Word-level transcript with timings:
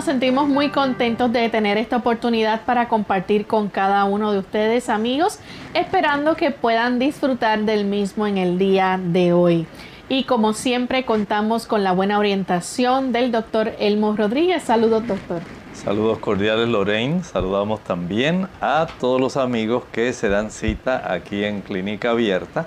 Nos 0.00 0.06
sentimos 0.06 0.48
muy 0.48 0.70
contentos 0.70 1.30
de 1.30 1.50
tener 1.50 1.76
esta 1.76 1.98
oportunidad 1.98 2.62
para 2.62 2.88
compartir 2.88 3.46
con 3.46 3.68
cada 3.68 4.04
uno 4.04 4.32
de 4.32 4.38
ustedes 4.38 4.88
amigos, 4.88 5.38
esperando 5.74 6.36
que 6.36 6.50
puedan 6.50 6.98
disfrutar 6.98 7.64
del 7.64 7.84
mismo 7.84 8.26
en 8.26 8.38
el 8.38 8.56
día 8.56 8.98
de 8.98 9.34
hoy. 9.34 9.66
Y 10.08 10.24
como 10.24 10.54
siempre 10.54 11.04
contamos 11.04 11.66
con 11.66 11.84
la 11.84 11.92
buena 11.92 12.18
orientación 12.18 13.12
del 13.12 13.30
doctor 13.30 13.72
Elmo 13.78 14.16
Rodríguez. 14.16 14.62
Saludos 14.62 15.06
doctor. 15.06 15.42
Saludos 15.74 16.16
cordiales 16.16 16.70
Lorraine, 16.70 17.22
saludamos 17.22 17.80
también 17.80 18.48
a 18.62 18.86
todos 19.00 19.20
los 19.20 19.36
amigos 19.36 19.82
que 19.92 20.14
se 20.14 20.30
dan 20.30 20.50
cita 20.50 21.12
aquí 21.12 21.44
en 21.44 21.60
Clínica 21.60 22.12
Abierta. 22.12 22.66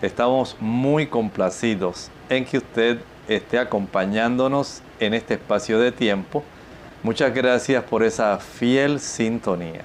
Estamos 0.00 0.56
muy 0.60 1.08
complacidos 1.08 2.12
en 2.28 2.44
que 2.44 2.58
usted 2.58 3.00
esté 3.26 3.58
acompañándonos 3.58 4.80
en 5.00 5.14
este 5.14 5.34
espacio 5.34 5.80
de 5.80 5.90
tiempo 5.90 6.44
Muchas 7.02 7.32
gracias 7.32 7.84
por 7.84 8.02
esa 8.02 8.38
fiel 8.38 8.98
sintonía. 8.98 9.82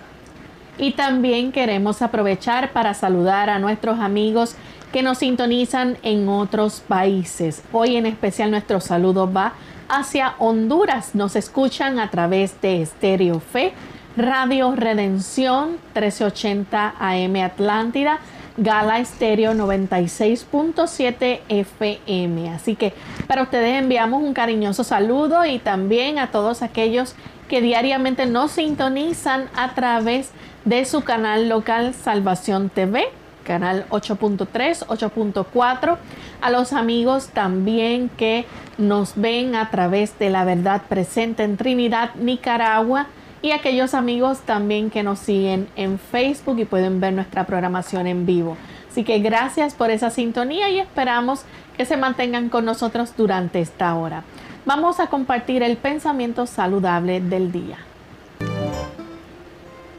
Y 0.77 0.93
también 0.93 1.51
queremos 1.51 2.01
aprovechar 2.01 2.71
para 2.71 2.95
saludar 2.95 3.49
a 3.49 3.59
nuestros 3.59 3.99
amigos 3.99 4.55
que 4.91 5.03
nos 5.03 5.19
sintonizan 5.19 5.97
en 6.01 6.27
otros 6.27 6.81
países. 6.87 7.63
Hoy 7.71 7.95
en 7.97 8.07
especial 8.07 8.49
nuestro 8.49 8.79
saludo 8.79 9.31
va 9.31 9.53
hacia 9.89 10.33
Honduras. 10.39 11.13
Nos 11.13 11.35
escuchan 11.35 11.99
a 11.99 12.09
través 12.09 12.59
de 12.61 12.81
Estéreo 12.81 13.39
Fe, 13.39 13.73
Radio 14.17 14.75
Redención 14.75 15.77
1380 15.95 16.95
AM 16.99 17.35
Atlántida 17.37 18.19
Gala 18.57 18.99
Estéreo 18.99 19.53
96.7 19.53 21.39
FM. 21.49 22.49
Así 22.49 22.75
que 22.75 22.93
para 23.27 23.43
ustedes 23.43 23.81
enviamos 23.81 24.21
un 24.21 24.33
cariñoso 24.33 24.83
saludo 24.83 25.45
y 25.45 25.59
también 25.59 26.19
a 26.19 26.31
todos 26.31 26.61
aquellos 26.61 27.15
que 27.47 27.61
diariamente 27.61 28.25
nos 28.25 28.51
sintonizan 28.51 29.49
a 29.55 29.73
través 29.73 30.31
de 30.65 30.85
su 30.85 31.01
canal 31.01 31.49
local 31.49 31.93
Salvación 31.93 32.69
TV, 32.69 33.05
canal 33.43 33.85
8.3, 33.89 34.85
8.4, 34.87 35.97
a 36.41 36.49
los 36.51 36.73
amigos 36.73 37.29
también 37.29 38.09
que 38.09 38.45
nos 38.77 39.13
ven 39.15 39.55
a 39.55 39.69
través 39.69 40.17
de 40.19 40.29
la 40.29 40.45
verdad 40.45 40.83
presente 40.87 41.43
en 41.43 41.57
Trinidad, 41.57 42.15
Nicaragua, 42.15 43.07
y 43.43 43.51
aquellos 43.51 43.93
amigos 43.93 44.39
también 44.39 44.89
que 44.89 45.03
nos 45.03 45.19
siguen 45.19 45.67
en 45.75 45.99
Facebook 45.99 46.57
y 46.59 46.65
pueden 46.65 47.01
ver 47.01 47.11
nuestra 47.13 47.45
programación 47.45 48.07
en 48.07 48.25
vivo. 48.25 48.55
Así 48.89 49.03
que 49.03 49.19
gracias 49.19 49.75
por 49.75 49.91
esa 49.91 50.09
sintonía 50.09 50.69
y 50.69 50.79
esperamos 50.79 51.41
que 51.75 51.85
se 51.85 51.97
mantengan 51.97 52.47
con 52.47 52.63
nosotros 52.63 53.13
durante 53.17 53.59
esta 53.59 53.93
hora. 53.95 54.23
Vamos 54.65 55.01
a 55.01 55.07
compartir 55.07 55.61
el 55.61 55.75
pensamiento 55.75 56.45
saludable 56.45 57.19
del 57.19 57.51
día. 57.51 57.79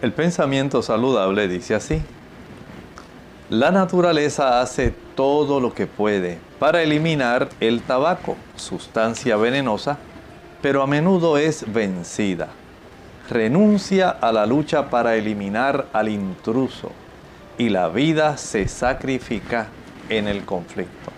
El 0.01 0.13
pensamiento 0.13 0.81
saludable 0.81 1.47
dice 1.47 1.75
así. 1.75 2.03
La 3.51 3.71
naturaleza 3.71 4.63
hace 4.63 4.95
todo 5.15 5.61
lo 5.61 5.75
que 5.75 5.87
puede 5.87 6.39
para 6.59 6.83
eliminar 6.83 7.51
el 7.61 7.83
tabaco, 7.83 8.39
sustancia 8.57 9.37
venenosa, 9.37 9.99
pero 10.63 10.83
a 10.83 10.87
menudo 10.87 11.37
es 11.37 11.71
vencida 11.71 12.49
renuncia 13.29 14.11
a 14.11 14.32
la 14.32 14.47
lucha 14.47 14.91
para 14.91 15.17
eliminar 15.17 15.87
al 15.93 16.09
intruso 16.09 16.93
y 17.56 17.69
la 17.69 17.88
vida 17.88 18.37
se 18.37 18.69
sacrifica 18.69 19.69
en 20.09 20.29
el 20.29 20.44
conflicto. 20.44 21.11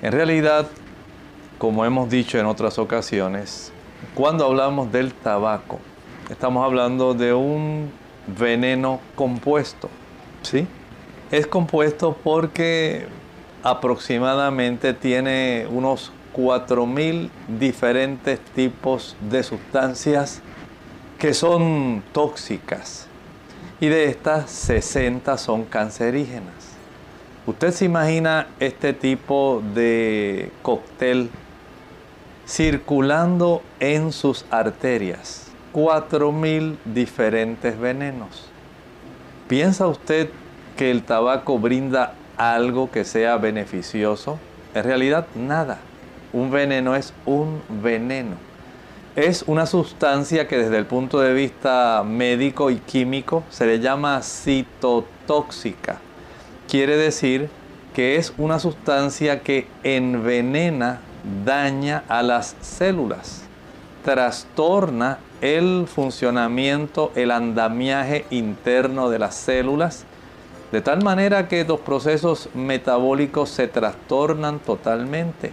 En 0.00 0.12
realidad, 0.12 0.68
como 1.58 1.84
hemos 1.84 2.08
dicho 2.08 2.38
en 2.38 2.46
otras 2.46 2.78
ocasiones, 2.78 3.72
cuando 4.14 4.46
hablamos 4.46 4.92
del 4.92 5.12
tabaco, 5.12 5.80
estamos 6.30 6.64
hablando 6.64 7.14
de 7.14 7.34
un 7.34 7.90
veneno 8.38 9.00
compuesto, 9.14 9.88
¿sí? 10.42 10.66
Es 11.30 11.46
compuesto 11.46 12.16
porque 12.22 13.06
aproximadamente 13.62 14.94
tiene 14.94 15.66
unos 15.68 16.12
4.000 16.34 17.28
diferentes 17.58 18.40
tipos 18.54 19.16
de 19.28 19.42
sustancias 19.42 20.42
que 21.18 21.34
son 21.34 22.02
tóxicas 22.12 23.06
y 23.80 23.88
de 23.88 24.04
estas 24.04 24.50
60 24.50 25.36
son 25.38 25.64
cancerígenas. 25.64 26.76
¿Usted 27.46 27.72
se 27.72 27.84
imagina 27.84 28.48
este 28.60 28.92
tipo 28.92 29.62
de 29.74 30.50
cóctel 30.62 31.30
circulando 32.48 33.62
en 33.78 34.10
sus 34.10 34.46
arterias. 34.50 35.52
4.000 35.74 36.76
diferentes 36.86 37.78
venenos. 37.78 38.46
¿Piensa 39.48 39.86
usted 39.86 40.30
que 40.76 40.90
el 40.90 41.02
tabaco 41.02 41.58
brinda 41.58 42.14
algo 42.38 42.90
que 42.90 43.04
sea 43.04 43.36
beneficioso? 43.36 44.38
En 44.74 44.84
realidad 44.84 45.26
nada. 45.34 45.78
Un 46.32 46.50
veneno 46.50 46.96
es 46.96 47.12
un 47.26 47.60
veneno. 47.82 48.36
Es 49.18 49.42
una 49.48 49.66
sustancia 49.66 50.46
que 50.46 50.58
desde 50.58 50.78
el 50.78 50.86
punto 50.86 51.18
de 51.18 51.34
vista 51.34 52.04
médico 52.06 52.70
y 52.70 52.76
químico 52.76 53.42
se 53.50 53.66
le 53.66 53.80
llama 53.80 54.22
citotóxica. 54.22 55.98
Quiere 56.68 56.96
decir 56.96 57.50
que 57.96 58.14
es 58.14 58.32
una 58.38 58.60
sustancia 58.60 59.40
que 59.40 59.66
envenena, 59.82 61.00
daña 61.44 62.04
a 62.06 62.22
las 62.22 62.54
células, 62.60 63.42
trastorna 64.04 65.18
el 65.40 65.88
funcionamiento, 65.88 67.10
el 67.16 67.32
andamiaje 67.32 68.24
interno 68.30 69.10
de 69.10 69.18
las 69.18 69.34
células, 69.34 70.04
de 70.70 70.80
tal 70.80 71.02
manera 71.02 71.48
que 71.48 71.64
los 71.64 71.80
procesos 71.80 72.50
metabólicos 72.54 73.50
se 73.50 73.66
trastornan 73.66 74.60
totalmente. 74.60 75.50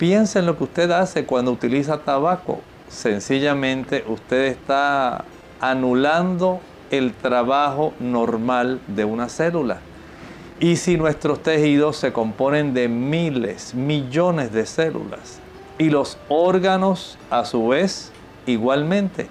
Piensa 0.00 0.38
en 0.38 0.46
lo 0.46 0.56
que 0.56 0.64
usted 0.64 0.90
hace 0.92 1.26
cuando 1.26 1.52
utiliza 1.52 1.98
tabaco. 1.98 2.60
Sencillamente 2.88 4.02
usted 4.08 4.46
está 4.46 5.26
anulando 5.60 6.60
el 6.90 7.12
trabajo 7.12 7.92
normal 8.00 8.80
de 8.86 9.04
una 9.04 9.28
célula. 9.28 9.80
Y 10.58 10.76
si 10.76 10.96
nuestros 10.96 11.42
tejidos 11.42 11.98
se 11.98 12.14
componen 12.14 12.72
de 12.72 12.88
miles, 12.88 13.74
millones 13.74 14.54
de 14.54 14.64
células, 14.64 15.38
y 15.76 15.90
los 15.90 16.16
órganos 16.30 17.18
a 17.28 17.44
su 17.44 17.68
vez 17.68 18.10
igualmente, 18.46 19.26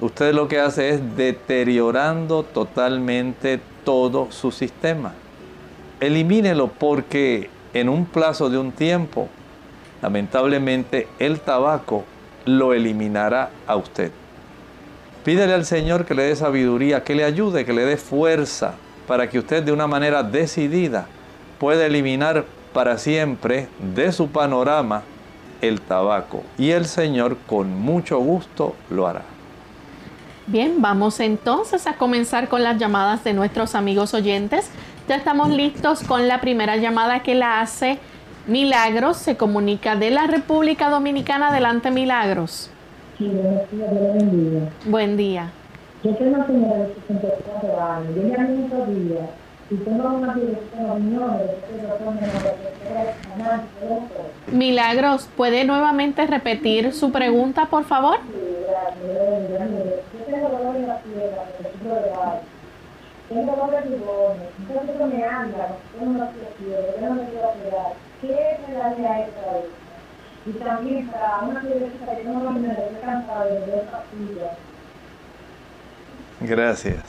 usted 0.00 0.34
lo 0.34 0.48
que 0.48 0.58
hace 0.58 0.88
es 0.88 1.16
deteriorando 1.16 2.42
totalmente 2.42 3.60
todo 3.84 4.32
su 4.32 4.50
sistema. 4.50 5.12
Elimínelo 6.00 6.66
porque 6.66 7.48
en 7.74 7.88
un 7.88 8.06
plazo 8.06 8.50
de 8.50 8.58
un 8.58 8.72
tiempo, 8.72 9.28
lamentablemente 10.04 11.08
el 11.18 11.40
tabaco 11.40 12.04
lo 12.44 12.74
eliminará 12.74 13.48
a 13.66 13.76
usted. 13.76 14.12
Pídele 15.24 15.54
al 15.54 15.64
Señor 15.64 16.04
que 16.04 16.14
le 16.14 16.24
dé 16.24 16.36
sabiduría, 16.36 17.02
que 17.02 17.14
le 17.14 17.24
ayude, 17.24 17.64
que 17.64 17.72
le 17.72 17.86
dé 17.86 17.96
fuerza 17.96 18.74
para 19.08 19.30
que 19.30 19.38
usted 19.38 19.62
de 19.62 19.72
una 19.72 19.86
manera 19.86 20.22
decidida 20.22 21.06
pueda 21.58 21.86
eliminar 21.86 22.44
para 22.74 22.98
siempre 22.98 23.68
de 23.94 24.12
su 24.12 24.28
panorama 24.28 25.04
el 25.62 25.80
tabaco. 25.80 26.42
Y 26.58 26.72
el 26.72 26.84
Señor 26.84 27.38
con 27.46 27.70
mucho 27.80 28.18
gusto 28.18 28.76
lo 28.90 29.06
hará. 29.06 29.22
Bien, 30.46 30.82
vamos 30.82 31.18
entonces 31.18 31.86
a 31.86 31.94
comenzar 31.94 32.50
con 32.50 32.62
las 32.62 32.76
llamadas 32.76 33.24
de 33.24 33.32
nuestros 33.32 33.74
amigos 33.74 34.12
oyentes. 34.12 34.68
Ya 35.08 35.16
estamos 35.16 35.48
listos 35.48 36.02
con 36.02 36.28
la 36.28 36.42
primera 36.42 36.76
llamada 36.76 37.22
que 37.22 37.34
la 37.34 37.62
hace 37.62 37.98
Milagros. 38.46 39.16
Se 39.16 39.36
comunica 39.36 39.96
de 39.96 40.10
la 40.10 40.26
República 40.26 40.90
Dominicana. 40.90 41.48
Adelante, 41.48 41.90
Milagros. 41.90 42.70
Sí, 43.18 43.28
buenos 43.28 43.70
días, 43.70 43.90
Dios 43.90 44.14
bendiga. 44.14 44.68
Buen 44.86 45.16
día. 45.16 45.50
Yo 46.02 46.14
soy 46.16 46.26
una 46.28 46.46
señora 46.46 46.76
de 46.78 46.94
64 46.94 47.82
años. 47.82 48.14
Yo 48.14 48.22
en 48.22 48.64
estos 48.64 48.88
días 48.88 49.28
y 49.70 49.76
tengo 49.76 50.08
una 50.08 50.34
dirección 50.34 51.10
de 51.10 51.26
Milagros, 54.52 55.28
¿puede 55.36 55.64
nuevamente 55.64 56.26
repetir 56.26 56.92
su 56.92 57.10
pregunta, 57.10 57.66
por 57.66 57.84
favor? 57.84 58.18
Yo 58.20 59.56
tengo 60.26 60.48
dolor 60.50 60.76
en 60.76 60.86
la 60.86 61.00
tengo 61.00 61.94
dolor 61.94 62.53
tengo 63.28 63.56
dolor 63.56 63.70
de 63.70 63.80
ribones, 63.80 64.48
entonces 64.58 65.06
me 65.06 65.24
anda, 65.24 65.76
tengo 65.92 66.10
una 66.10 66.26
fiebre, 66.58 66.94
yo 67.00 67.08
no 67.08 67.14
me 67.14 67.28
quiero 67.28 67.48
operar. 67.48 67.92
¿Qué 68.20 68.58
me 68.66 68.74
daría 68.74 69.20
esto 69.26 69.40
ahí? 69.50 69.70
Y 70.46 70.52
también 70.58 71.08
para 71.08 71.38
una 71.40 71.60
fiebre 71.60 71.90
que 71.90 72.24
no 72.24 72.50
me 72.50 72.68
estoy 72.68 72.96
cansada 73.02 73.44
de 73.46 73.60
ver 73.60 73.84
pastillas. 73.90 74.56
Gracias. 76.40 77.02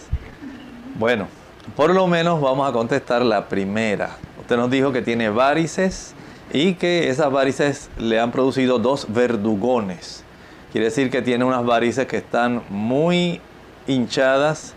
Bueno, 0.97 1.27
por 1.75 1.93
lo 1.93 2.07
menos 2.07 2.39
vamos 2.39 2.69
a 2.69 2.71
contestar 2.71 3.23
la 3.23 3.49
primera. 3.49 4.11
Usted 4.39 4.55
nos 4.55 4.69
dijo 4.69 4.93
que 4.93 5.01
tiene 5.01 5.29
varices 5.29 6.13
y 6.53 6.75
que 6.75 7.09
esas 7.09 7.31
varices 7.31 7.89
le 7.97 8.19
han 8.19 8.31
producido 8.31 8.77
dos 8.79 9.11
verdugones. 9.11 10.23
Quiere 10.71 10.85
decir 10.85 11.09
que 11.09 11.21
tiene 11.21 11.43
unas 11.43 11.65
varices 11.65 12.05
que 12.05 12.17
están 12.17 12.61
muy 12.69 13.41
hinchadas, 13.87 14.74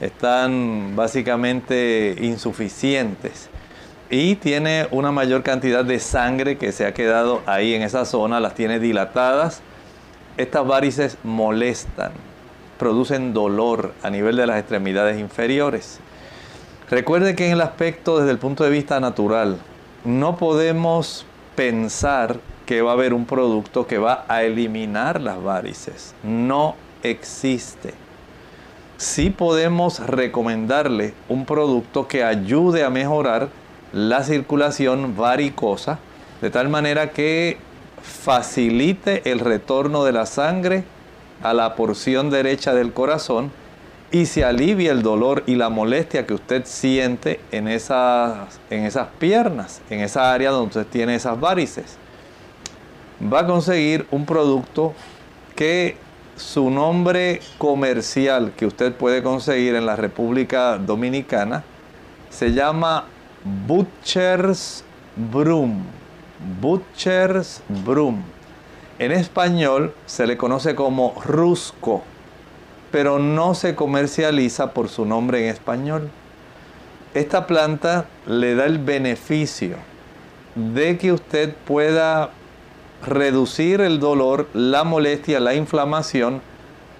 están 0.00 0.94
básicamente 0.94 2.16
insuficientes 2.20 3.48
y 4.10 4.36
tiene 4.36 4.86
una 4.90 5.12
mayor 5.12 5.42
cantidad 5.42 5.84
de 5.84 5.98
sangre 5.98 6.56
que 6.56 6.72
se 6.72 6.86
ha 6.86 6.94
quedado 6.94 7.42
ahí 7.46 7.74
en 7.74 7.82
esa 7.82 8.04
zona, 8.04 8.40
las 8.40 8.54
tiene 8.54 8.78
dilatadas. 8.80 9.60
Estas 10.36 10.66
varices 10.66 11.18
molestan, 11.24 12.12
producen 12.78 13.34
dolor 13.34 13.92
a 14.02 14.10
nivel 14.10 14.36
de 14.36 14.46
las 14.46 14.58
extremidades 14.58 15.18
inferiores. 15.18 16.00
Recuerde 16.90 17.34
que 17.34 17.46
en 17.46 17.52
el 17.52 17.60
aspecto 17.60 18.18
desde 18.18 18.30
el 18.30 18.38
punto 18.38 18.64
de 18.64 18.70
vista 18.70 18.98
natural, 18.98 19.58
no 20.04 20.36
podemos 20.36 21.26
pensar 21.54 22.40
que 22.64 22.80
va 22.82 22.92
a 22.92 22.94
haber 22.94 23.12
un 23.12 23.26
producto 23.26 23.86
que 23.86 23.98
va 23.98 24.24
a 24.28 24.42
eliminar 24.42 25.20
las 25.20 25.42
varices. 25.42 26.14
No 26.22 26.76
existe. 27.02 27.92
Sí 28.98 29.30
podemos 29.30 30.00
recomendarle 30.00 31.14
un 31.28 31.44
producto 31.44 32.08
que 32.08 32.24
ayude 32.24 32.82
a 32.82 32.90
mejorar 32.90 33.48
la 33.92 34.24
circulación 34.24 35.16
varicosa, 35.16 36.00
de 36.42 36.50
tal 36.50 36.68
manera 36.68 37.12
que 37.12 37.58
facilite 38.02 39.30
el 39.30 39.38
retorno 39.38 40.02
de 40.02 40.10
la 40.10 40.26
sangre 40.26 40.82
a 41.44 41.54
la 41.54 41.76
porción 41.76 42.28
derecha 42.28 42.74
del 42.74 42.92
corazón 42.92 43.52
y 44.10 44.26
se 44.26 44.44
alivia 44.44 44.90
el 44.90 45.02
dolor 45.02 45.44
y 45.46 45.54
la 45.54 45.68
molestia 45.68 46.26
que 46.26 46.34
usted 46.34 46.64
siente 46.64 47.38
en 47.52 47.68
esas, 47.68 48.58
en 48.68 48.84
esas 48.84 49.06
piernas, 49.20 49.80
en 49.90 50.00
esa 50.00 50.32
área 50.32 50.50
donde 50.50 50.80
usted 50.80 50.90
tiene 50.90 51.14
esas 51.14 51.38
varices. 51.38 51.96
Va 53.32 53.40
a 53.40 53.46
conseguir 53.46 54.08
un 54.10 54.26
producto 54.26 54.92
que 55.54 56.07
su 56.38 56.70
nombre 56.70 57.40
comercial 57.58 58.52
que 58.56 58.66
usted 58.66 58.94
puede 58.94 59.22
conseguir 59.22 59.74
en 59.74 59.84
la 59.84 59.96
República 59.96 60.78
Dominicana 60.78 61.64
se 62.30 62.52
llama 62.52 63.04
Butcher's 63.66 64.84
Broom. 65.16 65.84
Butcher's 66.60 67.62
Broom. 67.84 68.22
En 68.98 69.12
español 69.12 69.94
se 70.06 70.26
le 70.26 70.36
conoce 70.36 70.74
como 70.74 71.14
Rusco 71.24 72.02
pero 72.90 73.18
no 73.18 73.54
se 73.54 73.74
comercializa 73.74 74.72
por 74.72 74.88
su 74.88 75.04
nombre 75.04 75.44
en 75.44 75.50
español. 75.50 76.10
Esta 77.14 77.46
planta 77.46 78.06
le 78.26 78.54
da 78.54 78.66
el 78.66 78.78
beneficio 78.78 79.76
de 80.54 80.98
que 80.98 81.12
usted 81.12 81.54
pueda 81.54 82.30
reducir 83.06 83.80
el 83.80 84.00
dolor, 84.00 84.48
la 84.54 84.84
molestia, 84.84 85.40
la 85.40 85.54
inflamación, 85.54 86.40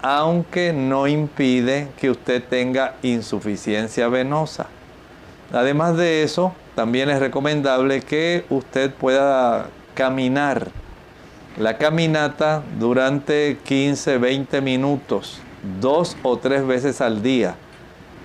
aunque 0.03 0.73
no 0.73 1.07
impide 1.07 1.89
que 2.01 2.11
usted 2.11 2.43
tenga 2.43 2.97
insuficiencia 3.03 4.09
venosa. 4.09 4.67
Además 5.53 5.97
de 5.97 6.23
eso, 6.23 6.53
también 6.75 7.11
es 7.11 7.21
recomendable 7.21 8.03
que 8.03 8.45
usted 8.51 8.93
pueda 8.93 9.69
caminar. 9.95 10.69
La 11.57 11.77
caminata 11.77 12.63
durante 12.79 13.59
15, 13.65 14.19
20 14.19 14.61
minutos 14.61 15.41
dos 15.81 16.17
o 16.23 16.39
tres 16.39 16.67
veces 16.67 17.01
al 17.01 17.23
día. 17.23 17.57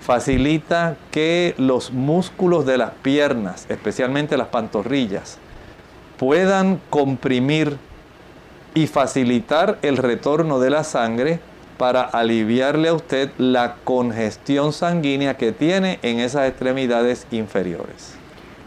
Facilita 0.02 0.98
que 1.12 1.56
los 1.58 1.92
músculos 1.92 2.66
de 2.66 2.78
las 2.78 2.92
piernas, 3.02 3.66
especialmente 3.70 4.38
las 4.38 4.48
pantorrillas, 4.48 5.38
puedan 6.24 6.80
comprimir 6.90 7.76
y 8.74 8.88
facilitar 8.88 9.78
el 9.82 9.98
retorno 9.98 10.58
de 10.58 10.70
la 10.70 10.86
sangre 10.86 11.42
para 11.78 12.02
aliviarle 12.02 12.88
a 12.88 12.94
usted 12.94 13.32
la 13.38 13.76
congestión 13.84 14.72
sanguínea 14.72 15.36
que 15.36 15.52
tiene 15.52 16.00
en 16.02 16.22
esas 16.22 16.48
extremidades 16.48 17.28
inferiores. 17.30 18.16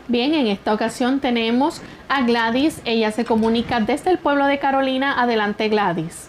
Bien, 0.07 0.35
en 0.35 0.49
esta 0.49 0.75
ocasión 0.75 1.19
tenemos 1.21 1.81
a 2.11 2.27
Gladys. 2.27 2.83
Ella 2.85 3.11
se 3.11 3.25
comunica 3.25 3.81
desde 3.81 4.11
el 4.11 4.19
pueblo 4.19 4.45
de 4.45 4.59
Carolina. 4.59 5.19
Adelante, 5.19 5.71
Gladys. 5.71 6.29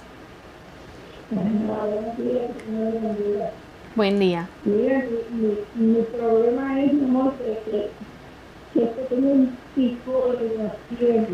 Buen 3.96 4.18
día. 4.18 4.48
Mira, 4.64 5.04
mi, 5.34 5.88
mi, 5.88 6.04
problema 6.04 6.82
es, 6.82 6.94
mi 6.94 7.04
amor, 7.04 7.34
que, 7.34 7.90
que, 8.78 8.84
que 8.84 9.16
tengo 9.16 9.30
un 9.32 9.58
pico 9.76 10.36
en 10.40 10.64
las 10.64 10.74
piernas. 10.98 11.28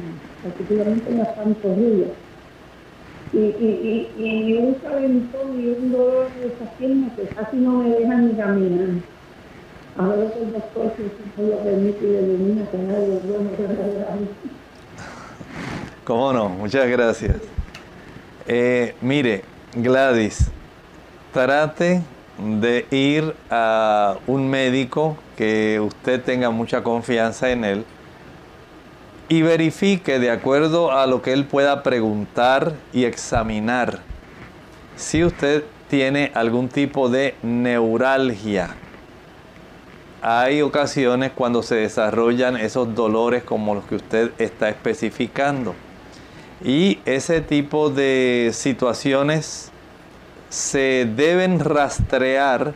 particularmente 0.43 1.09
en 1.09 1.17
las 1.19 1.27
pantorrillas. 1.29 2.09
Y, 3.33 3.37
y, 3.37 4.09
y, 4.17 4.23
y 4.25 4.57
un 4.57 4.73
calentón 4.75 5.59
y 5.59 5.67
un 5.69 5.91
dolor 5.91 6.27
de 6.39 6.47
esa 6.47 6.71
pierna 6.77 7.09
que 7.15 7.23
casi 7.23 7.57
no 7.57 7.79
me 7.79 7.89
dejan 7.89 8.27
ni 8.27 8.33
caminar. 8.35 8.89
Ahora 9.97 10.31
que 10.31 10.39
el 10.39 10.53
doctor 10.53 10.91
que 10.93 11.03
se 11.35 11.49
lo 11.49 11.57
permite 11.57 12.05
y 12.05 12.15
elimina 12.15 12.65
con 12.65 12.89
algo 12.89 13.19
bueno 13.25 13.49
que 13.57 13.63
¿Cómo 16.03 16.33
no? 16.33 16.49
Muchas 16.49 16.87
gracias. 16.87 17.37
Eh, 18.47 18.93
mire, 19.01 19.43
Gladys, 19.75 20.49
trate 21.33 22.01
de 22.37 22.85
ir 22.91 23.35
a 23.49 24.17
un 24.27 24.49
médico 24.49 25.17
que 25.37 25.79
usted 25.79 26.21
tenga 26.21 26.49
mucha 26.49 26.83
confianza 26.83 27.51
en 27.51 27.63
él 27.63 27.85
y 29.29 29.41
verifique 29.41 30.19
de 30.19 30.31
acuerdo 30.31 30.91
a 30.91 31.07
lo 31.07 31.21
que 31.21 31.33
él 31.33 31.45
pueda 31.45 31.83
preguntar 31.83 32.73
y 32.91 33.05
examinar 33.05 33.99
si 34.95 35.23
usted 35.23 35.63
tiene 35.89 36.31
algún 36.33 36.69
tipo 36.69 37.09
de 37.09 37.35
neuralgia. 37.41 38.75
Hay 40.21 40.61
ocasiones 40.61 41.31
cuando 41.35 41.63
se 41.63 41.75
desarrollan 41.75 42.57
esos 42.57 42.95
dolores 42.95 43.43
como 43.43 43.75
los 43.75 43.83
que 43.85 43.95
usted 43.95 44.31
está 44.37 44.69
especificando. 44.69 45.75
Y 46.63 46.99
ese 47.05 47.41
tipo 47.41 47.89
de 47.89 48.51
situaciones 48.53 49.72
se 50.53 51.11
deben 51.15 51.59
rastrear 51.59 52.75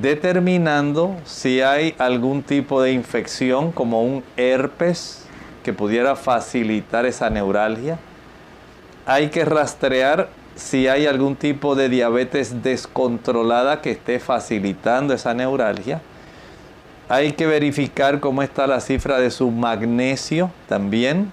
determinando 0.00 1.14
si 1.26 1.60
hay 1.60 1.94
algún 1.98 2.42
tipo 2.42 2.80
de 2.80 2.92
infección 2.92 3.72
como 3.72 4.02
un 4.02 4.24
herpes 4.38 5.26
que 5.62 5.74
pudiera 5.74 6.16
facilitar 6.16 7.04
esa 7.04 7.28
neuralgia. 7.28 7.98
Hay 9.04 9.28
que 9.28 9.44
rastrear 9.44 10.30
si 10.54 10.88
hay 10.88 11.04
algún 11.04 11.36
tipo 11.36 11.74
de 11.74 11.90
diabetes 11.90 12.62
descontrolada 12.62 13.82
que 13.82 13.90
esté 13.90 14.18
facilitando 14.18 15.12
esa 15.12 15.34
neuralgia. 15.34 16.00
Hay 17.10 17.32
que 17.32 17.46
verificar 17.46 18.18
cómo 18.18 18.42
está 18.42 18.66
la 18.66 18.80
cifra 18.80 19.18
de 19.18 19.30
su 19.30 19.50
magnesio 19.50 20.50
también. 20.70 21.32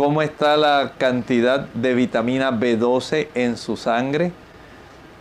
Cómo 0.00 0.22
está 0.22 0.56
la 0.56 0.92
cantidad 0.96 1.60
de 1.74 1.92
vitamina 1.92 2.50
B12 2.50 3.28
en 3.34 3.58
su 3.58 3.76
sangre. 3.76 4.32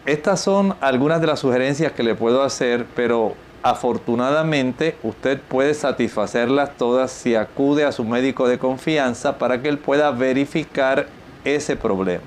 Estas 0.05 0.39
son 0.39 0.74
algunas 0.79 1.19
de 1.19 1.27
las 1.27 1.41
sugerencias 1.41 1.91
que 1.91 2.01
le 2.01 2.15
puedo 2.15 2.43
hacer, 2.43 2.86
pero 2.95 3.36
Afortunadamente, 3.62 4.95
usted 5.03 5.38
puede 5.38 5.74
satisfacerlas 5.74 6.77
todas 6.77 7.12
si 7.12 7.36
acude 7.36 7.83
a 7.83 7.91
su 7.91 8.05
médico 8.05 8.48
de 8.48 8.57
confianza 8.57 9.38
para 9.38 9.62
que 9.62 9.67
él 9.67 9.77
pueda 9.79 10.12
verificar 10.12 11.07
ese 11.43 11.75
problema. 11.75 12.24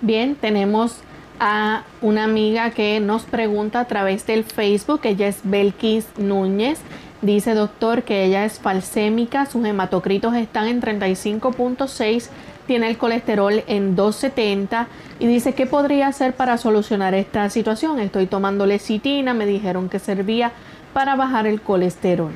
Bien, 0.00 0.34
tenemos 0.34 1.00
a 1.38 1.84
una 2.00 2.24
amiga 2.24 2.70
que 2.70 2.98
nos 3.00 3.24
pregunta 3.24 3.80
a 3.80 3.84
través 3.84 4.24
del 4.24 4.44
Facebook, 4.44 5.00
ella 5.04 5.28
es 5.28 5.40
Belkis 5.44 6.06
Núñez. 6.16 6.78
Dice 7.22 7.54
doctor 7.54 8.02
que 8.02 8.24
ella 8.24 8.44
es 8.44 8.58
falsémica, 8.58 9.46
sus 9.46 9.64
hematocritos 9.64 10.34
están 10.34 10.66
en 10.66 10.82
35.6 10.82 12.28
tiene 12.66 12.88
el 12.88 12.98
colesterol 12.98 13.62
en 13.66 13.96
270 13.96 14.86
y 15.18 15.26
dice, 15.26 15.54
¿qué 15.54 15.66
podría 15.66 16.08
hacer 16.08 16.34
para 16.34 16.58
solucionar 16.58 17.14
esta 17.14 17.48
situación? 17.50 17.98
Estoy 17.98 18.26
tomando 18.26 18.66
lecitina, 18.66 19.34
me 19.34 19.46
dijeron 19.46 19.88
que 19.88 19.98
servía 19.98 20.52
para 20.92 21.16
bajar 21.16 21.46
el 21.46 21.60
colesterol. 21.60 22.30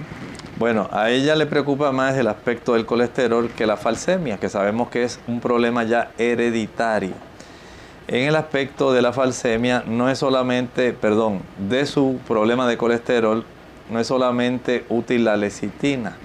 Bueno, 0.58 0.88
a 0.90 1.10
ella 1.10 1.36
le 1.36 1.46
preocupa 1.46 1.92
más 1.92 2.16
el 2.16 2.28
aspecto 2.28 2.74
del 2.74 2.86
colesterol 2.86 3.50
que 3.50 3.66
la 3.66 3.76
falsemia, 3.76 4.38
que 4.38 4.48
sabemos 4.48 4.88
que 4.88 5.04
es 5.04 5.20
un 5.26 5.40
problema 5.40 5.84
ya 5.84 6.10
hereditario. 6.16 7.14
En 8.08 8.28
el 8.28 8.36
aspecto 8.36 8.92
de 8.92 9.02
la 9.02 9.12
falsemia 9.12 9.82
no 9.86 10.08
es 10.08 10.18
solamente, 10.18 10.92
perdón, 10.92 11.42
de 11.68 11.86
su 11.86 12.20
problema 12.26 12.66
de 12.68 12.76
colesterol, 12.76 13.44
no 13.90 14.00
es 14.00 14.06
solamente 14.06 14.84
útil 14.88 15.24
la 15.24 15.36
lecitina. 15.36 16.16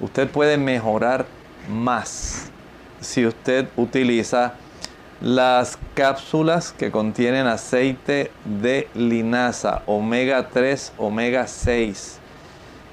Usted 0.00 0.28
puede 0.28 0.58
mejorar 0.58 1.26
más 1.68 2.50
si 3.00 3.26
usted 3.26 3.68
utiliza 3.76 4.54
las 5.20 5.78
cápsulas 5.94 6.72
que 6.72 6.90
contienen 6.90 7.46
aceite 7.46 8.30
de 8.44 8.88
linaza, 8.94 9.82
omega 9.86 10.48
3, 10.48 10.92
omega 10.98 11.46
6. 11.46 12.18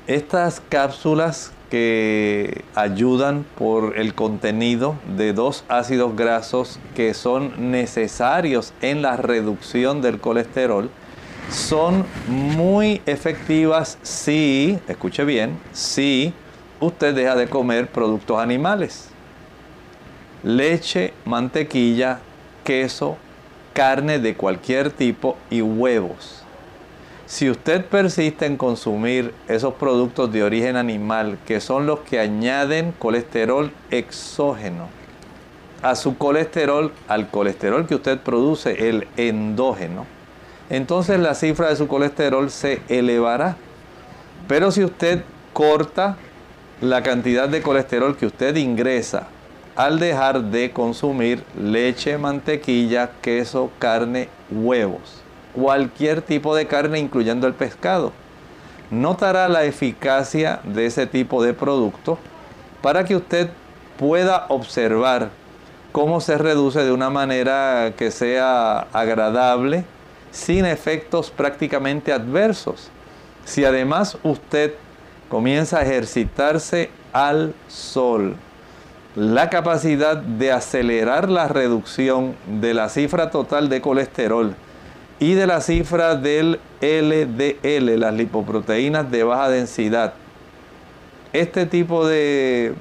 Estas 0.08 0.62
cápsulas 0.70 1.52
que 1.70 2.64
ayudan 2.76 3.46
por 3.58 3.98
el 3.98 4.14
contenido 4.14 4.96
de 5.18 5.32
dos 5.34 5.64
ácidos 5.70 6.16
grasos 6.16 6.80
que 6.96 7.14
son 7.14 7.72
necesarios 7.72 8.74
en 8.82 9.02
la 9.02 9.16
reducción 9.16 10.02
del 10.02 10.20
colesterol, 10.20 10.90
son 11.52 12.06
muy 12.28 13.02
efectivas 13.06 13.98
si, 14.02 14.80
escuche 14.88 15.26
bien, 15.26 15.60
si 15.72 16.34
usted 16.80 17.14
deja 17.14 17.36
de 17.36 17.48
comer 17.48 17.88
productos 17.92 18.40
animales 18.40 19.12
leche, 20.44 21.14
mantequilla, 21.26 22.20
queso, 22.64 23.18
carne 23.74 24.20
de 24.20 24.36
cualquier 24.36 24.92
tipo 24.92 25.38
y 25.50 25.62
huevos. 25.62 26.44
Si 27.26 27.50
usted 27.50 27.86
persiste 27.86 28.46
en 28.46 28.58
consumir 28.58 29.34
esos 29.48 29.76
productos 29.76 30.32
de 30.34 30.44
origen 30.44 30.76
animal, 30.76 31.38
que 31.46 31.62
son 31.62 31.86
los 31.86 32.00
que 32.00 32.20
añaden 32.20 32.94
colesterol 32.98 33.72
exógeno 33.90 34.90
a 35.82 35.96
su 35.96 36.18
colesterol, 36.18 36.92
al 37.08 37.30
colesterol 37.30 37.88
que 37.88 37.96
usted 37.96 38.20
produce, 38.20 38.90
el 38.90 39.08
endógeno, 39.16 40.06
entonces 40.72 41.20
la 41.20 41.36
cifra 41.36 41.68
de 41.68 41.76
su 41.76 41.90
colesterol 41.90 42.50
se 42.50 42.82
elevará. 42.88 43.58
Pero 44.48 44.72
si 44.72 44.86
usted 44.86 45.22
corta 45.52 46.16
la 46.80 47.04
cantidad 47.04 47.50
de 47.50 47.62
colesterol 47.62 48.16
que 48.16 48.26
usted 48.26 48.56
ingresa 48.56 49.28
al 49.76 50.00
dejar 50.00 50.44
de 50.44 50.72
consumir 50.72 51.44
leche, 51.60 52.18
mantequilla, 52.18 53.12
queso, 53.22 53.70
carne, 53.80 54.30
huevos, 54.50 55.22
cualquier 55.54 56.22
tipo 56.22 56.56
de 56.56 56.68
carne 56.68 57.00
incluyendo 57.00 57.48
el 57.48 57.54
pescado. 57.54 58.14
Notará 58.90 59.50
la 59.50 59.66
eficacia 59.66 60.62
de 60.64 60.86
ese 60.86 61.06
tipo 61.06 61.44
de 61.44 61.54
producto 61.54 62.18
para 62.82 63.04
que 63.04 63.18
usted 63.18 63.50
pueda 63.98 64.46
observar 64.48 65.32
cómo 65.92 66.22
se 66.22 66.38
reduce 66.38 66.82
de 66.84 66.94
una 66.94 67.10
manera 67.10 67.94
que 67.98 68.10
sea 68.10 68.88
agradable, 68.94 69.84
sin 70.32 70.66
efectos 70.66 71.30
prácticamente 71.32 72.12
adversos. 72.12 72.90
Si 73.46 73.66
además 73.66 74.18
usted 74.24 74.74
comienza 75.30 75.80
a 75.80 75.82
ejercitarse 75.84 76.90
al 77.14 77.54
sol, 77.68 78.36
la 79.16 79.50
capacidad 79.50 80.16
de 80.18 80.52
acelerar 80.52 81.30
la 81.30 81.48
reducción 81.48 82.36
de 82.48 82.74
la 82.74 82.88
cifra 82.88 83.30
total 83.30 83.68
de 83.68 83.82
colesterol 83.82 84.56
y 85.20 85.34
de 85.34 85.48
la 85.48 85.62
cifra 85.62 86.16
del 86.16 86.60
LDL, 86.82 88.00
las 88.00 88.14
lipoproteínas 88.14 89.12
de 89.12 89.24
baja 89.24 89.50
densidad. 89.50 90.14
Este 91.34 91.66
tipo 91.66 92.08
de 92.08 92.74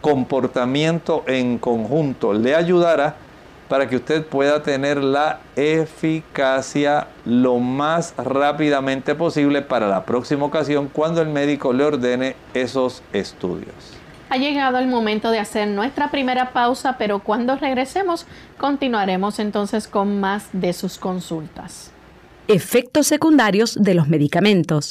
comportamiento 0.00 1.24
en 1.26 1.58
conjunto 1.58 2.32
le 2.32 2.54
ayudará 2.54 3.16
para 3.70 3.88
que 3.88 3.94
usted 3.94 4.26
pueda 4.26 4.64
tener 4.64 4.96
la 5.02 5.38
eficacia 5.54 7.06
lo 7.24 7.58
más 7.58 8.14
rápidamente 8.16 9.14
posible 9.14 9.62
para 9.62 9.86
la 9.86 10.04
próxima 10.04 10.44
ocasión 10.44 10.90
cuando 10.92 11.22
el 11.22 11.28
médico 11.28 11.72
le 11.72 11.84
ordene 11.84 12.34
esos 12.52 13.04
estudios. 13.12 13.72
Ha 14.28 14.38
llegado 14.38 14.78
el 14.78 14.88
momento 14.88 15.30
de 15.30 15.38
hacer 15.38 15.68
nuestra 15.68 16.10
primera 16.10 16.52
pausa, 16.52 16.96
pero 16.98 17.20
cuando 17.20 17.54
regresemos 17.56 18.26
continuaremos 18.58 19.38
entonces 19.38 19.86
con 19.86 20.18
más 20.18 20.48
de 20.52 20.72
sus 20.72 20.98
consultas. 20.98 21.92
Efectos 22.48 23.06
secundarios 23.06 23.76
de 23.80 23.94
los 23.94 24.08
medicamentos. 24.08 24.90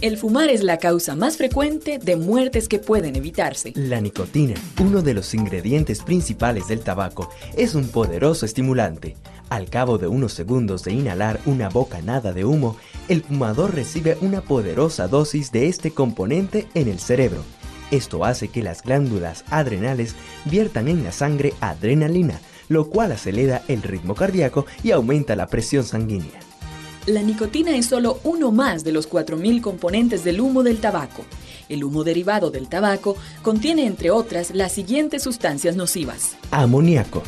El 0.02 0.18
fumar 0.18 0.50
es 0.50 0.64
la 0.64 0.78
causa 0.78 1.16
más 1.16 1.38
frecuente 1.38 2.00
de 2.00 2.16
muertes 2.16 2.68
que 2.68 2.80
pueden 2.80 3.16
evitarse. 3.16 3.72
La 3.76 4.02
nicotina, 4.02 4.56
uno 4.80 5.04
de 5.04 5.14
los 5.14 5.36
ingredientes 5.36 6.02
principales 6.02 6.68
del 6.68 6.80
tabaco, 6.80 7.30
es 7.56 7.76
un 7.76 7.88
poderoso 7.88 8.48
estimulante. 8.48 9.16
Al 9.50 9.70
cabo 9.70 10.00
de 10.00 10.08
unos 10.08 10.34
segundos 10.34 10.84
de 10.84 10.94
inhalar 10.94 11.40
una 11.46 11.70
bocanada 11.70 12.34
de 12.34 12.46
humo, 12.46 12.78
el 13.10 13.22
fumador 13.22 13.76
recibe 13.76 14.18
una 14.22 14.42
poderosa 14.42 15.08
dosis 15.08 15.52
de 15.52 15.68
este 15.68 15.92
componente 15.92 16.68
en 16.74 16.88
el 16.88 17.00
cerebro 17.00 17.44
esto 17.92 18.26
hace 18.26 18.48
que 18.48 18.64
las 18.64 18.82
glándulas 18.82 19.44
adrenales 19.50 20.16
viertan 20.46 20.88
en 20.88 21.04
la 21.04 21.12
sangre 21.12 21.54
adrenalina, 21.60 22.40
lo 22.70 22.90
cual 22.90 23.12
acelera 23.12 23.64
el 23.68 23.84
ritmo 23.84 24.16
cardíaco 24.16 24.66
y 24.82 24.92
aumenta 24.92 25.36
la 25.36 25.48
presión 25.48 25.84
sanguínea. 25.84 26.40
La 27.08 27.22
nicotina 27.22 27.76
es 27.76 27.88
solo 27.88 28.20
uno 28.24 28.52
más 28.52 28.84
de 28.84 28.92
los 28.92 29.10
4.000 29.10 29.62
componentes 29.62 30.24
del 30.24 30.40
humo 30.40 30.64
del 30.64 30.80
tabaco. 30.80 31.26
El 31.68 31.84
humo 31.84 32.04
derivado 32.04 32.52
del 32.52 32.70
tabaco 32.70 33.18
contiene, 33.42 33.88
entre 33.88 34.12
otras, 34.12 34.52
las 34.52 34.72
siguientes 34.72 35.24
sustancias 35.24 35.76
nocivas. 35.76 36.38
Amoníaco, 36.52 37.24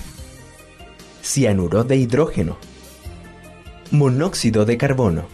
cianuro 1.24 1.84
de 1.84 1.98
hidrógeno, 1.98 2.58
monóxido 3.90 4.66
de 4.66 4.78
carbono. 4.78 5.26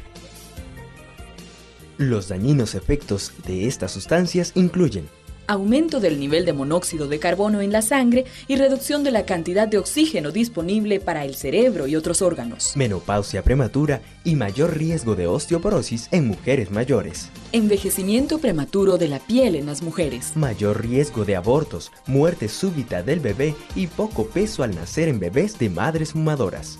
Los 1.98 2.29
dañinos 2.29 2.75
efectos 2.75 3.33
de 3.45 3.67
estas 3.67 3.91
sustancias 3.91 4.53
incluyen 4.55 5.09
aumento 5.50 6.00
del 6.00 6.20
nivel 6.20 6.46
de 6.46 6.53
monóxido 6.53 7.08
de 7.08 7.20
carbono 7.20 7.62
en 7.62 7.72
la 7.72 7.82
sangre 7.82 8.25
y 8.48 8.56
reducción 8.56 9.03
de 9.03 9.12
la 9.12 9.25
cantidad 9.25 9.68
de 9.68 9.79
oxígeno 9.79 10.32
disponible 10.32 11.00
para 11.00 11.25
el 11.25 11.36
cerebro 11.36 11.88
y 11.88 11.96
otros 11.96 12.22
órganos. 12.22 12.74
Menopausia 12.75 13.42
prematura 13.44 14.01
y 14.24 14.35
mayor 14.35 14.77
riesgo 14.77 15.16
de 15.16 15.25
osteoporosis 15.25 16.07
en 16.12 16.27
mujeres 16.27 16.70
mayores. 16.70 17.29
Envejecimiento 17.51 18.38
prematuro 18.38 18.98
de 18.98 19.07
la 19.07 19.20
piel 19.20 19.55
en 19.55 19.66
las 19.66 19.81
mujeres. 19.81 20.33
Mayor 20.35 20.85
riesgo 20.85 21.25
de 21.25 21.35
abortos, 21.35 21.92
muerte 22.05 22.48
súbita 22.48 23.01
del 23.01 23.20
bebé 23.20 23.55
y 23.75 23.88
poco 23.88 24.27
peso 24.27 24.62
al 24.62 24.75
nacer 24.75 25.09
en 25.09 25.20
bebés 25.20 25.57
de 25.57 25.70
madres 25.70 26.12
fumadoras 26.12 26.79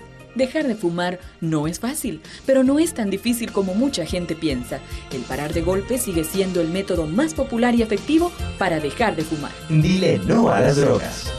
Dejar 0.35 0.67
de 0.67 0.75
fumar 0.75 1.19
no 1.41 1.67
es 1.67 1.79
fácil, 1.79 2.21
pero 2.45 2.63
no 2.63 2.79
es 2.79 2.93
tan 2.93 3.09
difícil 3.09 3.51
como 3.51 3.73
mucha 3.73 4.05
gente 4.05 4.35
piensa. 4.35 4.79
El 5.11 5.21
parar 5.21 5.53
de 5.53 5.61
golpe 5.61 5.97
sigue 5.97 6.23
siendo 6.23 6.61
el 6.61 6.69
método 6.69 7.05
más 7.05 7.33
popular 7.33 7.75
y 7.75 7.81
efectivo 7.81 8.31
para 8.57 8.79
dejar 8.79 9.15
de 9.15 9.23
fumar. 9.23 9.51
Dile 9.69 10.19
no 10.25 10.49
a 10.49 10.61
las 10.61 10.77
drogas. 10.77 11.31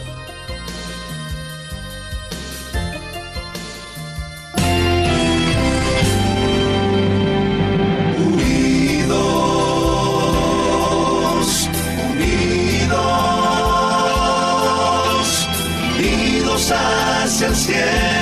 Unidos, 10.33 11.69
unidos, 12.11 13.09
unidos 15.99 16.73
hacia 16.73 17.47
el 17.49 17.57
cielo 17.57 18.22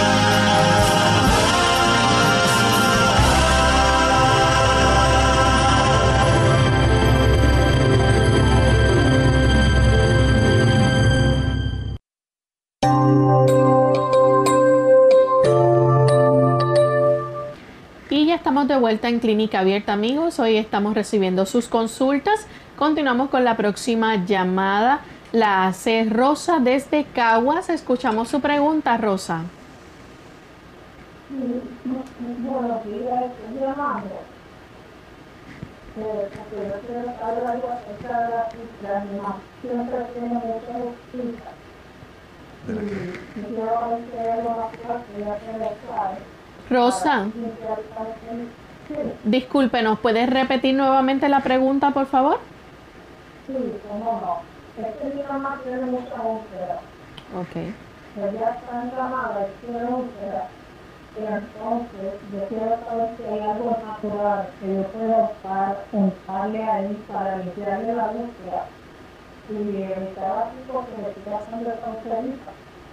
De 18.71 18.79
vuelta 18.79 19.09
en 19.09 19.19
Clínica 19.19 19.59
Abierta, 19.59 19.91
amigos. 19.91 20.39
Hoy 20.39 20.55
estamos 20.55 20.93
recibiendo 20.93 21.45
sus 21.45 21.67
consultas. 21.67 22.47
Continuamos 22.77 23.29
con 23.29 23.43
la 23.43 23.57
próxima 23.57 24.23
llamada. 24.25 25.01
La 25.33 25.67
hace 25.67 26.05
Rosa 26.09 26.59
desde 26.59 27.03
Caguas. 27.03 27.69
Escuchamos 27.69 28.29
su 28.29 28.39
pregunta, 28.39 28.95
Rosa. 28.97 29.41
Buenos. 45.93 46.40
Rosa, 46.71 47.25
Sí, 48.87 48.95
disculpe, 49.25 49.81
¿nos 49.83 49.99
puedes 49.99 50.29
repetir 50.29 50.73
nuevamente 50.73 51.27
la 51.27 51.41
pregunta, 51.41 51.91
por 51.91 52.05
favor? 52.05 52.39
sí, 53.45 53.53
cómo 53.87 54.21
no. 54.21 54.37
Es 54.81 54.95
que 54.95 55.15
mi 55.15 55.23
mamá 55.23 55.59
tiene 55.63 55.85
mucha 55.85 56.15
úlcera. 56.21 56.79
Ok. 57.35 57.55
Ella 58.15 58.55
está 58.55 58.85
inflamada 58.85 59.47
y 59.47 59.65
tiene 59.65 59.83
úlcera. 59.83 60.47
Entonces, 61.17 62.13
yo 62.31 62.47
quiero 62.47 62.77
saber 62.87 63.09
si 63.17 63.23
hay 63.23 63.39
algo 63.41 63.77
natural 63.85 64.47
que 64.61 64.75
yo 64.75 64.83
pueda 64.83 65.29
usar, 65.35 65.85
untarle 65.91 66.63
ahí 66.63 67.05
para 67.11 67.37
limpiarle 67.37 67.95
la 67.95 68.05
úlcera 68.11 68.65
y 69.49 69.83
evitar 69.83 70.47
así 70.47 70.57
porque 70.71 71.01
me 71.01 71.09
estoy 71.09 71.33
pasando 71.33 71.69
de 71.69 71.75
cancerita. 71.79 72.51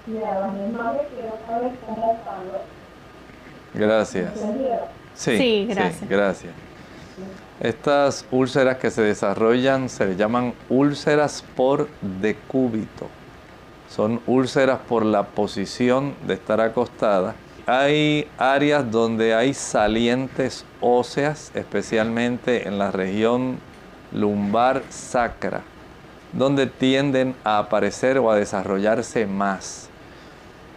Y 0.08 0.16
a 0.24 0.40
la 0.40 0.46
misma 0.48 0.92
vez 0.92 1.02
quiero 1.14 1.38
saber 1.46 1.72
cómo 1.86 2.18
usarlo. 2.20 2.77
Gracias. 3.74 4.32
Sí, 5.14 5.36
Sí, 5.36 5.66
gracias. 5.68 6.08
gracias. 6.08 6.52
Estas 7.60 8.24
úlceras 8.30 8.76
que 8.76 8.90
se 8.90 9.02
desarrollan 9.02 9.88
se 9.88 10.06
le 10.06 10.16
llaman 10.16 10.54
úlceras 10.68 11.44
por 11.56 11.88
decúbito. 12.00 13.08
Son 13.88 14.20
úlceras 14.26 14.78
por 14.88 15.04
la 15.04 15.24
posición 15.24 16.14
de 16.26 16.34
estar 16.34 16.60
acostada. 16.60 17.34
Hay 17.66 18.28
áreas 18.38 18.88
donde 18.90 19.34
hay 19.34 19.54
salientes 19.54 20.64
óseas, 20.80 21.50
especialmente 21.54 22.68
en 22.68 22.78
la 22.78 22.92
región 22.92 23.58
lumbar 24.12 24.82
sacra, 24.88 25.62
donde 26.32 26.66
tienden 26.66 27.34
a 27.44 27.58
aparecer 27.58 28.18
o 28.18 28.30
a 28.30 28.36
desarrollarse 28.36 29.26
más. 29.26 29.88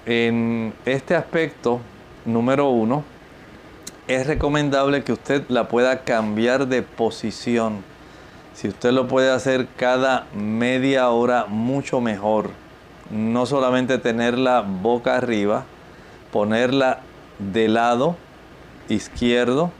En 0.06 0.74
este 0.86 1.16
aspecto, 1.16 1.80
número 2.26 2.70
uno, 2.70 3.04
es 4.08 4.28
recomendable 4.28 5.04
que 5.04 5.14
usted 5.14 5.44
la 5.50 5.68
pueda 5.68 6.04
cambiar 6.04 6.68
de 6.68 6.82
posición. 6.82 7.84
Si 8.54 8.68
usted 8.68 8.92
lo 8.92 9.08
puede 9.08 9.32
hacer 9.32 9.68
cada 9.78 10.28
media 10.34 11.10
hora, 11.10 11.46
mucho 11.48 12.02
mejor. 12.02 12.50
No 13.10 13.46
solamente 13.46 13.98
tenerla 13.98 14.62
boca 14.62 15.16
arriba, 15.16 15.66
ponerla 16.32 17.00
de 17.40 17.68
lado 17.68 18.16
izquierdo, 18.90 19.72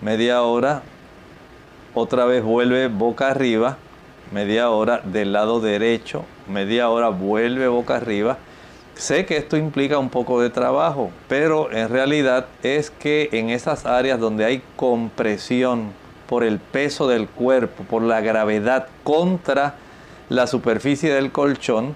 media 0.00 0.42
hora, 0.42 0.82
otra 1.94 2.24
vez 2.24 2.42
vuelve 2.42 2.88
boca 2.88 3.28
arriba, 3.28 3.78
media 4.32 4.70
hora 4.70 5.00
del 5.04 5.32
lado 5.32 5.60
derecho, 5.60 6.24
media 6.48 6.88
hora 6.88 7.08
vuelve 7.08 7.68
boca 7.68 7.96
arriba. 7.96 8.38
Sé 8.96 9.26
que 9.26 9.36
esto 9.36 9.58
implica 9.58 9.98
un 9.98 10.08
poco 10.08 10.40
de 10.40 10.48
trabajo, 10.48 11.10
pero 11.28 11.70
en 11.70 11.90
realidad 11.90 12.46
es 12.62 12.90
que 12.90 13.28
en 13.32 13.50
esas 13.50 13.84
áreas 13.84 14.18
donde 14.18 14.46
hay 14.46 14.62
compresión 14.74 15.92
por 16.26 16.42
el 16.42 16.58
peso 16.58 17.06
del 17.06 17.28
cuerpo, 17.28 17.84
por 17.84 18.00
la 18.00 18.22
gravedad 18.22 18.88
contra 19.04 19.74
la 20.30 20.46
superficie 20.46 21.12
del 21.12 21.30
colchón, 21.30 21.94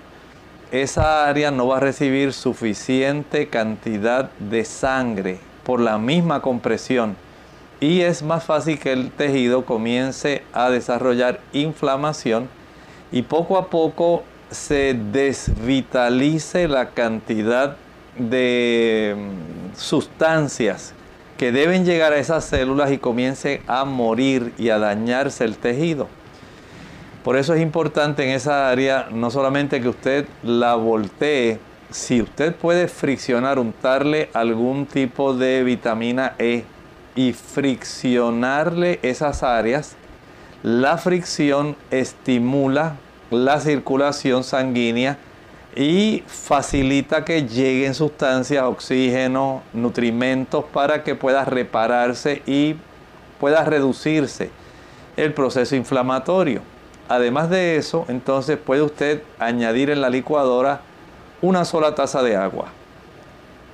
esa 0.72 1.26
área 1.26 1.50
no 1.50 1.68
va 1.68 1.78
a 1.78 1.80
recibir 1.80 2.34
suficiente 2.34 3.48
cantidad 3.48 4.30
de 4.38 4.66
sangre 4.66 5.38
por 5.64 5.80
la 5.80 5.96
misma 5.96 6.42
compresión. 6.42 7.16
Y 7.80 8.02
es 8.02 8.22
más 8.22 8.44
fácil 8.44 8.78
que 8.78 8.92
el 8.92 9.10
tejido 9.10 9.64
comience 9.64 10.42
a 10.52 10.68
desarrollar 10.68 11.40
inflamación 11.54 12.50
y 13.10 13.22
poco 13.22 13.56
a 13.56 13.68
poco 13.70 14.22
se 14.50 14.94
desvitalice 14.94 16.68
la 16.68 16.90
cantidad 16.90 17.76
de 18.18 19.16
mm, 19.16 19.76
sustancias 19.76 20.94
que 21.38 21.52
deben 21.52 21.84
llegar 21.84 22.12
a 22.12 22.18
esas 22.18 22.44
células 22.44 22.92
y 22.92 22.98
comience 22.98 23.62
a 23.66 23.84
morir 23.84 24.52
y 24.58 24.68
a 24.68 24.78
dañarse 24.78 25.44
el 25.44 25.56
tejido. 25.56 26.08
Por 27.24 27.36
eso 27.36 27.54
es 27.54 27.60
importante 27.60 28.24
en 28.24 28.30
esa 28.30 28.70
área 28.70 29.08
no 29.10 29.30
solamente 29.30 29.80
que 29.80 29.88
usted 29.88 30.26
la 30.42 30.74
voltee, 30.74 31.58
si 31.90 32.22
usted 32.22 32.54
puede 32.54 32.88
friccionar, 32.88 33.58
untarle 33.58 34.30
algún 34.32 34.86
tipo 34.86 35.34
de 35.34 35.64
vitamina 35.64 36.34
E 36.38 36.64
y 37.14 37.32
friccionarle 37.32 39.00
esas 39.02 39.42
áreas, 39.42 39.96
la 40.62 40.98
fricción 40.98 41.76
estimula 41.90 42.96
la 43.30 43.60
circulación 43.60 44.44
sanguínea 44.44 45.18
y 45.76 46.24
facilita 46.26 47.24
que 47.24 47.46
lleguen 47.46 47.94
sustancias, 47.94 48.64
oxígeno, 48.64 49.62
nutrimentos 49.72 50.64
para 50.64 51.04
que 51.04 51.14
pueda 51.14 51.44
repararse 51.44 52.42
y 52.46 52.76
pueda 53.38 53.64
reducirse 53.64 54.50
el 55.16 55.32
proceso 55.32 55.76
inflamatorio. 55.76 56.62
Además 57.08 57.50
de 57.50 57.76
eso, 57.76 58.04
entonces 58.08 58.58
puede 58.58 58.82
usted 58.82 59.22
añadir 59.38 59.90
en 59.90 60.00
la 60.00 60.10
licuadora 60.10 60.80
una 61.42 61.64
sola 61.64 61.94
taza 61.94 62.22
de 62.22 62.36
agua. 62.36 62.66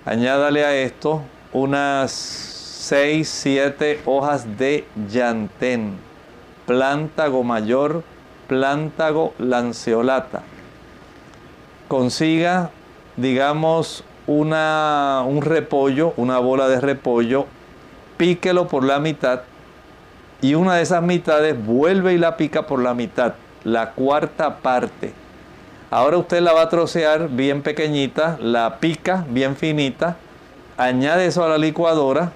Añádale 0.05 0.65
a 0.65 0.75
esto 0.75 1.23
unas 1.53 2.13
6, 2.13 3.29
7 3.29 4.03
hojas 4.05 4.57
de 4.57 4.87
llantén, 5.11 5.97
plántago 6.67 7.43
mayor, 7.43 8.05
plántago 8.47 9.35
lanceolata. 9.39 10.43
Consiga, 11.89 12.71
digamos, 13.17 14.05
una, 14.27 15.23
un 15.27 15.43
repollo, 15.43 16.13
una 16.17 16.39
bola 16.39 16.69
de 16.69 16.81
repollo, 16.81 17.47
píquelo 18.17 18.67
por 18.69 18.85
la 18.85 18.99
mitad 18.99 19.43
y 20.41 20.55
una 20.55 20.75
de 20.75 20.83
esas 20.83 21.03
mitades 21.03 21.57
vuelve 21.65 22.15
y 22.15 22.19
la 22.19 22.37
pica 22.37 22.67
por 22.67 22.83
la 22.83 22.95
mitad, 22.95 23.35
la 23.65 23.93
cuarta 23.93 24.59
parte. 24.59 25.13
Ahora 25.91 26.19
usted 26.19 26.41
la 26.41 26.53
va 26.53 26.63
a 26.63 26.69
trocear 26.69 27.29
bien 27.29 27.63
pequeñita, 27.63 28.37
la 28.41 28.79
pica 28.79 29.25
bien 29.29 29.57
finita, 29.57 30.17
añade 30.77 31.27
eso 31.27 31.45
a 31.45 31.49
la 31.49 31.59
licuadora, 31.59 32.33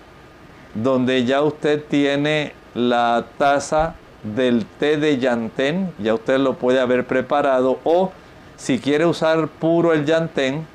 donde 0.75 1.25
ya 1.25 1.42
usted 1.42 1.85
tiene 1.85 2.55
la 2.75 3.27
taza 3.37 3.96
del 4.22 4.66
té 4.78 4.96
de 4.96 5.18
llantén, 5.18 5.92
ya 5.98 6.14
usted 6.14 6.38
lo 6.38 6.54
puede 6.54 6.80
haber 6.80 7.06
preparado, 7.06 7.78
o 7.85 8.12
si 8.56 8.78
quiere 8.78 9.06
usar 9.06 9.48
puro 9.48 9.92
el 9.92 10.04
llantén, 10.04 10.66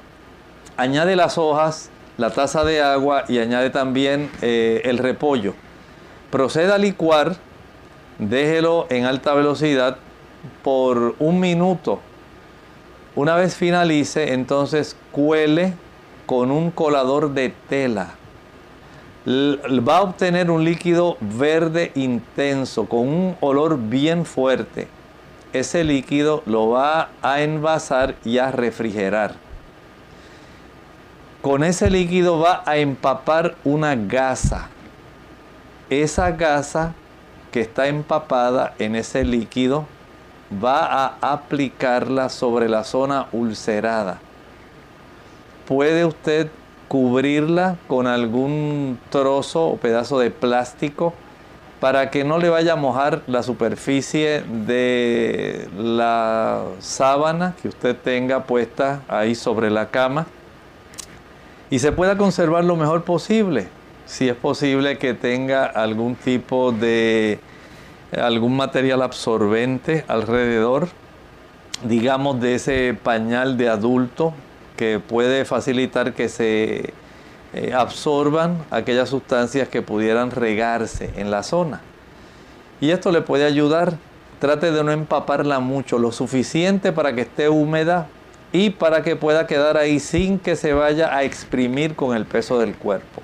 añade 0.77 1.15
las 1.15 1.37
hojas, 1.37 1.89
la 2.17 2.31
taza 2.31 2.63
de 2.63 2.81
agua 2.81 3.25
y 3.27 3.39
añade 3.39 3.69
también 3.69 4.29
eh, 4.41 4.81
el 4.85 4.97
repollo. 4.97 5.53
Proceda 6.31 6.75
a 6.75 6.77
licuar, 6.77 7.35
déjelo 8.19 8.87
en 8.89 9.05
alta 9.05 9.33
velocidad 9.33 9.97
por 10.63 11.15
un 11.19 11.39
minuto. 11.39 11.99
Una 13.15 13.35
vez 13.35 13.55
finalice, 13.55 14.33
entonces 14.33 14.97
cuele 15.11 15.73
con 16.25 16.51
un 16.51 16.71
colador 16.71 17.33
de 17.33 17.53
tela. 17.69 18.15
Va 19.27 19.97
a 19.97 20.01
obtener 20.03 20.51
un 20.51 20.63
líquido 20.63 21.17
verde 21.19 21.91
intenso 21.95 22.85
con 22.85 23.07
un 23.07 23.37
olor 23.41 23.79
bien 23.79 24.23
fuerte. 24.23 24.87
Ese 25.51 25.83
líquido 25.83 26.43
lo 26.45 26.69
va 26.69 27.09
a 27.23 27.41
envasar 27.41 28.15
y 28.23 28.37
a 28.37 28.51
refrigerar. 28.51 29.33
Con 31.41 31.63
ese 31.63 31.89
líquido 31.89 32.39
va 32.39 32.61
a 32.65 32.77
empapar 32.77 33.55
una 33.63 33.95
gasa. 33.95 34.69
Esa 35.89 36.31
gasa 36.31 36.93
que 37.51 37.61
está 37.61 37.87
empapada 37.87 38.75
en 38.79 38.95
ese 38.95 39.23
líquido 39.23 39.85
va 40.63 40.85
a 40.85 41.17
aplicarla 41.33 42.29
sobre 42.29 42.69
la 42.69 42.83
zona 42.83 43.27
ulcerada. 43.31 44.19
Puede 45.67 46.05
usted 46.05 46.49
cubrirla 46.87 47.77
con 47.87 48.07
algún 48.07 48.99
trozo 49.09 49.67
o 49.67 49.77
pedazo 49.77 50.19
de 50.19 50.31
plástico 50.31 51.13
para 51.79 52.09
que 52.09 52.23
no 52.23 52.37
le 52.37 52.49
vaya 52.49 52.73
a 52.73 52.75
mojar 52.75 53.21
la 53.27 53.43
superficie 53.43 54.43
de 54.65 55.67
la 55.77 56.63
sábana 56.79 57.55
que 57.61 57.67
usted 57.67 57.95
tenga 57.95 58.43
puesta 58.43 59.01
ahí 59.07 59.35
sobre 59.35 59.69
la 59.69 59.89
cama 59.89 60.25
y 61.69 61.79
se 61.79 61.91
pueda 61.91 62.17
conservar 62.17 62.63
lo 62.63 62.75
mejor 62.75 63.03
posible. 63.03 63.67
Si 64.05 64.29
es 64.29 64.35
posible 64.35 64.97
que 64.97 65.13
tenga 65.13 65.65
algún 65.65 66.15
tipo 66.15 66.71
de 66.71 67.39
algún 68.15 68.55
material 68.55 69.01
absorbente 69.01 70.05
alrededor, 70.07 70.87
digamos 71.83 72.39
de 72.39 72.55
ese 72.55 72.93
pañal 72.93 73.57
de 73.57 73.67
adulto 73.69 74.33
que 74.75 74.99
puede 74.99 75.45
facilitar 75.45 76.13
que 76.13 76.29
se 76.29 76.93
eh, 77.53 77.73
absorban 77.73 78.65
aquellas 78.71 79.09
sustancias 79.09 79.69
que 79.69 79.81
pudieran 79.81 80.31
regarse 80.31 81.11
en 81.15 81.31
la 81.31 81.43
zona. 81.43 81.81
Y 82.81 82.91
esto 82.91 83.11
le 83.11 83.21
puede 83.21 83.45
ayudar. 83.45 83.97
Trate 84.39 84.71
de 84.71 84.83
no 84.83 84.91
empaparla 84.91 85.59
mucho, 85.59 85.97
lo 85.97 86.11
suficiente 86.11 86.91
para 86.91 87.15
que 87.15 87.21
esté 87.21 87.47
húmeda 87.47 88.07
y 88.51 88.71
para 88.71 89.01
que 89.01 89.15
pueda 89.15 89.47
quedar 89.47 89.77
ahí 89.77 89.99
sin 89.99 90.39
que 90.39 90.57
se 90.57 90.73
vaya 90.73 91.15
a 91.15 91.23
exprimir 91.23 91.95
con 91.95 92.15
el 92.15 92.25
peso 92.25 92.59
del 92.59 92.75
cuerpo. 92.75 93.21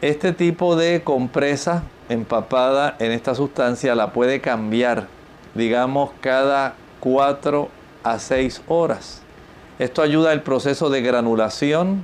Este 0.00 0.32
tipo 0.32 0.76
de 0.76 1.02
compresa 1.02 1.82
empapada 2.08 2.94
en 3.00 3.10
esta 3.10 3.34
sustancia 3.34 3.94
la 3.94 4.12
puede 4.12 4.40
cambiar, 4.40 5.08
digamos, 5.54 6.10
cada 6.20 6.74
4 7.00 7.68
a 8.04 8.18
6 8.18 8.62
horas. 8.68 9.23
Esto 9.78 10.02
ayuda 10.02 10.30
al 10.30 10.42
proceso 10.42 10.88
de 10.88 11.02
granulación 11.02 12.02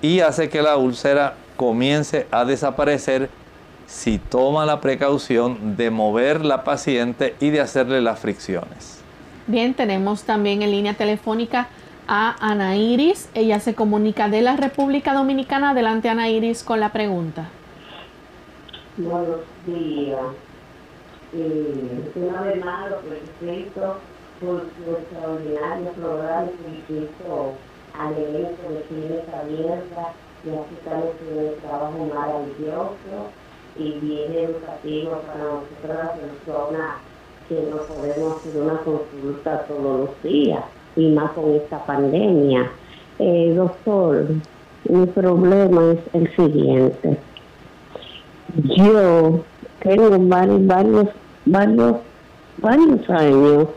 y 0.00 0.20
hace 0.20 0.48
que 0.48 0.62
la 0.62 0.76
úlcera 0.76 1.34
comience 1.56 2.26
a 2.30 2.44
desaparecer 2.44 3.28
si 3.86 4.18
toma 4.18 4.64
la 4.64 4.80
precaución 4.80 5.76
de 5.76 5.90
mover 5.90 6.44
la 6.44 6.64
paciente 6.64 7.34
y 7.40 7.50
de 7.50 7.60
hacerle 7.60 8.00
las 8.00 8.18
fricciones. 8.18 9.02
Bien, 9.46 9.74
tenemos 9.74 10.22
también 10.22 10.62
en 10.62 10.70
línea 10.70 10.94
telefónica 10.94 11.68
a 12.08 12.34
Ana 12.40 12.76
Iris. 12.76 13.28
Ella 13.34 13.60
se 13.60 13.74
comunica 13.74 14.28
de 14.28 14.40
la 14.40 14.56
República 14.56 15.12
Dominicana. 15.12 15.70
Adelante, 15.70 16.08
Ana 16.08 16.30
Iris, 16.30 16.62
con 16.62 16.80
la 16.80 16.92
pregunta. 16.92 17.50
Buenos 18.96 19.40
días. 19.66 20.18
Eh, 21.34 22.10
una 22.14 22.40
vez 22.42 22.64
más 22.64 22.90
lo 22.90 23.00
felicito 23.00 23.98
por 24.42 24.60
su 24.60 24.90
extraordinario 24.90 25.90
programa 25.92 26.48
que 26.88 26.94
hizo 26.94 27.52
al 27.98 28.12
evento 28.12 28.62
de 28.70 28.80
clínica 28.88 29.40
abierta 29.40 30.12
y 30.44 30.48
así 30.50 30.74
estamos 30.78 31.14
en 31.30 31.60
trabajo 31.60 32.10
maravilloso 32.12 33.30
y 33.78 33.92
bien 34.00 34.32
educativo 34.32 35.20
para 35.26 35.44
nosotros 35.44 35.86
las 35.86 36.18
personas 36.18 36.96
que 37.48 37.62
no 37.70 37.76
podemos 37.82 38.36
hacer 38.38 38.62
una 38.62 38.78
consulta 38.78 39.64
todos 39.66 40.00
los 40.00 40.22
días 40.22 40.64
y 40.96 41.08
más 41.10 41.30
con 41.32 41.54
esta 41.54 41.84
pandemia. 41.86 42.70
Eh, 43.18 43.52
doctor, 43.54 44.26
mi 44.88 45.06
problema 45.06 45.92
es 45.92 45.98
el 46.14 46.34
siguiente. 46.34 47.18
Yo 48.76 49.40
tengo 49.80 50.18
varios, 50.28 50.66
varios, 50.66 51.08
varios, 51.46 51.96
varios 52.58 53.10
años 53.10 53.68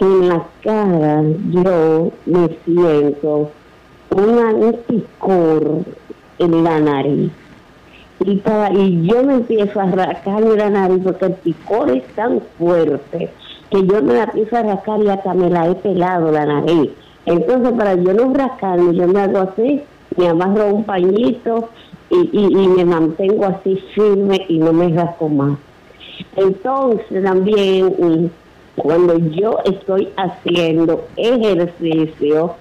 en 0.00 0.28
la 0.28 0.46
cara 0.62 1.22
yo 1.50 2.10
me 2.26 2.48
siento 2.64 3.50
un 4.10 4.76
picor 4.86 5.84
en 6.38 6.64
la 6.64 6.80
nariz. 6.80 7.30
Y, 8.24 8.36
para, 8.36 8.72
y 8.72 9.06
yo 9.06 9.22
me 9.22 9.34
empiezo 9.34 9.80
a 9.80 9.86
rascarme 9.86 10.56
la 10.56 10.70
nariz 10.70 11.00
porque 11.02 11.26
el 11.26 11.32
picor 11.32 11.90
es 11.90 12.04
tan 12.14 12.40
fuerte 12.58 13.30
que 13.70 13.86
yo 13.86 14.02
me 14.02 14.14
la 14.14 14.24
empiezo 14.24 14.56
a 14.56 14.62
rascar 14.62 15.02
y 15.02 15.08
hasta 15.08 15.32
me 15.34 15.48
la 15.48 15.68
he 15.68 15.74
pelado 15.76 16.30
la 16.30 16.44
nariz. 16.44 16.90
Entonces, 17.24 17.72
para 17.72 17.94
yo 17.94 18.12
no 18.12 18.34
rascarme, 18.34 18.94
yo 18.94 19.06
me 19.06 19.20
hago 19.20 19.38
así, 19.38 19.82
me 20.16 20.28
amarro 20.28 20.74
un 20.74 20.84
pañito 20.84 21.68
y, 22.10 22.28
y, 22.32 22.68
me 22.68 22.84
mantengo 22.84 23.44
así 23.46 23.76
firme 23.94 24.44
y 24.48 24.58
no 24.58 24.72
me 24.72 24.88
rasco 24.88 25.28
más. 25.28 25.58
Entonces, 26.36 27.22
también 27.22 28.30
cuando 28.76 29.18
yo 29.18 29.58
estoy 29.64 30.08
haciendo 30.16 31.06
ejercicio, 31.16 32.54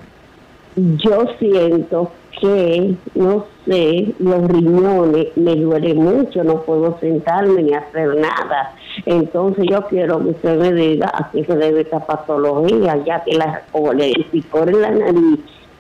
yo 0.76 1.26
siento 1.40 2.12
que, 2.40 2.96
no 3.16 3.46
sé, 3.66 4.14
los 4.20 4.48
riñones 4.48 5.36
me 5.36 5.56
duelen 5.56 5.98
mucho, 5.98 6.44
no 6.44 6.62
puedo 6.62 6.98
sentarme 7.00 7.64
ni 7.64 7.74
hacer 7.74 8.16
nada. 8.16 8.74
Entonces 9.06 9.66
yo 9.70 9.86
quiero 9.88 10.20
que 10.20 10.30
usted 10.30 10.58
me 10.58 10.74
diga 10.74 11.12
a 11.14 11.30
qué 11.32 11.44
se 11.44 11.56
debe 11.56 11.82
esta 11.82 12.00
patología, 12.06 13.04
ya 13.06 13.24
que 13.24 13.36
la, 13.36 13.64
o 13.74 13.92
le 13.94 14.14
picor 14.32 14.70
en 14.70 14.82
la 14.82 14.92
nariz 14.92 15.40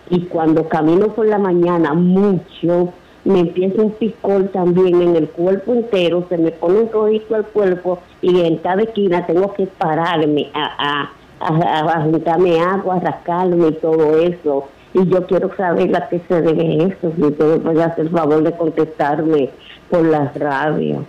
y 0.09 0.21
cuando 0.21 0.67
camino 0.67 1.07
por 1.07 1.27
la 1.27 1.37
mañana 1.37 1.93
mucho, 1.93 2.91
me 3.25 3.39
empieza 3.41 3.81
un 3.81 3.91
picor 3.91 4.49
también 4.49 5.01
en 5.01 5.15
el 5.15 5.29
cuerpo 5.29 5.73
entero, 5.73 6.25
se 6.29 6.37
me 6.37 6.51
pone 6.51 6.79
un 6.79 6.91
rojito 6.91 7.35
al 7.35 7.45
cuerpo 7.45 7.99
y 8.21 8.41
en 8.41 8.57
cada 8.57 8.83
esquina 8.83 9.25
tengo 9.25 9.53
que 9.53 9.67
pararme 9.67 10.49
a, 10.53 11.11
a, 11.39 11.47
a, 11.47 11.97
a 11.97 12.03
juntarme 12.03 12.59
agua, 12.59 12.95
a 12.95 12.99
rascarme 12.99 13.67
y 13.67 13.73
todo 13.73 14.17
eso 14.19 14.67
y 14.93 15.07
yo 15.07 15.25
quiero 15.27 15.55
saber 15.55 15.95
a 15.95 16.09
qué 16.09 16.21
se 16.27 16.41
debe 16.41 16.85
eso, 16.85 17.13
si 17.15 17.21
usted 17.23 17.61
puede 17.61 17.83
hacer 17.83 18.05
el 18.05 18.11
favor 18.11 18.43
de 18.43 18.51
contestarme 18.55 19.49
por 19.89 20.03
la 20.05 20.31
radio. 20.35 21.05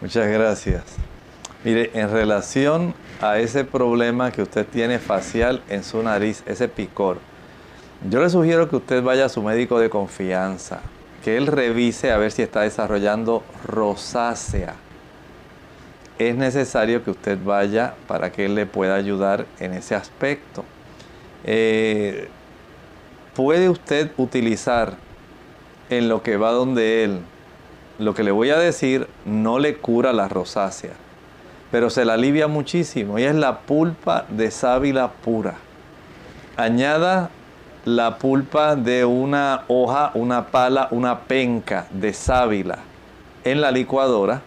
Muchas 0.00 0.28
gracias. 0.28 0.96
Mire, 1.64 1.90
en 1.94 2.10
relación 2.10 2.94
a 3.20 3.38
ese 3.38 3.64
problema 3.64 4.32
que 4.32 4.42
usted 4.42 4.66
tiene 4.66 4.98
facial 4.98 5.62
en 5.68 5.84
su 5.84 6.02
nariz, 6.02 6.42
ese 6.46 6.68
picor, 6.68 7.18
yo 8.10 8.20
le 8.20 8.28
sugiero 8.28 8.68
que 8.68 8.76
usted 8.76 9.02
vaya 9.02 9.26
a 9.26 9.28
su 9.28 9.42
médico 9.42 9.78
de 9.78 9.88
confianza, 9.88 10.80
que 11.22 11.36
él 11.36 11.46
revise 11.46 12.10
a 12.10 12.18
ver 12.18 12.32
si 12.32 12.42
está 12.42 12.62
desarrollando 12.62 13.42
rosácea. 13.64 14.74
Es 16.18 16.36
necesario 16.36 17.02
que 17.04 17.10
usted 17.10 17.38
vaya 17.42 17.94
para 18.06 18.32
que 18.32 18.46
él 18.46 18.54
le 18.54 18.66
pueda 18.66 18.94
ayudar 18.94 19.46
en 19.60 19.72
ese 19.72 19.94
aspecto. 19.94 20.64
Eh, 21.44 22.28
puede 23.34 23.68
usted 23.68 24.10
utilizar 24.16 24.94
en 25.90 26.08
lo 26.08 26.22
que 26.22 26.36
va 26.36 26.52
donde 26.52 27.04
él. 27.04 27.20
Lo 27.98 28.14
que 28.14 28.24
le 28.24 28.30
voy 28.30 28.50
a 28.50 28.58
decir 28.58 29.06
no 29.24 29.58
le 29.58 29.76
cura 29.76 30.12
la 30.12 30.28
rosácea, 30.28 30.94
pero 31.70 31.90
se 31.90 32.04
la 32.04 32.14
alivia 32.14 32.48
muchísimo 32.48 33.18
y 33.18 33.24
es 33.24 33.34
la 33.34 33.60
pulpa 33.60 34.26
de 34.28 34.50
sábila 34.50 35.12
pura. 35.12 35.54
Añada 36.56 37.30
la 37.84 38.18
pulpa 38.18 38.76
de 38.76 39.04
una 39.04 39.64
hoja, 39.66 40.12
una 40.14 40.46
pala, 40.46 40.88
una 40.92 41.20
penca 41.20 41.86
de 41.90 42.12
sábila 42.12 42.78
en 43.44 43.60
la 43.60 43.70
licuadora, 43.72 44.42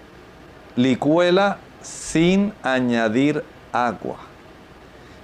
licuela 0.76 1.58
sin 1.82 2.54
añadir 2.64 3.44
agua. 3.74 4.18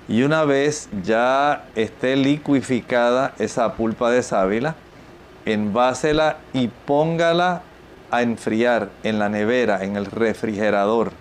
Y 0.07 0.23
una 0.23 0.43
vez 0.43 0.89
ya 1.03 1.63
esté 1.75 2.17
liquificada 2.17 3.33
esa 3.39 3.73
pulpa 3.73 4.11
de 4.11 4.23
sábila, 4.23 4.75
envásela 5.45 6.37
y 6.51 6.67
póngala 6.67 7.61
a 8.11 8.21
enfriar 8.21 8.89
en 9.03 9.19
la 9.19 9.29
nevera, 9.29 9.83
en 9.85 9.95
el 9.95 10.05
refrigerador. 10.05 11.13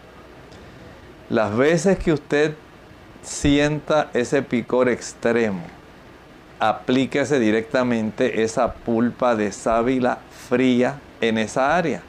Las 1.29 1.57
veces 1.57 1.99
que 1.99 2.13
usted 2.13 2.55
sienta 3.23 4.11
ese 4.13 4.43
picor 4.43 4.89
extremo, 4.89 5.63
aplíquese 6.61 7.41
directamente 7.41 8.43
esa 8.43 8.75
pulpa 8.75 9.35
de 9.35 9.51
sábila 9.51 10.19
fría 10.49 11.01
en 11.21 11.39
esa 11.39 11.77
área. 11.77 12.03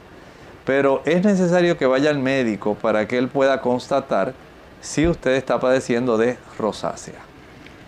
Pero 0.64 1.02
es 1.04 1.24
necesario 1.24 1.76
que 1.76 1.86
vaya 1.86 2.10
al 2.10 2.18
médico 2.18 2.74
para 2.74 3.08
que 3.08 3.18
él 3.18 3.28
pueda 3.28 3.60
constatar 3.60 4.34
si 4.80 5.08
usted 5.08 5.32
está 5.32 5.58
padeciendo 5.58 6.18
de 6.18 6.36
rosácea. 6.58 7.20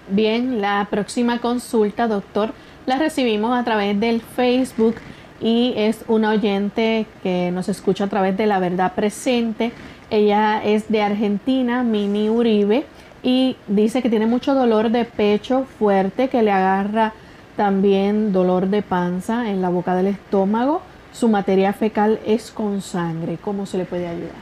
Bien, 0.08 0.60
la 0.60 0.88
próxima 0.90 1.40
consulta, 1.40 2.08
doctor, 2.08 2.52
la 2.86 2.98
recibimos 2.98 3.56
a 3.56 3.64
través 3.64 3.98
del 4.00 4.20
Facebook 4.20 4.96
y 5.40 5.74
es 5.76 6.04
una 6.08 6.30
oyente 6.30 7.06
que 7.22 7.50
nos 7.52 7.68
escucha 7.68 8.04
a 8.04 8.08
través 8.08 8.36
de 8.36 8.46
La 8.46 8.58
Verdad 8.58 8.94
Presente. 8.94 9.72
Ella 10.10 10.62
es 10.64 10.90
de 10.90 11.02
Argentina, 11.02 11.82
Mimi 11.82 12.28
Uribe, 12.28 12.86
y 13.24 13.56
dice 13.66 14.02
que 14.02 14.10
tiene 14.10 14.26
mucho 14.26 14.54
dolor 14.54 14.90
de 14.90 15.06
pecho 15.06 15.66
fuerte, 15.78 16.28
que 16.28 16.42
le 16.42 16.52
agarra 16.52 17.14
también 17.56 18.32
dolor 18.32 18.66
de 18.66 18.82
panza 18.82 19.50
en 19.50 19.62
la 19.62 19.70
boca 19.70 19.96
del 19.96 20.08
estómago. 20.08 20.82
Su 21.12 21.28
materia 21.28 21.72
fecal 21.72 22.20
es 22.26 22.50
con 22.50 22.82
sangre. 22.82 23.38
¿Cómo 23.40 23.64
se 23.64 23.78
le 23.78 23.86
puede 23.86 24.08
ayudar? 24.08 24.34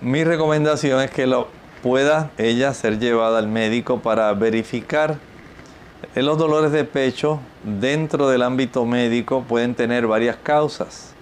Mi 0.00 0.24
recomendación 0.24 1.02
es 1.02 1.10
que 1.10 1.26
lo 1.26 1.48
pueda 1.82 2.30
ella 2.38 2.72
ser 2.72 2.98
llevada 2.98 3.38
al 3.38 3.48
médico 3.48 4.00
para 4.00 4.32
verificar. 4.32 5.18
Los 6.14 6.38
dolores 6.38 6.72
de 6.72 6.84
pecho 6.84 7.40
dentro 7.64 8.28
del 8.30 8.42
ámbito 8.42 8.86
médico 8.86 9.44
pueden 9.46 9.74
tener 9.74 10.06
varias 10.06 10.36
causas. 10.36 11.12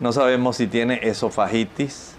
No 0.00 0.12
sabemos 0.12 0.56
si 0.56 0.66
tiene 0.66 0.98
esofagitis, 1.02 2.13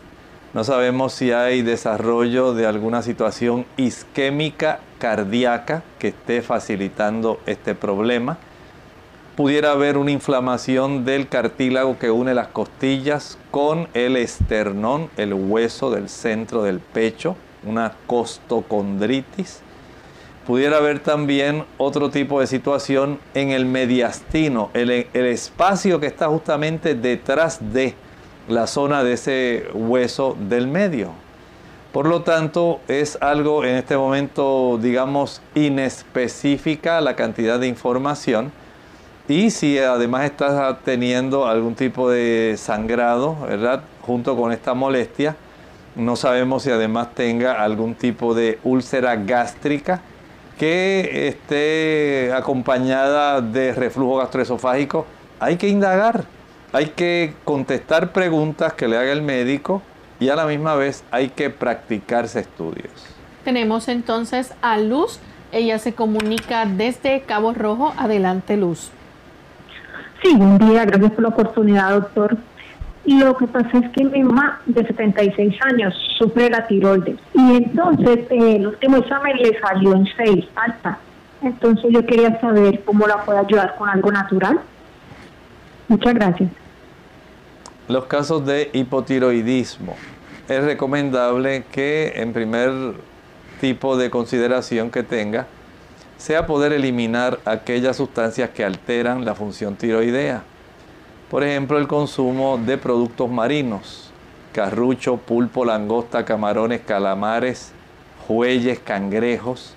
no 0.56 0.64
sabemos 0.64 1.14
si 1.14 1.34
hay 1.34 1.62
desarrollo 1.62 2.54
de 2.54 2.66
alguna 2.66 3.02
situación 3.02 3.66
isquémica 3.76 4.80
cardíaca 4.98 5.84
que 6.00 6.08
esté 6.08 6.42
facilitando 6.42 7.40
este 7.46 7.76
problema 7.76 8.38
pudiera 9.36 9.72
haber 9.74 9.98
una 9.98 10.12
inflamación 10.12 11.04
del 11.04 11.28
cartílago 11.28 12.00
que 12.00 12.10
une 12.10 12.34
las 12.34 12.48
costillas 12.48 13.38
con 13.52 13.90
el 13.94 14.16
esternón, 14.16 15.10
el 15.18 15.34
hueso 15.34 15.92
del 15.92 16.08
centro 16.08 16.64
del 16.64 16.80
pecho, 16.80 17.36
una 17.66 17.92
costocondritis. 18.08 19.60
Pudiera 20.48 20.78
haber 20.78 21.00
también 21.00 21.66
otro 21.78 22.12
tipo 22.12 22.40
de 22.40 22.48
situación 22.48 23.20
en 23.34 23.50
el 23.50 23.66
mediastino, 23.66 24.70
el, 24.74 24.90
el 24.90 25.26
espacio 25.26 26.00
que 26.00 26.08
está 26.08 26.28
justamente 26.28 26.96
detrás 26.96 27.74
de 27.74 27.96
la 28.48 28.68
zona 28.68 29.04
de 29.04 29.14
ese 29.14 29.68
hueso 29.74 30.36
del 30.40 30.68
medio. 30.68 31.12
Por 31.92 32.08
lo 32.08 32.24
tanto, 32.24 32.82
es 32.88 33.18
algo 33.22 33.64
en 33.64 33.76
este 33.76 33.96
momento, 33.96 34.78
digamos, 34.82 35.42
inespecífica 35.54 37.00
la 37.00 37.16
cantidad 37.16 37.60
de 37.60 37.68
información 37.68 38.52
y 39.28 39.50
si 39.50 39.80
además 39.80 40.26
estás 40.26 40.78
teniendo 40.84 41.48
algún 41.48 41.74
tipo 41.74 42.10
de 42.10 42.56
sangrado, 42.58 43.38
¿verdad? 43.48 43.82
Junto 44.02 44.36
con 44.36 44.52
esta 44.52 44.74
molestia, 44.74 45.36
no 45.96 46.16
sabemos 46.16 46.64
si 46.64 46.72
además 46.72 47.16
tenga 47.16 47.64
algún 47.64 47.96
tipo 47.96 48.36
de 48.36 48.60
úlcera 48.64 49.16
gástrica 49.16 50.02
que 50.60 51.28
esté 51.28 52.32
acompañada 52.34 53.42
de 53.42 53.74
reflujo 53.74 54.18
gastroesofágico, 54.18 55.06
hay 55.40 55.58
que 55.58 55.70
indagar, 55.70 56.26
hay 56.76 56.88
que 56.88 57.34
contestar 57.46 58.12
preguntas 58.12 58.74
que 58.74 58.90
le 58.90 58.98
haga 58.98 59.14
el 59.14 59.22
médico 59.22 59.82
y 60.20 60.28
a 60.28 60.36
la 60.36 60.46
misma 60.46 60.76
vez 60.76 61.06
hay 61.10 61.30
que 61.30 61.50
practicarse 61.50 62.42
estudios. 62.42 62.92
Tenemos 63.46 63.88
entonces 63.88 64.54
a 64.62 64.78
Luz, 64.78 65.22
ella 65.54 65.80
se 65.80 65.94
comunica 65.94 66.66
desde 66.66 67.22
Cabo 67.22 67.54
Rojo. 67.54 67.94
Adelante, 67.98 68.58
Luz. 68.58 68.92
Sí, 70.22 70.36
buen 70.36 70.58
día, 70.58 70.84
gracias 70.84 71.14
por 71.14 71.22
la 71.22 71.30
oportunidad, 71.30 71.92
doctor. 71.92 72.38
Lo 73.06 73.38
que 73.38 73.48
pasa 73.48 73.78
es 73.78 73.90
que 73.92 74.04
mi 74.04 74.24
mamá 74.24 74.60
de 74.66 74.86
76 74.86 75.56
años 75.62 75.94
sufre 76.18 76.50
la 76.50 76.68
tiroides 76.68 77.18
y 77.36 77.56
entonces 77.56 78.20
eh, 78.30 78.56
el 78.58 78.68
último 78.68 78.98
examen 78.98 79.38
le 79.38 79.58
salió 79.62 79.94
en 79.94 80.06
6, 80.18 80.46
alta. 80.56 80.98
Entonces 81.42 81.86
yo 81.90 82.06
quería 82.06 82.38
saber 82.42 82.84
cómo 82.84 83.08
la 83.08 83.24
puedo 83.24 83.40
ayudar 83.40 83.76
con 83.78 83.88
algo 83.88 84.12
natural. 84.12 84.60
Muchas 85.88 86.14
gracias. 86.16 86.65
Los 87.88 88.06
casos 88.06 88.44
de 88.48 88.72
hipotiroidismo. 88.74 89.96
Es 90.50 90.64
recomendable 90.64 91.66
que 91.72 92.14
en 92.16 92.34
primer 92.34 92.72
tipo 93.62 93.96
de 93.96 94.10
consideración 94.10 94.90
que 94.90 95.04
tenga 95.04 95.46
sea 96.18 96.48
poder 96.48 96.74
eliminar 96.74 97.40
aquellas 97.46 97.98
sustancias 97.98 98.50
que 98.50 98.66
alteran 98.66 99.24
la 99.24 99.36
función 99.36 99.76
tiroidea. 99.76 100.42
Por 101.30 101.44
ejemplo, 101.44 101.78
el 101.78 101.88
consumo 101.88 102.58
de 102.58 102.80
productos 102.80 103.30
marinos, 103.30 104.10
carrucho, 104.52 105.18
pulpo, 105.18 105.64
langosta, 105.64 106.26
camarones, 106.26 106.82
calamares, 106.82 107.72
jueyes, 108.28 108.80
cangrejos. 108.80 109.76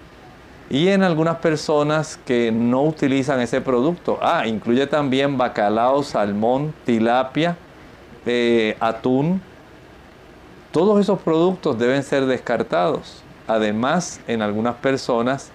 Y 0.71 0.89
en 0.89 1.03
algunas 1.03 1.37
personas 1.37 2.19
que 2.25 2.53
no 2.53 2.85
utilizan 2.85 3.41
ese 3.41 3.61
producto. 3.61 4.19
Ah, 4.23 4.47
incluye 4.47 4.87
también 4.87 5.37
bacalao, 5.37 6.03
salmón, 6.03 6.73
tilapia, 6.87 7.57
eh, 8.31 8.77
atún. 8.79 9.41
Todos 10.71 11.01
esos 11.01 11.19
productos 11.21 11.79
deben 11.79 12.03
ser 12.03 12.27
descartados. 12.27 13.23
Además, 13.47 14.21
en 14.29 14.43
algunas 14.43 14.75
personas, 14.77 15.51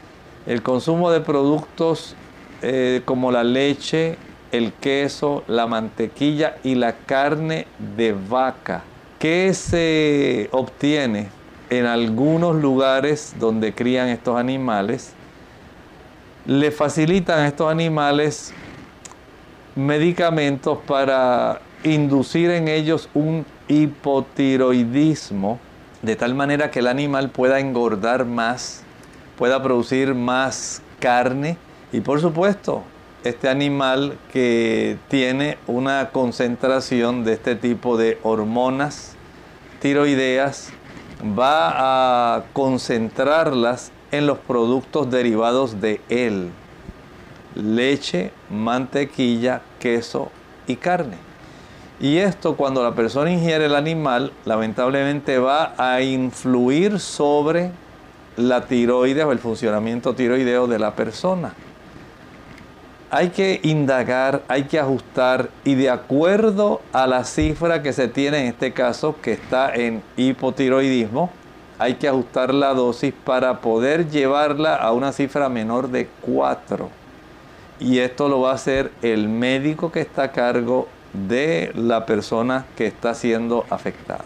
el 0.47 0.63
consumo 0.63 1.11
de 1.11 1.21
productos 1.21 2.15
eh, 2.63 3.03
como 3.05 3.31
la 3.31 3.43
leche, 3.43 4.17
el 4.51 4.73
queso, 4.73 5.43
la 5.47 5.67
mantequilla 5.67 6.55
y 6.63 6.73
la 6.73 6.93
carne 6.93 7.67
de 7.95 8.13
vaca, 8.13 8.83
que 9.19 9.53
se 9.53 10.49
obtiene 10.51 11.29
en 11.69 11.85
algunos 11.85 12.55
lugares 12.55 13.35
donde 13.39 13.73
crían 13.73 14.07
estos 14.07 14.35
animales, 14.35 15.13
le 16.47 16.71
facilitan 16.71 17.39
a 17.39 17.47
estos 17.47 17.71
animales 17.71 18.51
medicamentos 19.75 20.79
para 20.87 21.61
inducir 21.83 22.49
en 22.51 22.67
ellos 22.67 23.09
un 23.13 23.45
hipotiroidismo, 23.67 25.59
de 26.01 26.15
tal 26.15 26.35
manera 26.35 26.71
que 26.71 26.79
el 26.79 26.87
animal 26.87 27.29
pueda 27.29 27.59
engordar 27.59 28.25
más, 28.25 28.83
pueda 29.37 29.61
producir 29.63 30.13
más 30.13 30.81
carne 30.99 31.57
y 31.91 32.01
por 32.01 32.21
supuesto 32.21 32.83
este 33.23 33.49
animal 33.49 34.17
que 34.31 34.97
tiene 35.07 35.57
una 35.67 36.09
concentración 36.11 37.23
de 37.23 37.33
este 37.33 37.55
tipo 37.55 37.97
de 37.97 38.19
hormonas 38.23 39.15
tiroideas 39.81 40.71
va 41.37 42.35
a 42.37 42.43
concentrarlas 42.53 43.91
en 44.11 44.27
los 44.27 44.37
productos 44.39 45.09
derivados 45.09 45.79
de 45.81 46.01
él. 46.09 46.51
Leche, 47.55 48.31
mantequilla, 48.49 49.61
queso 49.79 50.31
y 50.67 50.75
carne. 50.75 51.32
Y 52.03 52.17
esto 52.19 52.55
cuando 52.55 52.83
la 52.83 52.93
persona 52.93 53.31
ingiere 53.31 53.65
el 53.65 53.73
animal, 53.73 54.31
lamentablemente 54.45 55.39
va 55.39 55.73
a 55.77 56.01
influir 56.01 56.99
sobre 56.99 57.71
la 58.37 58.65
tiroides 58.67 59.25
o 59.25 59.31
el 59.31 59.39
funcionamiento 59.39 60.13
tiroideo 60.13 60.67
de 60.67 60.77
la 60.77 60.95
persona 60.95 61.55
hay 63.15 63.29
que 63.29 63.59
indagar, 63.61 64.41
hay 64.47 64.63
que 64.63 64.79
ajustar 64.79 65.51
y 65.63 65.75
de 65.75 65.91
acuerdo 65.91 66.81
a 66.93 67.05
la 67.05 67.23
cifra 67.25 67.83
que 67.83 67.93
se 67.93 68.07
tiene 68.07 68.39
en 68.39 68.47
este 68.47 68.73
caso, 68.73 69.17
que 69.21 69.33
está 69.33 69.71
en 69.75 70.01
hipotiroidismo, 70.17 71.29
hay 71.77 71.93
que 71.93 72.07
ajustar 72.07 72.51
la 72.51 72.73
dosis 72.73 73.13
para 73.23 73.61
poder 73.61 74.09
llevarla 74.09 74.75
a 74.77 74.93
una 74.93 75.11
cifra 75.11 75.47
menor 75.47 75.89
de 75.89 76.09
4. 76.21 76.89
Y 77.79 77.99
esto 77.99 78.29
lo 78.29 78.41
va 78.41 78.49
a 78.49 78.55
hacer 78.55 78.91
el 79.03 79.29
médico 79.29 79.91
que 79.91 80.01
está 80.01 80.23
a 80.23 80.31
cargo 80.31 80.87
de 81.13 81.71
la 81.75 82.05
persona 82.05 82.65
que 82.75 82.87
está 82.87 83.13
siendo 83.13 83.65
afectada. 83.69 84.25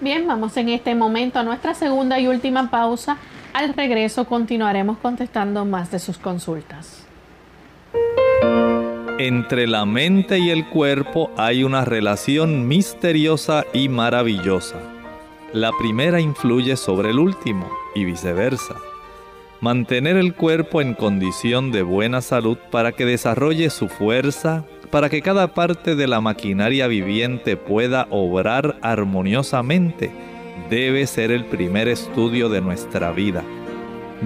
Bien, 0.00 0.26
vamos 0.26 0.56
en 0.56 0.68
este 0.68 0.94
momento 0.94 1.38
a 1.38 1.42
nuestra 1.42 1.74
segunda 1.74 2.18
y 2.18 2.26
última 2.26 2.70
pausa. 2.70 3.18
Al 3.52 3.74
regreso 3.74 4.24
continuaremos 4.24 4.98
contestando 4.98 5.64
más 5.64 5.90
de 5.90 5.98
sus 5.98 6.18
consultas. 6.18 7.06
Entre 9.18 9.68
la 9.68 9.84
mente 9.84 10.38
y 10.38 10.50
el 10.50 10.68
cuerpo 10.68 11.30
hay 11.36 11.62
una 11.62 11.84
relación 11.84 12.66
misteriosa 12.66 13.64
y 13.72 13.88
maravillosa. 13.88 14.78
La 15.52 15.70
primera 15.78 16.18
influye 16.18 16.76
sobre 16.76 17.10
el 17.10 17.18
último 17.18 17.70
y 17.94 18.04
viceversa. 18.04 18.74
Mantener 19.60 20.16
el 20.16 20.34
cuerpo 20.34 20.80
en 20.80 20.94
condición 20.94 21.70
de 21.70 21.82
buena 21.82 22.20
salud 22.22 22.58
para 22.70 22.90
que 22.90 23.04
desarrolle 23.04 23.70
su 23.70 23.88
fuerza, 23.88 24.64
para 24.92 25.08
que 25.08 25.22
cada 25.22 25.54
parte 25.54 25.96
de 25.96 26.06
la 26.06 26.20
maquinaria 26.20 26.86
viviente 26.86 27.56
pueda 27.56 28.06
obrar 28.10 28.76
armoniosamente, 28.82 30.10
debe 30.68 31.06
ser 31.06 31.30
el 31.30 31.46
primer 31.46 31.88
estudio 31.88 32.50
de 32.50 32.60
nuestra 32.60 33.10
vida. 33.10 33.42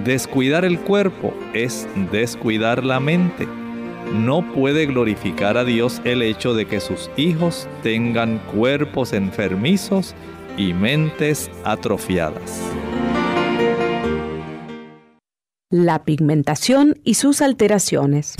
Descuidar 0.03 0.65
el 0.65 0.77
cuerpo 0.81 1.33
es 1.53 1.87
descuidar 2.11 2.83
la 2.83 2.99
mente. 2.99 3.47
No 4.13 4.41
puede 4.53 4.85
glorificar 4.87 5.57
a 5.57 5.63
Dios 5.63 6.01
el 6.03 6.21
hecho 6.21 6.53
de 6.53 6.65
que 6.65 6.81
sus 6.81 7.09
hijos 7.15 7.69
tengan 7.81 8.39
cuerpos 8.53 9.13
enfermizos 9.13 10.15
y 10.57 10.73
mentes 10.73 11.49
atrofiadas. 11.63 12.61
La 15.69 16.03
pigmentación 16.03 16.99
y 17.05 17.13
sus 17.13 17.41
alteraciones. 17.41 18.35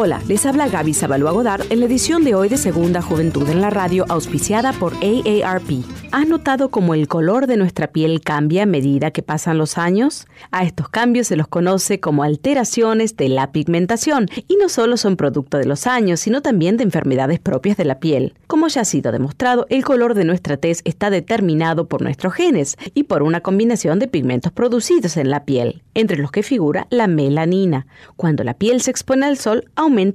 Hola, 0.00 0.22
les 0.28 0.46
habla 0.46 0.68
Gaby 0.68 0.94
Zabalúa 0.94 1.32
Godard 1.32 1.72
en 1.72 1.80
la 1.80 1.86
edición 1.86 2.22
de 2.22 2.36
hoy 2.36 2.48
de 2.48 2.56
Segunda 2.56 3.02
Juventud 3.02 3.48
en 3.48 3.60
la 3.60 3.68
Radio, 3.68 4.04
auspiciada 4.08 4.72
por 4.72 4.92
AARP. 4.94 5.82
¿Has 6.12 6.28
notado 6.28 6.70
cómo 6.70 6.94
el 6.94 7.08
color 7.08 7.48
de 7.48 7.56
nuestra 7.56 7.88
piel 7.88 8.20
cambia 8.20 8.62
a 8.62 8.66
medida 8.66 9.10
que 9.10 9.24
pasan 9.24 9.58
los 9.58 9.76
años? 9.76 10.28
A 10.52 10.62
estos 10.62 10.88
cambios 10.88 11.26
se 11.26 11.36
los 11.36 11.48
conoce 11.48 11.98
como 11.98 12.22
alteraciones 12.22 13.16
de 13.16 13.28
la 13.28 13.50
pigmentación 13.50 14.28
y 14.46 14.54
no 14.54 14.68
solo 14.68 14.96
son 14.96 15.16
producto 15.16 15.58
de 15.58 15.66
los 15.66 15.88
años, 15.88 16.20
sino 16.20 16.42
también 16.42 16.76
de 16.76 16.84
enfermedades 16.84 17.40
propias 17.40 17.76
de 17.76 17.84
la 17.84 17.98
piel. 17.98 18.34
Como 18.46 18.68
ya 18.68 18.82
ha 18.82 18.84
sido 18.84 19.10
demostrado, 19.10 19.66
el 19.68 19.84
color 19.84 20.14
de 20.14 20.24
nuestra 20.24 20.56
tez 20.56 20.80
está 20.84 21.10
determinado 21.10 21.88
por 21.88 22.02
nuestros 22.02 22.34
genes 22.34 22.76
y 22.94 23.02
por 23.02 23.24
una 23.24 23.40
combinación 23.40 23.98
de 23.98 24.06
pigmentos 24.06 24.52
producidos 24.52 25.16
en 25.16 25.28
la 25.28 25.44
piel, 25.44 25.82
entre 25.94 26.18
los 26.18 26.30
que 26.30 26.44
figura 26.44 26.86
la 26.88 27.08
melanina. 27.08 27.88
Cuando 28.16 28.44
la 28.44 28.54
piel 28.54 28.80
se 28.80 28.92
expone 28.92 29.26
al 29.26 29.36
sol, 29.36 29.64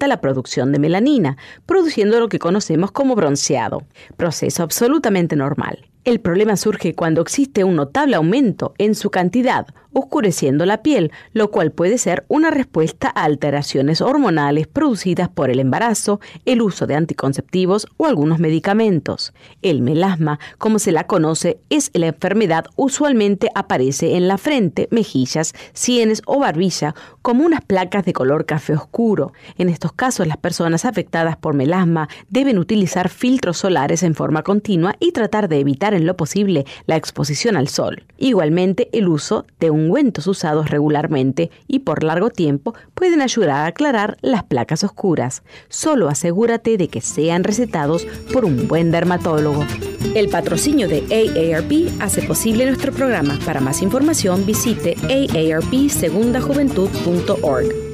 la 0.07 0.21
producción 0.21 0.71
de 0.71 0.79
melanina, 0.79 1.37
produciendo 1.65 2.19
lo 2.19 2.29
que 2.29 2.39
conocemos 2.39 2.91
como 2.91 3.15
bronceado, 3.15 3.83
proceso 4.17 4.63
absolutamente 4.63 5.35
normal. 5.35 5.85
El 6.05 6.19
problema 6.19 6.57
surge 6.57 6.95
cuando 6.95 7.21
existe 7.21 7.63
un 7.63 7.75
notable 7.75 8.15
aumento 8.15 8.73
en 8.77 8.93
su 8.93 9.09
cantidad 9.09 9.67
oscureciendo 9.93 10.65
la 10.65 10.81
piel, 10.81 11.11
lo 11.33 11.51
cual 11.51 11.71
puede 11.71 11.97
ser 11.97 12.25
una 12.27 12.51
respuesta 12.51 13.11
a 13.13 13.23
alteraciones 13.23 14.01
hormonales 14.01 14.67
producidas 14.67 15.29
por 15.29 15.49
el 15.49 15.59
embarazo, 15.59 16.19
el 16.45 16.61
uso 16.61 16.87
de 16.87 16.95
anticonceptivos 16.95 17.87
o 17.97 18.05
algunos 18.05 18.39
medicamentos. 18.39 19.33
El 19.61 19.81
melasma, 19.81 20.39
como 20.57 20.79
se 20.79 20.91
la 20.91 21.05
conoce, 21.05 21.59
es 21.69 21.91
la 21.93 22.07
enfermedad 22.07 22.65
usualmente 22.75 23.49
aparece 23.55 24.15
en 24.15 24.27
la 24.27 24.37
frente, 24.37 24.87
mejillas, 24.91 25.53
sienes 25.73 26.21
o 26.25 26.39
barbilla 26.39 26.95
como 27.21 27.45
unas 27.45 27.61
placas 27.61 28.05
de 28.05 28.13
color 28.13 28.45
café 28.45 28.73
oscuro. 28.73 29.33
En 29.57 29.69
estos 29.69 29.93
casos, 29.93 30.27
las 30.27 30.37
personas 30.37 30.85
afectadas 30.85 31.37
por 31.37 31.53
melasma 31.53 32.09
deben 32.29 32.57
utilizar 32.57 33.09
filtros 33.09 33.57
solares 33.57 34.03
en 34.03 34.15
forma 34.15 34.43
continua 34.43 34.95
y 34.99 35.11
tratar 35.11 35.49
de 35.49 35.59
evitar 35.59 35.93
en 35.93 36.05
lo 36.05 36.17
posible 36.17 36.65
la 36.85 36.95
exposición 36.95 37.55
al 37.55 37.67
sol. 37.67 38.03
Igualmente, 38.17 38.89
el 38.91 39.07
uso 39.07 39.45
de 39.59 39.69
un 39.69 39.82
ungüentos 39.83 40.27
usados 40.27 40.69
regularmente 40.69 41.49
y 41.67 41.79
por 41.79 42.03
largo 42.03 42.29
tiempo 42.29 42.75
pueden 42.93 43.21
ayudar 43.21 43.51
a 43.51 43.65
aclarar 43.67 44.17
las 44.21 44.43
placas 44.43 44.83
oscuras. 44.83 45.43
Solo 45.69 46.09
asegúrate 46.09 46.77
de 46.77 46.87
que 46.87 47.01
sean 47.01 47.43
recetados 47.43 48.05
por 48.31 48.45
un 48.45 48.67
buen 48.67 48.91
dermatólogo. 48.91 49.65
El 50.15 50.29
patrocinio 50.29 50.87
de 50.87 51.03
AARP 51.09 52.01
hace 52.01 52.21
posible 52.23 52.65
nuestro 52.65 52.91
programa. 52.91 53.37
Para 53.45 53.61
más 53.61 53.81
información 53.81 54.45
visite 54.45 54.95
aarpsegundajuventud.org. 55.01 57.93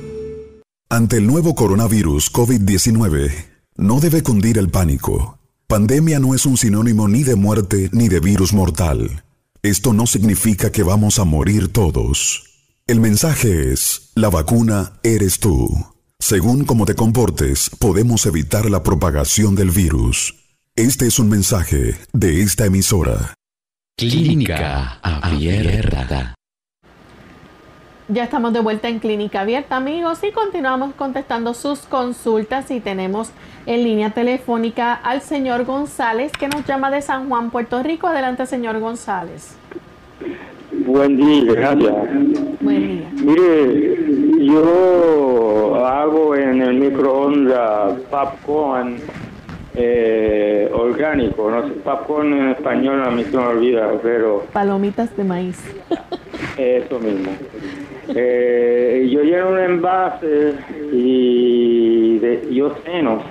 Ante 0.91 1.17
el 1.17 1.27
nuevo 1.27 1.53
coronavirus 1.53 2.33
COVID-19, 2.33 3.31
no 3.77 3.99
debe 3.99 4.23
cundir 4.23 4.57
el 4.57 4.69
pánico. 4.69 5.37
Pandemia 5.67 6.19
no 6.19 6.33
es 6.33 6.47
un 6.47 6.57
sinónimo 6.57 7.07
ni 7.07 7.23
de 7.23 7.35
muerte 7.35 7.91
ni 7.93 8.09
de 8.09 8.19
virus 8.19 8.53
mortal. 8.53 9.23
Esto 9.61 9.91
no 9.91 10.07
significa 10.07 10.71
que 10.71 10.83
vamos 10.83 11.19
a 11.19 11.25
morir 11.25 11.67
todos. 11.73 12.45
El 12.87 13.01
mensaje 13.01 13.73
es, 13.73 14.13
la 14.15 14.29
vacuna 14.29 14.93
eres 15.03 15.41
tú. 15.41 15.67
Según 16.17 16.63
cómo 16.63 16.85
te 16.85 16.95
comportes, 16.95 17.69
podemos 17.77 18.25
evitar 18.25 18.69
la 18.69 18.83
propagación 18.83 19.55
del 19.55 19.71
virus. 19.71 20.33
Este 20.77 21.07
es 21.07 21.19
un 21.19 21.27
mensaje 21.27 21.95
de 22.13 22.41
esta 22.41 22.67
emisora. 22.67 23.33
Clínica 23.97 24.97
Abierta. 25.01 26.35
Ya 28.07 28.23
estamos 28.23 28.53
de 28.53 28.61
vuelta 28.61 28.87
en 28.87 28.99
Clínica 28.99 29.41
Abierta, 29.41 29.75
amigos, 29.75 30.19
y 30.23 30.31
continuamos 30.31 30.95
contestando 30.95 31.53
sus 31.53 31.79
consultas 31.79 32.71
y 32.71 32.79
tenemos 32.79 33.31
en 33.65 33.83
línea 33.83 34.09
telefónica 34.11 34.93
al 34.93 35.21
señor 35.21 35.65
González 35.65 36.31
que 36.31 36.47
nos 36.47 36.65
llama 36.65 36.89
de 36.91 37.01
San 37.01 37.29
Juan, 37.29 37.51
Puerto 37.51 37.81
Rico. 37.83 38.07
Adelante, 38.07 38.45
señor 38.45 38.79
González. 38.79 39.57
Buen 40.71 41.17
día, 41.17 41.53
gracias. 41.53 41.93
Buen 42.61 42.87
día. 42.87 43.09
Mire, 43.13 44.45
yo 44.45 45.85
hago 45.85 46.35
en 46.35 46.61
el 46.61 46.73
microondas 46.75 47.93
popcorn 48.09 48.97
eh, 49.75 50.69
orgánico, 50.73 51.51
no 51.51 51.67
sé, 51.67 51.73
popcorn 51.75 52.33
en 52.33 52.49
español 52.49 53.03
a 53.05 53.11
mí 53.11 53.23
se 53.23 53.37
me 53.37 53.43
olvida, 53.45 53.91
pero 54.01 54.45
Palomitas 54.51 55.15
de 55.15 55.23
maíz. 55.23 55.61
eso 56.57 56.99
mismo. 56.99 57.31
Eh, 58.15 59.07
yo 59.11 59.21
lleno 59.21 59.49
un 59.49 59.59
envase 59.59 60.55
y 60.91 62.17
de- 62.19 62.47
yo 62.51 62.73
ceno 62.83 63.21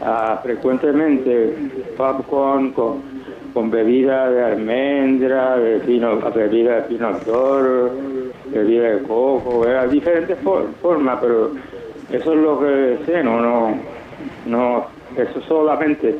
ah, 0.00 0.40
frecuentemente 0.42 1.54
popcorn 1.96 2.72
con, 2.72 3.02
con 3.52 3.70
bebida 3.70 4.30
de 4.30 4.42
almendra, 4.42 5.56
de 5.58 5.80
pino, 5.80 6.18
bebida 6.34 6.76
de 6.76 6.82
pinot 6.82 7.24
bebida 8.50 8.90
de 8.96 9.02
coco, 9.02 9.60
¿verdad? 9.60 9.88
diferentes 9.90 10.38
for- 10.40 10.68
formas, 10.80 11.18
pero 11.20 11.52
eso 12.10 12.32
es 12.32 12.38
lo 12.38 12.60
que 12.60 12.98
ceno, 13.06 13.40
no, 13.40 13.78
no, 14.46 14.86
eso 15.16 15.40
solamente 15.42 16.16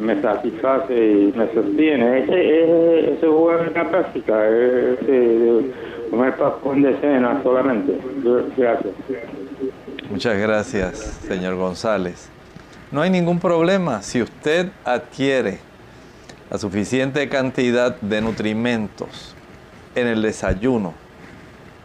me 0.00 0.20
satisface 0.22 0.94
y 0.94 1.32
me 1.36 1.52
sostiene. 1.52 2.20
Ese, 2.20 3.12
eso 3.14 3.26
es 3.26 3.32
buena 3.32 3.90
práctica, 3.90 4.38
de 4.38 5.70
comer 6.10 6.36
popcorn 6.36 6.82
de 6.82 7.00
cena 7.00 7.40
solamente. 7.42 7.98
Gracias. 8.56 8.94
Muchas 10.10 10.36
gracias, 10.38 10.98
señor 11.26 11.54
González. 11.54 12.28
No 12.90 13.02
hay 13.02 13.10
ningún 13.10 13.38
problema 13.38 14.02
si 14.02 14.20
usted 14.20 14.70
adquiere 14.84 15.60
la 16.50 16.58
suficiente 16.58 17.28
cantidad 17.28 17.94
de 18.00 18.20
nutrimentos 18.20 19.36
en 19.94 20.08
el 20.08 20.22
desayuno 20.22 20.94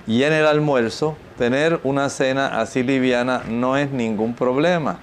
y 0.08 0.24
en 0.24 0.34
el 0.34 0.46
almuerzo, 0.46 1.18
tener 1.38 1.80
una 1.84 2.10
cena 2.10 2.60
así 2.60 2.84
liviana 2.84 3.44
no 3.48 3.78
es 3.78 3.92
ningún 3.92 4.36
problema. 4.36 5.00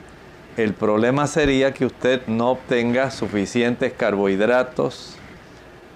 El 0.56 0.74
problema 0.74 1.26
sería 1.26 1.72
que 1.72 1.86
usted 1.86 2.22
no 2.26 2.50
obtenga 2.50 3.10
suficientes 3.10 3.92
carbohidratos, 3.92 5.16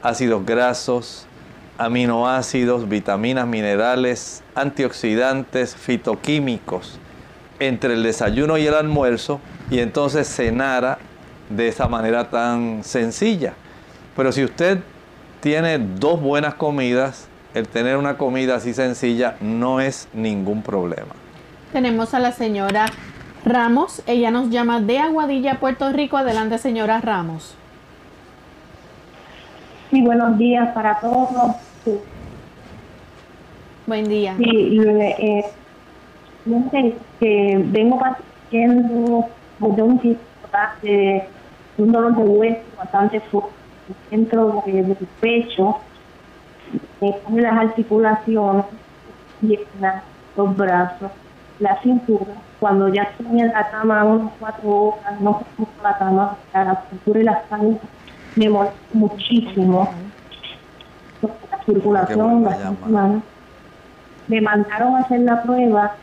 ácidos 0.03 0.45
grasos, 0.45 1.27
aminoácidos, 1.79 2.89
vitaminas, 2.89 3.47
minerales, 3.47 4.43
antioxidantes, 4.55 5.77
fitoquímicos 5.77 6.99
entre 7.59 7.95
el 7.95 8.03
desayuno 8.03 8.59
y 8.59 8.67
el 8.67 8.75
almuerzo 8.75 9.41
y 9.71 9.81
entonces 9.81 10.29
cenara 10.29 10.99
de 11.49 11.69
esa 11.69 11.89
manera 11.89 12.31
tan 12.31 12.83
sencilla. 12.85 13.55
Pero 14.15 14.33
si 14.33 14.45
usted 14.45 14.81
tiene 15.41 15.79
dos 15.79 16.21
buenas 16.21 16.55
comidas, 16.55 17.29
el 17.55 17.69
tener 17.69 17.97
una 17.97 18.19
comida 18.19 18.57
así 18.57 18.75
sencilla 18.75 19.37
no 19.41 19.81
es 19.81 20.09
ningún 20.13 20.63
problema. 20.63 21.15
Tenemos 21.73 22.15
a 22.15 22.19
la 22.19 22.33
señora 22.33 22.87
Ramos. 23.45 24.03
Ella 24.07 24.31
nos 24.31 24.51
llama 24.51 24.81
de 24.81 24.99
Aguadilla, 24.99 25.61
Puerto 25.61 25.91
Rico. 25.93 26.17
Adelante, 26.17 26.59
señora 26.59 27.01
Ramos. 27.01 27.55
Sí, 29.91 30.03
buenos 30.03 30.37
días 30.37 30.75
para 30.75 30.99
todos. 30.99 31.57
Buen 33.87 34.09
día. 34.09 34.37
sí, 34.39 34.79
eh, 34.81 35.45
fíjense 36.45 36.99
que 37.21 37.63
vengo 37.67 37.99
padeciendo 37.99 39.27
de 39.59 39.83
un 39.83 39.99
de 40.83 41.23
un 41.79 41.93
dolor 41.93 42.17
de 42.17 42.23
hueso 42.25 42.63
bastante 42.77 43.21
fuerte 43.21 43.55
dentro 44.11 44.63
de- 44.67 44.83
del 44.83 44.97
pecho, 45.21 45.77
me 47.01 47.13
pone 47.13 47.43
las 47.43 47.53
articulaciones, 47.53 48.65
los 50.37 50.57
brazos, 50.57 51.13
la 51.61 51.81
cintura. 51.83 52.35
Cuando 52.59 52.89
ya 52.89 53.03
estoy 53.03 53.41
en 53.41 53.49
la 53.49 53.71
cama 53.71 54.05
unas 54.05 54.33
cuatro 54.39 54.69
horas, 54.71 55.21
no 55.21 55.41
puedo 55.57 55.69
la 55.83 55.97
cama, 55.99 56.37
la 56.53 56.85
cintura 56.91 57.21
y 57.21 57.25
la 57.25 57.33
espalda 57.33 57.79
me 58.35 58.49
molesta 58.49 58.77
muchísimo. 58.93 59.89
La 61.23 61.65
circulación 61.65 62.43
vuelva 62.43 62.51
a 62.51 62.55
bastante 62.55 62.87
mala. 62.87 63.21
Me 64.29 64.41
mandaron 64.41 64.97
a 64.97 65.01
hacer 65.01 65.21
la 65.21 65.43
prueba 65.43 65.95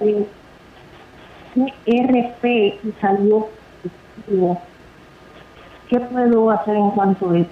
de 0.00 0.26
RP 1.86 2.44
y 2.44 2.94
salió 3.00 3.48
positivo. 3.82 4.60
¿Qué 5.88 6.00
puedo 6.00 6.50
hacer 6.50 6.76
en 6.76 6.90
cuanto 6.90 7.30
a 7.30 7.38
eso? 7.38 7.50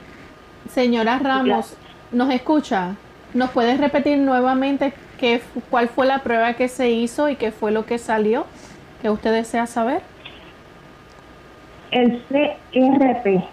Señora 0.71 1.19
Ramos, 1.19 1.77
¿nos 2.11 2.31
escucha? 2.31 2.95
¿Nos 3.35 3.51
puedes 3.51 3.79
repetir 3.81 4.19
nuevamente 4.19 4.93
qué, 5.19 5.43
cuál 5.71 5.89
fue 5.89 6.07
la 6.07 6.21
prueba 6.21 6.55
que 6.55 6.69
se 6.69 6.91
hizo 6.91 7.29
y 7.29 7.37
qué 7.37 7.51
fue 7.51 7.73
lo 7.73 7.85
que 7.87 7.99
salió? 7.99 8.47
que 9.03 9.11
usted 9.11 9.33
desea 9.33 9.67
saber? 9.67 10.01
El 11.91 12.23
CRP. 12.29 13.45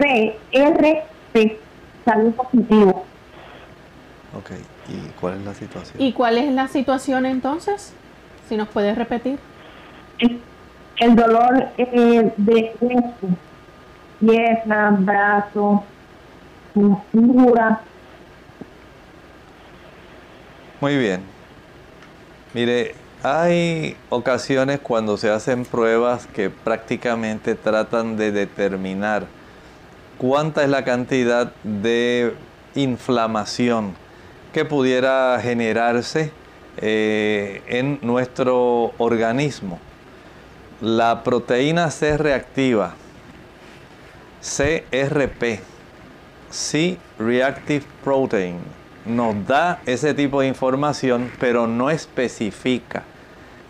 CRP. 0.00 1.58
Salud 2.04 2.32
positivo. 2.32 3.04
Ok, 4.36 4.52
¿y 4.88 5.10
cuál 5.20 5.38
es 5.38 5.44
la 5.44 5.54
situación? 5.54 6.02
¿Y 6.02 6.12
cuál 6.12 6.38
es 6.38 6.52
la 6.52 6.68
situación 6.68 7.26
entonces? 7.26 7.92
Si 8.48 8.56
nos 8.56 8.68
puedes 8.68 8.96
repetir. 8.96 9.38
El 10.96 11.16
dolor 11.16 11.68
eh, 11.78 12.32
de 12.36 12.74
pierna, 14.20 14.96
brazo, 14.98 15.84
cintura. 16.74 17.80
Muy 20.80 20.96
bien. 20.96 21.22
Mire, 22.52 22.94
hay 23.22 23.96
ocasiones 24.08 24.80
cuando 24.80 25.16
se 25.16 25.30
hacen 25.30 25.64
pruebas 25.64 26.26
que 26.26 26.50
prácticamente 26.50 27.54
tratan 27.54 28.16
de 28.16 28.32
determinar 28.32 29.26
cuánta 30.20 30.62
es 30.62 30.68
la 30.68 30.84
cantidad 30.84 31.50
de 31.62 32.34
inflamación 32.74 33.94
que 34.52 34.66
pudiera 34.66 35.40
generarse 35.40 36.30
eh, 36.76 37.62
en 37.66 37.98
nuestro 38.02 38.92
organismo. 38.98 39.78
La 40.82 41.22
proteína 41.22 41.90
C 41.90 42.18
reactiva, 42.18 42.92
CRP, 44.42 45.60
C 46.50 46.98
Reactive 47.18 47.86
Protein, 48.04 48.58
nos 49.06 49.46
da 49.46 49.80
ese 49.86 50.12
tipo 50.12 50.42
de 50.42 50.48
información, 50.48 51.32
pero 51.40 51.66
no 51.66 51.88
especifica 51.88 53.04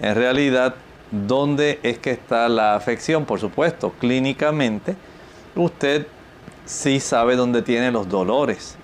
en 0.00 0.16
realidad 0.16 0.74
dónde 1.12 1.78
es 1.84 1.98
que 1.98 2.10
está 2.10 2.48
la 2.48 2.74
afección. 2.74 3.24
Por 3.24 3.38
supuesto, 3.38 3.92
clínicamente, 4.00 4.96
usted 5.54 6.08
sí 6.70 7.00
sabe 7.00 7.34
dónde 7.34 7.62
tiene 7.62 7.90
los 7.90 8.08
dolores, 8.08 8.76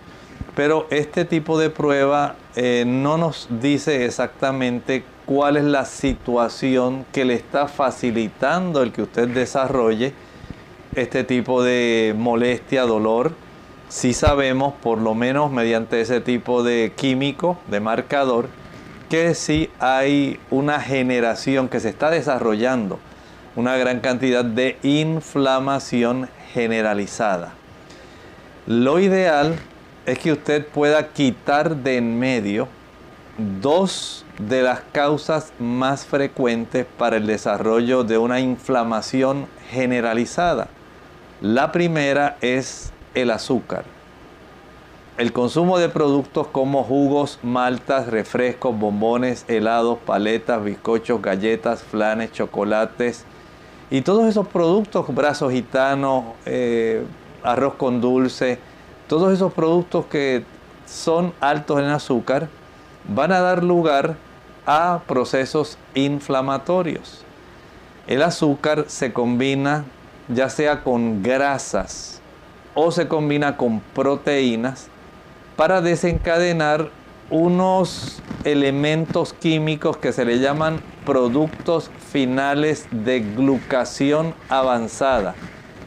pero 0.57 0.89
este 0.91 1.25
tipo 1.25 1.57
de 1.59 1.71
prueba 1.71 2.35
eh, 2.57 2.85
no 2.85 3.17
nos 3.17 3.47
dice 3.49 4.05
exactamente 4.05 5.05
cuál 5.25 5.57
es 5.57 5.65
la 5.65 5.85
situación 5.85 7.07
que 7.13 7.25
le 7.25 7.35
está 7.35 7.69
facilitando 7.69 8.83
el 8.83 8.91
que 8.91 9.03
usted 9.03 9.29
desarrolle 9.29 10.13
este 10.97 11.23
tipo 11.23 11.63
de 11.63 12.15
molestia, 12.17 12.83
dolor 12.83 13.33
sí 13.89 14.15
sabemos, 14.15 14.75
por 14.83 14.99
lo 14.99 15.15
menos 15.15 15.53
mediante 15.53 16.01
ese 16.01 16.21
tipo 16.21 16.65
de 16.65 16.93
químico, 16.97 17.59
de 17.69 17.79
marcador, 17.79 18.49
que 19.09 19.35
sí 19.35 19.71
hay 19.79 20.41
una 20.51 20.81
generación 20.81 21.69
que 21.69 21.79
se 21.79 21.91
está 21.91 22.11
desarrollando, 22.11 22.99
una 23.55 23.77
gran 23.77 24.01
cantidad 24.01 24.45
de 24.45 24.77
inflamación 24.83 26.29
generalizada. 26.53 27.55
Lo 28.67 28.99
ideal 28.99 29.57
es 30.07 30.19
que 30.19 30.33
usted 30.33 30.67
pueda 30.67 31.13
quitar 31.13 31.77
de 31.77 31.99
en 31.99 32.19
medio 32.19 32.67
dos 33.61 34.25
de 34.41 34.63
las 34.63 34.81
causas 34.91 35.53
más 35.61 36.05
frecuentes 36.05 36.85
para 36.99 37.19
el 37.19 37.29
desarrollo 37.29 38.03
de 38.03 38.19
una 38.19 38.41
inflamación 38.41 39.47
generalizada. 39.71 40.67
La 41.41 41.71
primera 41.71 42.39
es 42.41 42.93
el 43.15 43.31
azúcar. 43.31 43.85
El 45.17 45.33
consumo 45.33 45.79
de 45.79 45.89
productos 45.89 46.49
como 46.49 46.83
jugos, 46.83 47.39
maltas, 47.45 48.09
refrescos, 48.09 48.77
bombones, 48.77 49.45
helados, 49.47 49.99
paletas, 50.05 50.65
bizcochos, 50.65 51.23
galletas, 51.23 51.85
flanes, 51.85 52.33
chocolates 52.33 53.25
y 53.91 54.01
todos 54.01 54.27
esos 54.27 54.49
productos, 54.49 55.07
brazos 55.15 55.53
gitanos, 55.53 56.25
eh, 56.47 57.05
arroz 57.47 57.75
con 57.75 58.01
dulce, 58.01 58.59
todos 59.09 59.33
esos 59.33 59.53
productos 59.53 60.07
que 60.07 60.45
son 60.85 61.33
altos 61.41 61.81
en 61.81 61.87
azúcar 61.87 62.49
van 63.09 63.33
a 63.33 63.41
dar 63.41 63.63
lugar 63.63 64.17
a 64.67 65.01
procesos 65.07 65.79
inflamatorios. 65.95 67.25
El 68.07 68.23
azúcar 68.23 68.85
se 68.89 69.13
combina 69.13 69.85
ya 70.29 70.49
sea 70.51 70.83
con 70.83 71.23
grasas 71.23 72.21
o 72.75 72.91
se 72.91 73.09
combina 73.09 73.57
con 73.57 73.81
proteínas 73.81 74.89
para 75.57 75.81
desencadenar 75.81 76.91
unos 77.31 78.21
elementos 78.45 79.33
químicos 79.33 79.97
que 79.97 80.13
se 80.13 80.25
le 80.25 80.39
llaman 80.39 80.81
productos 81.05 81.91
finales 82.13 82.87
de 82.91 83.21
glucación 83.21 84.35
avanzada. 84.49 85.35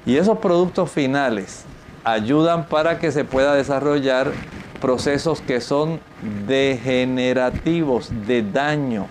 Y 0.06 0.18
esos 0.18 0.38
productos 0.40 0.92
finales 0.92 1.66
ayudan 2.04 2.68
para 2.68 3.00
que 3.00 3.12
se 3.12 3.26
pueda 3.26 3.54
desarrollar 3.54 4.32
procesos 4.80 5.42
que 5.42 5.62
son 5.62 6.00
degenerativos, 6.48 8.10
de 8.28 8.44
daño. 8.44 9.08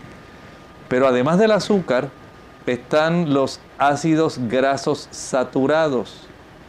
Pero 0.89 1.07
además 1.07 1.39
del 1.39 1.53
azúcar, 1.53 2.09
están 2.66 3.32
los 3.32 3.61
ácidos 3.78 4.39
grasos 4.49 5.09
saturados, 5.11 6.26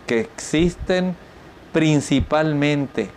que 0.07 0.21
existen 0.21 1.15
principalmente 1.71 3.09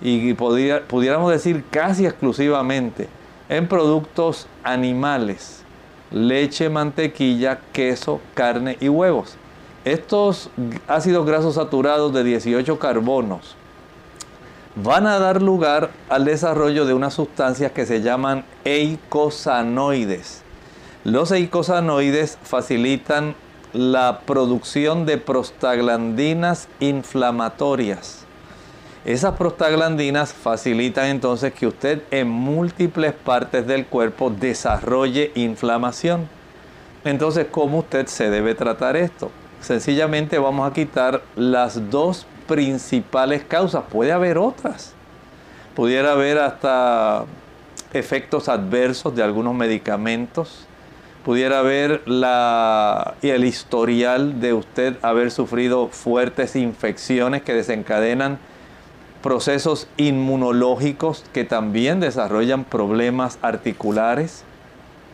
y 0.00 0.34
pudiéramos 0.34 1.30
decir 1.30 1.64
casi 1.70 2.06
exclusivamente 2.06 3.08
en 3.48 3.68
productos 3.68 4.46
animales, 4.62 5.62
leche, 6.10 6.68
mantequilla, 6.68 7.60
queso, 7.72 8.20
carne 8.34 8.76
y 8.80 8.88
huevos. 8.88 9.36
Estos 9.84 10.48
ácidos 10.88 11.26
grasos 11.26 11.56
saturados 11.56 12.14
de 12.14 12.24
18 12.24 12.78
carbonos 12.78 13.54
van 14.76 15.06
a 15.06 15.18
dar 15.18 15.42
lugar 15.42 15.90
al 16.08 16.24
desarrollo 16.24 16.86
de 16.86 16.94
unas 16.94 17.12
sustancias 17.12 17.70
que 17.72 17.84
se 17.84 18.00
llaman 18.00 18.46
eicosanoides. 18.64 20.42
Los 21.04 21.32
eicosanoides 21.32 22.38
facilitan 22.42 23.34
la 23.74 24.20
producción 24.24 25.04
de 25.04 25.18
prostaglandinas 25.18 26.68
inflamatorias. 26.80 28.24
Esas 29.04 29.36
prostaglandinas 29.36 30.32
facilitan 30.32 31.08
entonces 31.08 31.52
que 31.52 31.66
usted 31.66 32.00
en 32.10 32.30
múltiples 32.30 33.12
partes 33.12 33.66
del 33.66 33.84
cuerpo 33.84 34.30
desarrolle 34.30 35.30
inflamación. 35.34 36.26
Entonces, 37.04 37.48
¿cómo 37.50 37.80
usted 37.80 38.06
se 38.06 38.30
debe 38.30 38.54
tratar 38.54 38.96
esto? 38.96 39.30
Sencillamente 39.64 40.38
vamos 40.38 40.70
a 40.70 40.74
quitar 40.74 41.22
las 41.36 41.90
dos 41.90 42.26
principales 42.46 43.44
causas. 43.44 43.84
Puede 43.90 44.12
haber 44.12 44.36
otras. 44.36 44.92
Pudiera 45.74 46.12
haber 46.12 46.36
hasta 46.38 47.24
efectos 47.94 48.50
adversos 48.50 49.16
de 49.16 49.22
algunos 49.22 49.54
medicamentos. 49.54 50.66
Pudiera 51.24 51.60
haber 51.60 52.06
la, 52.06 53.14
el 53.22 53.46
historial 53.46 54.38
de 54.38 54.52
usted 54.52 54.98
haber 55.00 55.30
sufrido 55.30 55.88
fuertes 55.88 56.56
infecciones 56.56 57.40
que 57.40 57.54
desencadenan 57.54 58.38
procesos 59.22 59.88
inmunológicos 59.96 61.24
que 61.32 61.44
también 61.44 62.00
desarrollan 62.00 62.64
problemas 62.64 63.38
articulares. 63.40 64.44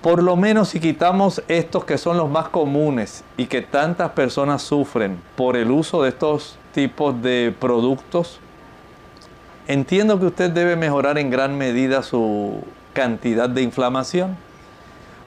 Por 0.03 0.23
lo 0.23 0.35
menos 0.35 0.71
si 0.71 0.81
quitamos 0.81 1.43
estos 1.47 1.85
que 1.85 1.99
son 1.99 2.17
los 2.17 2.31
más 2.31 2.49
comunes 2.49 3.23
y 3.37 3.47
que 3.47 3.61
tantas 3.61 4.13
personas 4.13 4.63
sufren 4.63 5.21
por 5.37 5.57
el 5.57 5.71
uso 5.71 6.03
de 6.03 6.09
estos 6.09 6.57
tipos 6.73 7.21
de 7.21 7.55
productos. 7.59 8.41
Entiendo 9.69 10.19
que 10.19 10.27
usted 10.27 10.51
debe 10.51 10.75
mejorar 10.75 11.19
en 11.19 11.29
gran 11.29 11.59
medida 11.59 12.03
su 12.03 12.65
cantidad 12.95 13.49
de 13.49 13.63
inflamación. 13.63 14.39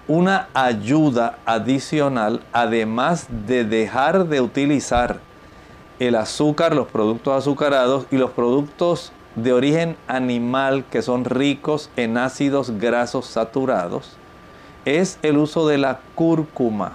Una 0.07 0.47
ayuda 0.55 1.37
adicional, 1.45 2.41
además 2.51 3.27
de 3.45 3.65
dejar 3.65 4.25
de 4.27 4.41
utilizar 4.41 5.19
el 5.99 6.15
azúcar, 6.15 6.75
los 6.75 6.87
productos 6.87 7.37
azucarados 7.37 8.07
y 8.11 8.17
los 8.17 8.31
productos 8.31 9.13
de 9.35 9.53
origen 9.53 9.97
animal 10.07 10.83
que 10.91 11.01
son 11.01 11.25
ricos 11.25 11.89
en 11.95 12.17
ácidos 12.17 12.71
grasos 12.71 13.25
saturados, 13.27 14.17
es 14.85 15.19
el 15.21 15.37
uso 15.37 15.67
de 15.67 15.77
la 15.77 15.99
cúrcuma 16.15 16.93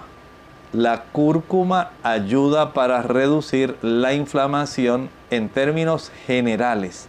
la 0.73 1.03
cúrcuma 1.11 1.91
ayuda 2.03 2.73
para 2.73 3.01
reducir 3.01 3.75
la 3.81 4.13
inflamación 4.13 5.09
en 5.31 5.49
términos 5.49 6.11
generales. 6.27 7.07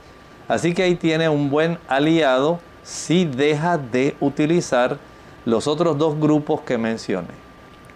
Así 0.49 0.72
que 0.74 0.83
ahí 0.83 0.95
tiene 0.95 1.28
un 1.28 1.51
buen 1.51 1.78
aliado 1.87 2.59
si 2.83 3.24
deja 3.24 3.76
de 3.76 4.16
utilizar 4.20 4.99
los 5.45 5.66
otros 5.66 5.99
dos 5.99 6.18
grupos 6.18 6.62
que 6.62 6.78
mencioné. 6.78 7.28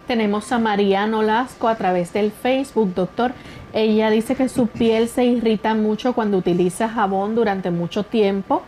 Tenemos 0.07 0.53
a 0.53 0.59
María 0.59 1.07
Nolasco 1.07 1.67
a 1.67 1.77
través 1.77 2.13
del 2.13 2.31
Facebook, 2.31 2.95
doctor. 2.95 3.33
Ella 3.73 4.11
dice 4.11 4.37
que 4.37 4.51
su 4.51 4.67
piel 4.67 5.09
se 5.09 5.25
irrita 5.25 5.75
mucho 5.75 6.13
cuando 6.13 6.37
utiliza 6.37 6.91
jabón 6.91 7.35
durante 7.35 7.71
mucho 7.71 8.05
tiempo. 8.05 8.63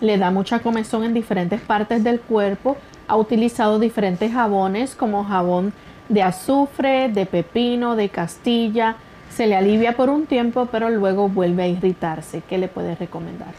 Le 0.00 0.16
da 0.18 0.30
mucha 0.30 0.60
comezón 0.60 1.04
en 1.04 1.14
diferentes 1.14 1.60
partes 1.60 2.04
del 2.04 2.20
cuerpo. 2.20 2.76
Ha 3.08 3.16
utilizado 3.16 3.78
diferentes 3.78 4.32
jabones 4.32 4.94
como 4.94 5.24
jabón 5.24 5.72
de 6.08 6.22
azufre, 6.22 7.08
de 7.08 7.26
pepino, 7.26 7.96
de 7.96 8.08
castilla. 8.08 8.96
Se 9.34 9.46
le 9.46 9.56
alivia 9.56 9.96
por 9.96 10.08
un 10.08 10.26
tiempo, 10.26 10.68
pero 10.70 10.88
luego 10.90 11.28
vuelve 11.28 11.64
a 11.64 11.68
irritarse. 11.68 12.42
¿Qué 12.48 12.58
le 12.58 12.68
puede 12.68 12.94
recomendar? 12.94 13.54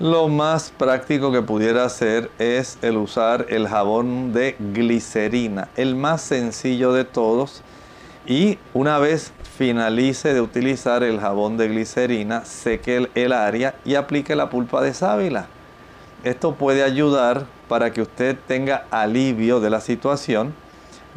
Lo 0.00 0.28
más 0.28 0.72
práctico 0.76 1.30
que 1.30 1.40
pudiera 1.40 1.84
hacer 1.84 2.28
es 2.38 2.78
el 2.82 2.96
usar 2.96 3.46
el 3.48 3.68
jabón 3.68 4.32
de 4.32 4.56
glicerina, 4.58 5.68
el 5.76 5.94
más 5.94 6.20
sencillo 6.20 6.92
de 6.92 7.04
todos. 7.04 7.62
Y 8.26 8.58
una 8.72 8.98
vez 8.98 9.32
finalice 9.56 10.34
de 10.34 10.40
utilizar 10.40 11.04
el 11.04 11.20
jabón 11.20 11.56
de 11.56 11.68
glicerina, 11.68 12.44
seque 12.44 12.96
el, 12.96 13.10
el 13.14 13.32
área 13.32 13.76
y 13.84 13.94
aplique 13.94 14.34
la 14.34 14.50
pulpa 14.50 14.82
de 14.82 14.92
sábila. 14.94 15.46
Esto 16.24 16.54
puede 16.54 16.82
ayudar 16.82 17.46
para 17.68 17.92
que 17.92 18.02
usted 18.02 18.36
tenga 18.46 18.86
alivio 18.90 19.60
de 19.60 19.70
la 19.70 19.80
situación 19.80 20.54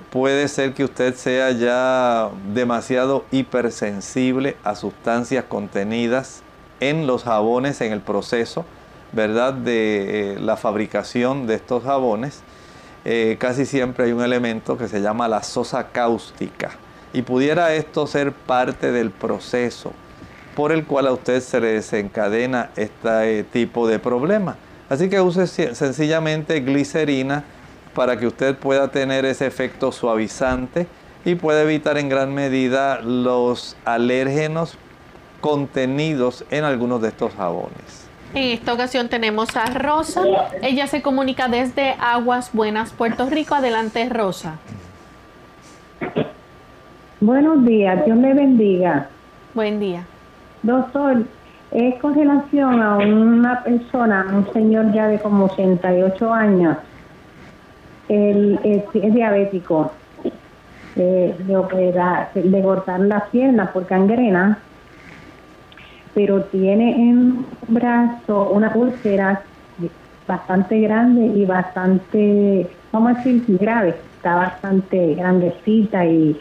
puede 0.10 0.47
ser 0.47 0.74
que 0.74 0.84
usted 0.84 1.16
sea 1.16 1.51
ya 1.51 2.30
demasiado 2.53 3.26
hipersensible 3.32 4.55
a 4.64 4.76
sustancias 4.76 5.45
contenidas 5.45 6.43
en 6.80 7.08
los 7.08 7.24
jabones, 7.24 7.82
en 7.82 7.91
el 7.91 8.01
proceso, 8.01 8.66
¿verdad? 9.12 9.53
De 9.53 10.34
eh, 10.34 10.39
la 10.39 10.58
fabricación 10.58 11.47
de 11.47 11.55
estos 11.55 11.84
jabones. 11.84 12.41
Eh, 13.05 13.38
casi 13.39 13.66
siempre 13.66 14.05
hay 14.05 14.12
un 14.12 14.22
elemento 14.22 14.78
que 14.78 14.88
se 14.88 15.01
llama 15.01 15.28
la 15.28 15.41
sosa 15.43 15.88
cáustica. 15.88 16.72
Y 17.14 17.22
pudiera 17.22 17.74
esto 17.74 18.05
ser 18.05 18.34
parte 18.34 18.91
del 18.91 19.12
proceso 19.12 19.93
por 20.55 20.72
el 20.72 20.86
cual 20.86 21.08
a 21.08 21.14
usted 21.14 21.41
se 21.41 21.62
le 21.62 21.68
desencadena 21.68 22.72
este 22.76 23.43
tipo 23.45 23.88
de 23.88 23.99
problema. 23.99 24.58
Así 24.90 25.10
que 25.10 25.20
use 25.20 25.48
sencillamente 25.48 26.60
glicerina 26.62 27.44
para 27.94 28.18
que 28.18 28.28
usted 28.28 28.56
pueda 28.56 28.90
tener 28.90 29.26
ese 29.26 29.46
efecto 29.46 29.92
suavizante 29.92 30.88
y 31.26 31.36
pueda 31.36 31.64
evitar 31.64 31.98
en 31.98 32.10
gran 32.10 32.34
medida 32.34 33.02
los 33.02 33.76
alérgenos 33.84 34.78
contenidos 35.42 36.46
en 36.52 36.64
algunos 36.64 37.02
de 37.02 37.10
estos 37.10 37.34
jabones. 37.34 38.08
En 38.34 38.44
esta 38.52 38.74
ocasión 38.74 39.10
tenemos 39.10 39.56
a 39.56 39.66
Rosa. 39.66 40.24
Ella 40.62 40.88
se 40.88 41.02
comunica 41.02 41.48
desde 41.48 41.96
Aguas 42.00 42.52
Buenas, 42.54 42.92
Puerto 42.92 43.30
Rico. 43.30 43.56
Adelante, 43.56 44.08
Rosa. 44.10 44.60
Buenos 47.20 47.66
días, 47.66 48.06
Dios 48.06 48.18
me 48.18 48.34
bendiga. 48.34 49.10
Buen 49.54 49.80
día. 49.80 50.06
Doctor, 50.62 51.24
Es 51.72 51.95
con 51.99 52.15
relación 52.15 52.82
a 52.82 52.97
una 52.97 53.63
persona, 53.63 54.26
un 54.34 54.51
señor 54.53 54.93
ya 54.93 55.07
de 55.07 55.20
como 55.20 55.45
88 55.45 56.34
años, 56.34 56.78
él 58.07 58.57
es, 58.63 59.13
diabético, 59.13 59.91
eh, 60.95 61.36
de 61.38 61.57
operar, 61.57 62.32
de 62.34 62.61
cortar 62.61 63.01
las 63.01 63.24
piernas 63.30 63.70
por 63.72 63.86
gangrena, 63.86 64.59
pero 66.15 66.41
tiene 66.45 67.09
en 67.09 67.45
brazo 67.68 68.49
una 68.49 68.72
úlcera 68.74 69.41
bastante 70.26 70.80
grande 70.80 71.26
y 71.26 71.45
bastante, 71.45 72.70
vamos 72.91 73.11
a 73.11 73.24
decir, 73.24 73.57
grave, 73.59 73.95
está 74.15 74.36
bastante 74.36 75.15
grandecita 75.15 76.05
y, 76.05 76.39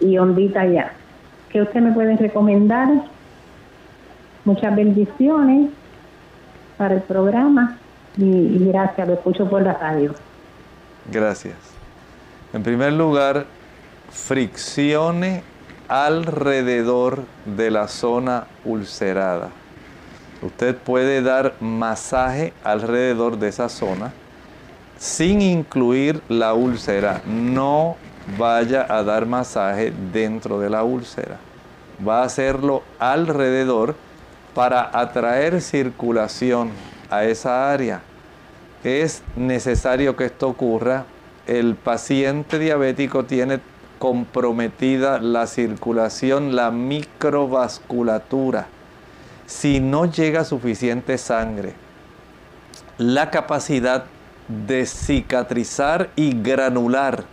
y 0.00 0.18
hondita 0.18 0.66
ya. 0.66 0.92
¿Qué 1.50 1.62
usted 1.62 1.80
me 1.80 1.92
puede 1.92 2.16
recomendar? 2.16 2.88
Muchas 4.44 4.76
bendiciones 4.76 5.70
para 6.76 6.94
el 6.94 7.02
programa 7.02 7.78
y, 8.16 8.58
gracias, 8.66 9.08
lo 9.08 9.14
escucho 9.14 9.48
por 9.48 9.62
la 9.62 9.74
radio. 9.74 10.14
Gracias. 11.10 11.56
En 12.52 12.62
primer 12.62 12.92
lugar, 12.92 13.46
friccione 14.10 15.42
alrededor 15.88 17.24
de 17.44 17.70
la 17.70 17.88
zona 17.88 18.44
ulcerada. 18.64 19.48
Usted 20.42 20.76
puede 20.76 21.22
dar 21.22 21.54
masaje 21.60 22.52
alrededor 22.64 23.38
de 23.38 23.48
esa 23.48 23.68
zona 23.68 24.12
sin 24.98 25.40
incluir 25.40 26.20
la 26.28 26.54
úlcera. 26.54 27.22
No 27.26 27.96
vaya 28.38 28.86
a 28.88 29.02
dar 29.02 29.26
masaje 29.26 29.92
dentro 30.12 30.60
de 30.60 30.70
la 30.70 30.84
úlcera. 30.84 31.38
Va 32.06 32.20
a 32.20 32.24
hacerlo 32.24 32.82
alrededor 32.98 33.94
para 34.54 34.90
atraer 34.98 35.60
circulación 35.60 36.70
a 37.10 37.24
esa 37.24 37.72
área. 37.72 38.02
Es 38.82 39.22
necesario 39.36 40.16
que 40.16 40.26
esto 40.26 40.48
ocurra. 40.48 41.06
El 41.46 41.74
paciente 41.74 42.58
diabético 42.58 43.24
tiene 43.24 43.60
comprometida 43.98 45.18
la 45.18 45.46
circulación, 45.46 46.54
la 46.54 46.70
microvasculatura. 46.70 48.66
Si 49.46 49.80
no 49.80 50.06
llega 50.06 50.44
suficiente 50.44 51.18
sangre, 51.18 51.74
la 52.98 53.30
capacidad 53.30 54.04
de 54.48 54.86
cicatrizar 54.86 56.10
y 56.16 56.40
granular 56.40 57.24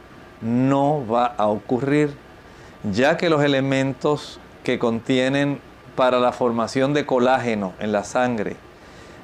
no 0.41 1.05
va 1.05 1.26
a 1.26 1.47
ocurrir, 1.47 2.13
ya 2.91 3.17
que 3.17 3.30
los 3.30 3.43
elementos 3.43 4.39
que 4.63 4.80
contienen 4.80 5.59
para 6.02 6.20
la 6.20 6.32
formación 6.32 6.95
de 6.95 7.06
colágeno 7.06 7.74
en 7.80 7.91
la 7.91 8.04
sangre, 8.04 8.56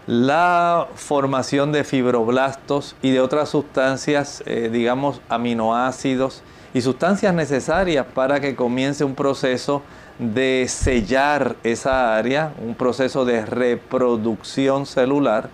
la 0.05 0.85
formación 0.93 1.71
de 1.71 1.83
fibroblastos 1.83 2.95
y 3.01 3.09
de 3.09 3.19
otras 3.19 3.49
sustancias, 3.49 4.43
eh, 4.45 4.69
digamos, 4.71 5.19
aminoácidos 5.27 6.43
y 6.75 6.81
sustancias 6.81 7.33
necesarias 7.33 8.05
para 8.13 8.39
que 8.41 8.55
comience 8.55 9.03
un 9.03 9.15
proceso 9.15 9.81
de 10.19 10.67
sellar 10.69 11.55
esa 11.63 12.15
área, 12.15 12.53
un 12.63 12.75
proceso 12.75 13.25
de 13.25 13.43
reproducción 13.43 14.85
celular, 14.85 15.49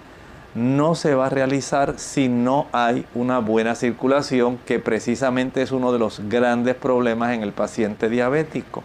no 0.56 0.94
se 0.94 1.16
va 1.16 1.28
a 1.28 1.30
realizar 1.30 1.94
si 2.00 2.28
no 2.28 2.68
hay 2.74 3.06
una 3.16 3.40
buena 3.40 3.76
circulación, 3.76 4.58
que 4.66 4.80
precisamente 4.80 5.62
es 5.62 5.72
uno 5.72 5.94
de 5.94 6.00
los 6.00 6.20
grandes 6.28 6.76
problemas 6.76 7.32
en 7.32 7.44
el 7.44 7.54
paciente 7.54 8.10
diabético. 8.10 8.84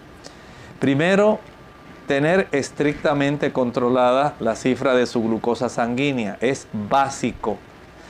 Primero, 0.79 1.41
tener 2.09 2.49
estrictamente 2.53 3.53
controlada 3.53 4.35
la 4.41 4.57
cifra 4.57 4.95
de 4.95 5.07
su 5.07 5.23
glucosa 5.23 5.69
sanguínea 5.69 6.39
es 6.41 6.67
básico. 6.73 7.59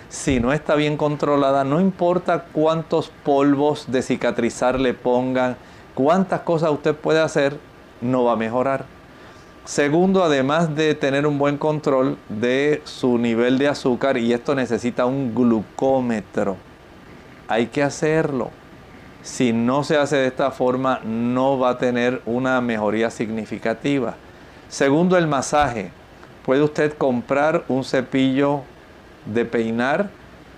Si 0.08 0.40
no 0.40 0.52
está 0.52 0.76
bien 0.76 0.96
controlada, 0.96 1.64
no 1.64 1.80
importa 1.80 2.44
cuántos 2.52 3.10
polvos 3.24 3.86
de 3.88 4.02
cicatrizar 4.02 4.78
le 4.78 4.94
pongan, 4.94 5.56
cuántas 5.94 6.40
cosas 6.40 6.70
usted 6.70 6.94
puede 6.94 7.20
hacer, 7.20 7.58
no 8.00 8.24
va 8.24 8.32
a 8.32 8.36
mejorar. 8.36 8.86
Segundo, 9.64 10.22
además 10.22 10.74
de 10.74 10.94
tener 10.94 11.26
un 11.26 11.36
buen 11.36 11.58
control 11.58 12.16
de 12.28 12.80
su 12.84 13.18
nivel 13.18 13.58
de 13.58 13.68
azúcar, 13.68 14.16
y 14.16 14.32
esto 14.32 14.54
necesita 14.54 15.04
un 15.06 15.34
glucómetro, 15.34 16.56
hay 17.48 17.66
que 17.66 17.82
hacerlo. 17.82 18.50
Si 19.28 19.52
no 19.52 19.84
se 19.84 19.98
hace 19.98 20.16
de 20.16 20.26
esta 20.26 20.50
forma, 20.50 21.00
no 21.04 21.58
va 21.58 21.70
a 21.70 21.78
tener 21.78 22.22
una 22.24 22.62
mejoría 22.62 23.10
significativa. 23.10 24.14
Segundo, 24.70 25.18
el 25.18 25.26
masaje. 25.26 25.92
Puede 26.46 26.62
usted 26.62 26.94
comprar 26.94 27.62
un 27.68 27.84
cepillo 27.84 28.62
de 29.26 29.44
peinar 29.44 30.08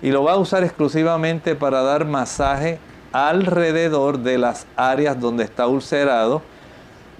y 0.01 0.13
lo 0.13 0.23
va 0.23 0.35
a 0.35 0.37
usar 0.37 0.63
exclusivamente 0.63 1.57
para 1.57 1.83
dar 1.83 2.05
masaje 2.05 2.79
alrededor 3.13 4.21
de 4.21 4.39
las 4.39 4.69
áreas 4.77 5.21
donde 5.21 5.43
está 5.43 5.67
ulcerado 5.67 6.41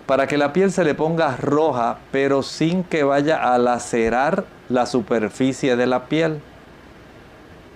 para 0.07 0.29
que 0.29 0.39
la 0.39 0.53
piel 0.53 0.71
se 0.71 0.85
le 0.85 0.95
ponga 0.95 1.37
roja, 1.37 1.99
pero 2.13 2.45
sin 2.45 2.85
que 2.85 3.03
vaya 3.03 3.53
a 3.53 3.59
lacerar 3.59 4.45
la 4.69 4.87
superficie 4.87 5.75
de 5.75 5.87
la 5.89 6.05
piel. 6.05 6.41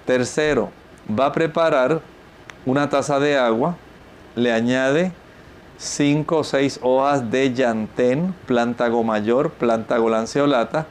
Tercero, 0.06 0.70
va 1.10 1.26
a 1.26 1.32
preparar 1.32 2.13
una 2.66 2.88
taza 2.88 3.20
de 3.20 3.36
agua, 3.36 3.76
le 4.36 4.52
añade 4.52 5.12
5 5.78 6.36
o 6.36 6.44
6 6.44 6.80
hojas 6.82 7.30
de 7.30 7.52
llantén, 7.52 8.34
plántago 8.46 9.02
mayor, 9.04 9.50
plántago 9.50 10.08
lanceolata, 10.08 10.86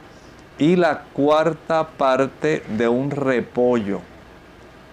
y 0.58 0.76
la 0.76 1.02
cuarta 1.12 1.88
parte 1.88 2.62
de 2.76 2.88
un 2.88 3.10
repollo. 3.10 4.00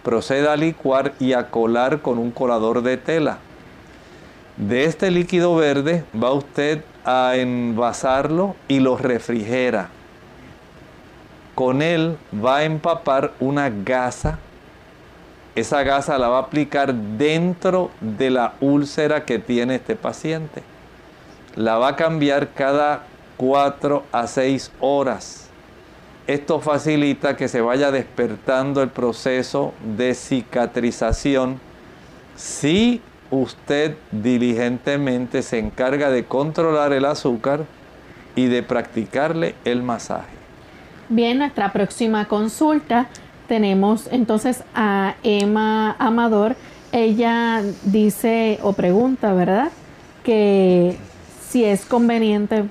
Proceda 0.04 0.54
a 0.54 0.58
licuar 0.58 1.14
y 1.20 1.34
a 1.34 1.52
colar 1.52 2.02
con 2.02 2.18
un 2.18 2.32
colador 2.32 2.82
de 2.82 2.98
tela. 2.98 3.38
De 4.58 4.86
este 4.86 5.12
líquido 5.12 5.56
verde 5.56 6.04
va 6.16 6.34
usted 6.34 6.84
a 7.06 7.36
envasarlo 7.36 8.56
y 8.68 8.80
lo 8.80 8.98
refrigera. 8.98 9.90
Con 11.54 11.82
él 11.82 12.18
va 12.34 12.58
a 12.58 12.64
empapar 12.64 13.34
una 13.40 13.70
gasa. 13.70 14.40
Esa 15.56 15.84
gasa 15.84 16.18
la 16.18 16.30
va 16.30 16.38
a 16.38 16.42
aplicar 16.44 16.94
dentro 16.94 17.92
de 18.00 18.30
la 18.30 18.54
úlcera 18.62 19.26
que 19.26 19.38
tiene 19.38 19.76
este 19.76 19.96
paciente. 19.96 20.64
La 21.56 21.78
va 21.78 21.90
a 21.90 21.96
cambiar 21.98 22.50
cada 22.54 23.04
4 23.36 24.04
a 24.12 24.28
6 24.28 24.72
horas. 24.80 25.50
Esto 26.28 26.62
facilita 26.62 27.36
que 27.36 27.50
se 27.50 27.60
vaya 27.60 27.92
despertando 27.92 28.82
el 28.82 28.90
proceso 28.90 29.74
de 29.98 30.14
cicatrización 30.14 31.60
si 32.36 33.02
usted 33.30 33.98
diligentemente 34.12 35.42
se 35.42 35.60
encarga 35.60 36.10
de 36.10 36.24
controlar 36.26 36.94
el 36.94 37.06
azúcar 37.06 37.66
y 38.36 38.46
de 38.46 38.64
practicarle 38.64 39.56
el 39.66 39.84
masaje. 39.84 40.42
Bien, 41.10 41.40
nuestra 41.40 41.74
próxima 41.74 42.28
consulta 42.28 43.10
tenemos 43.52 44.08
entonces 44.14 44.64
a 44.74 45.16
Emma 45.24 45.94
Amador. 46.00 46.56
Ella 46.94 47.62
dice 47.84 48.60
o 48.64 48.72
pregunta, 48.72 49.34
¿verdad? 49.34 49.74
Que 50.24 50.96
si 51.50 51.66
es 51.66 51.84
conveniente, 51.84 52.64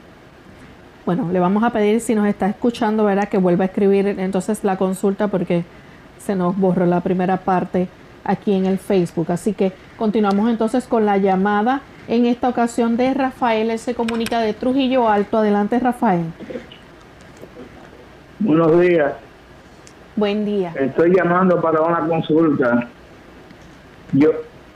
bueno, 1.04 1.28
le 1.30 1.38
vamos 1.38 1.64
a 1.64 1.68
pedir 1.68 2.00
si 2.00 2.14
nos 2.14 2.26
está 2.26 2.46
escuchando, 2.46 3.04
¿verdad? 3.04 3.28
Que 3.28 3.36
vuelva 3.36 3.64
a 3.64 3.66
escribir 3.66 4.06
entonces 4.06 4.64
la 4.64 4.78
consulta 4.78 5.28
porque 5.28 5.64
se 6.18 6.34
nos 6.34 6.56
borró 6.56 6.86
la 6.86 7.02
primera 7.02 7.36
parte 7.36 7.88
aquí 8.24 8.54
en 8.54 8.64
el 8.64 8.78
Facebook. 8.78 9.30
Así 9.32 9.52
que 9.52 9.72
continuamos 9.98 10.48
entonces 10.48 10.86
con 10.86 11.04
la 11.04 11.18
llamada 11.18 11.82
en 12.08 12.24
esta 12.24 12.48
ocasión 12.48 12.96
de 12.96 13.12
Rafael. 13.12 13.68
Él 13.68 13.78
se 13.78 13.94
comunica 13.94 14.40
de 14.40 14.54
Trujillo 14.54 15.10
Alto. 15.10 15.36
Adelante, 15.36 15.78
Rafael. 15.78 16.24
Buenos 18.38 18.80
días. 18.80 19.12
Buen 20.20 20.44
día. 20.44 20.70
Estoy 20.78 21.16
llamando 21.16 21.58
para 21.62 21.80
una 21.80 22.06
consulta. 22.06 22.86
Yo 24.12 24.32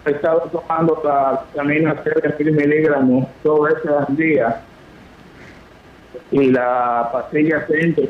he 0.06 0.10
estado 0.12 0.48
tomando 0.50 1.02
la 1.04 1.44
vitamina 1.52 2.02
C 2.02 2.10
de 2.18 2.44
mil 2.44 2.56
miligramos 2.56 3.28
dos 3.42 3.60
veces 3.68 3.90
al 3.90 4.16
día 4.16 4.62
y 6.30 6.50
la 6.50 7.10
pastilla 7.12 7.66
Centro. 7.66 8.04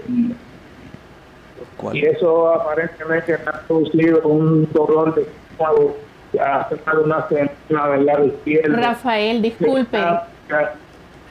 Y 1.92 2.06
eso 2.06 2.54
aparentemente 2.54 3.36
me 3.36 3.50
ha 3.50 3.60
producido 3.66 4.22
un 4.28 4.72
dolor 4.72 5.16
de 5.16 5.22
estómago 5.22 5.96
hace 6.40 6.76
una 7.04 7.26
semana 7.26 7.96
del 7.96 8.06
lado 8.06 8.26
izquierdo. 8.26 8.76
Rafael, 8.76 9.42
disculpe. 9.42 9.98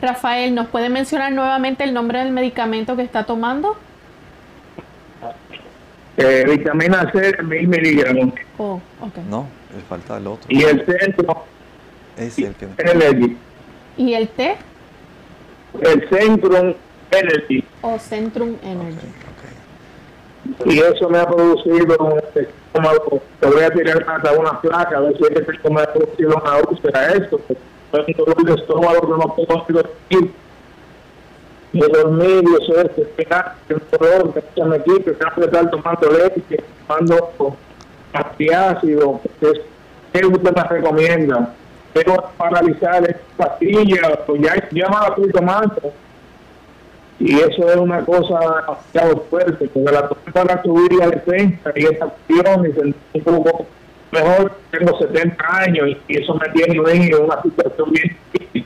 Rafael, 0.02 0.54
¿nos 0.54 0.68
puede 0.68 0.90
mencionar 0.90 1.32
nuevamente 1.32 1.86
el 1.86 1.94
nombre 1.94 2.20
del 2.20 2.34
medicamento 2.34 2.98
que 2.98 3.04
está 3.04 3.24
tomando? 3.24 3.78
Eh, 6.18 6.44
vitamina 6.48 7.12
C 7.12 7.20
de 7.20 7.44
mil 7.44 7.68
miligramos. 7.68 8.34
Oh, 8.58 8.80
ok. 9.02 9.18
No, 9.30 9.48
le 9.76 9.82
falta 9.84 10.18
el 10.18 10.28
otro. 10.28 10.46
Y 10.48 10.64
el 10.64 10.86
centro. 10.86 11.44
Es 12.18 12.38
el 12.38 12.54
que... 12.54 12.68
Energy. 12.78 13.38
¿Y 13.98 14.14
el 14.14 14.28
té? 14.30 14.56
El 15.82 16.08
Centrum 16.10 16.74
Energy. 17.12 17.64
O 17.82 17.98
Centrum 17.98 18.56
Energy. 18.64 19.08
Y 20.66 20.80
eso 20.80 21.10
me 21.10 21.20
ha 21.20 21.26
producido 21.26 21.98
un 21.98 22.22
estómago. 22.36 23.22
Te 23.40 23.48
voy 23.48 23.64
a 23.64 23.72
tirar 23.72 24.06
hasta 24.08 24.34
una 24.34 24.62
placa, 24.62 24.98
a 24.98 25.00
ver 25.00 25.18
si 25.18 25.24
es 25.24 25.60
que 25.60 25.70
me 25.70 25.82
ha 25.82 25.94
producido 25.94 26.36
una 26.36 26.58
úlcera 26.70 27.14
esto. 27.14 27.40
Es 27.50 28.08
un 28.08 28.14
dolor 28.26 28.44
de 28.44 28.54
estómago 28.54 29.02
que 29.02 29.08
no 29.08 29.36
puedo 29.36 29.66
dormir. 29.70 30.32
Y 31.74 31.80
dormir, 31.80 32.44
y 32.44 32.64
eso 32.64 32.80
es, 32.82 32.98
esperar, 32.98 33.56
el 33.68 33.82
dolor 33.92 34.34
que 34.34 34.64
me 34.64 34.82
quite, 34.84 35.04
que 35.04 35.12
estar 35.12 35.70
tomando 35.72 36.12
leche, 36.12 36.64
tomando 36.88 37.58
antiácido, 38.14 39.20
es 39.42 39.60
¿qué 40.14 40.26
usted 40.26 40.56
me 40.56 40.64
recomienda? 40.64 41.54
Pero 41.94 42.30
paralizar 42.38 43.04
esta 43.04 43.20
pastilla, 43.38 44.20
pues 44.26 44.42
ya, 44.42 44.56
ya 44.72 44.88
me 44.88 44.96
la 44.96 45.08
estoy 45.10 45.32
tomando. 45.32 45.94
Y 47.20 47.40
eso 47.40 47.70
es 47.70 47.76
una 47.76 48.04
cosa 48.04 48.40
demasiado 48.40 49.26
fuerte, 49.30 49.68
porque 49.68 49.92
la 49.92 50.08
tomé 50.08 50.32
para 50.32 50.62
subir 50.64 50.94
la 50.94 51.08
defensa 51.10 51.72
y 51.76 51.86
esa 51.86 52.06
acción 52.06 52.68
y 52.68 52.74
sentir 52.74 53.24
un 53.26 53.44
poco 53.44 53.66
mejor. 54.12 54.52
Tengo 54.72 54.98
70 54.98 55.58
años 55.58 55.98
y 56.08 56.22
eso 56.22 56.36
me 56.36 56.50
tiene 56.50 56.76
en 56.76 57.24
una 57.24 57.42
situación 57.42 57.92
bien 57.92 58.18
difícil. 58.34 58.66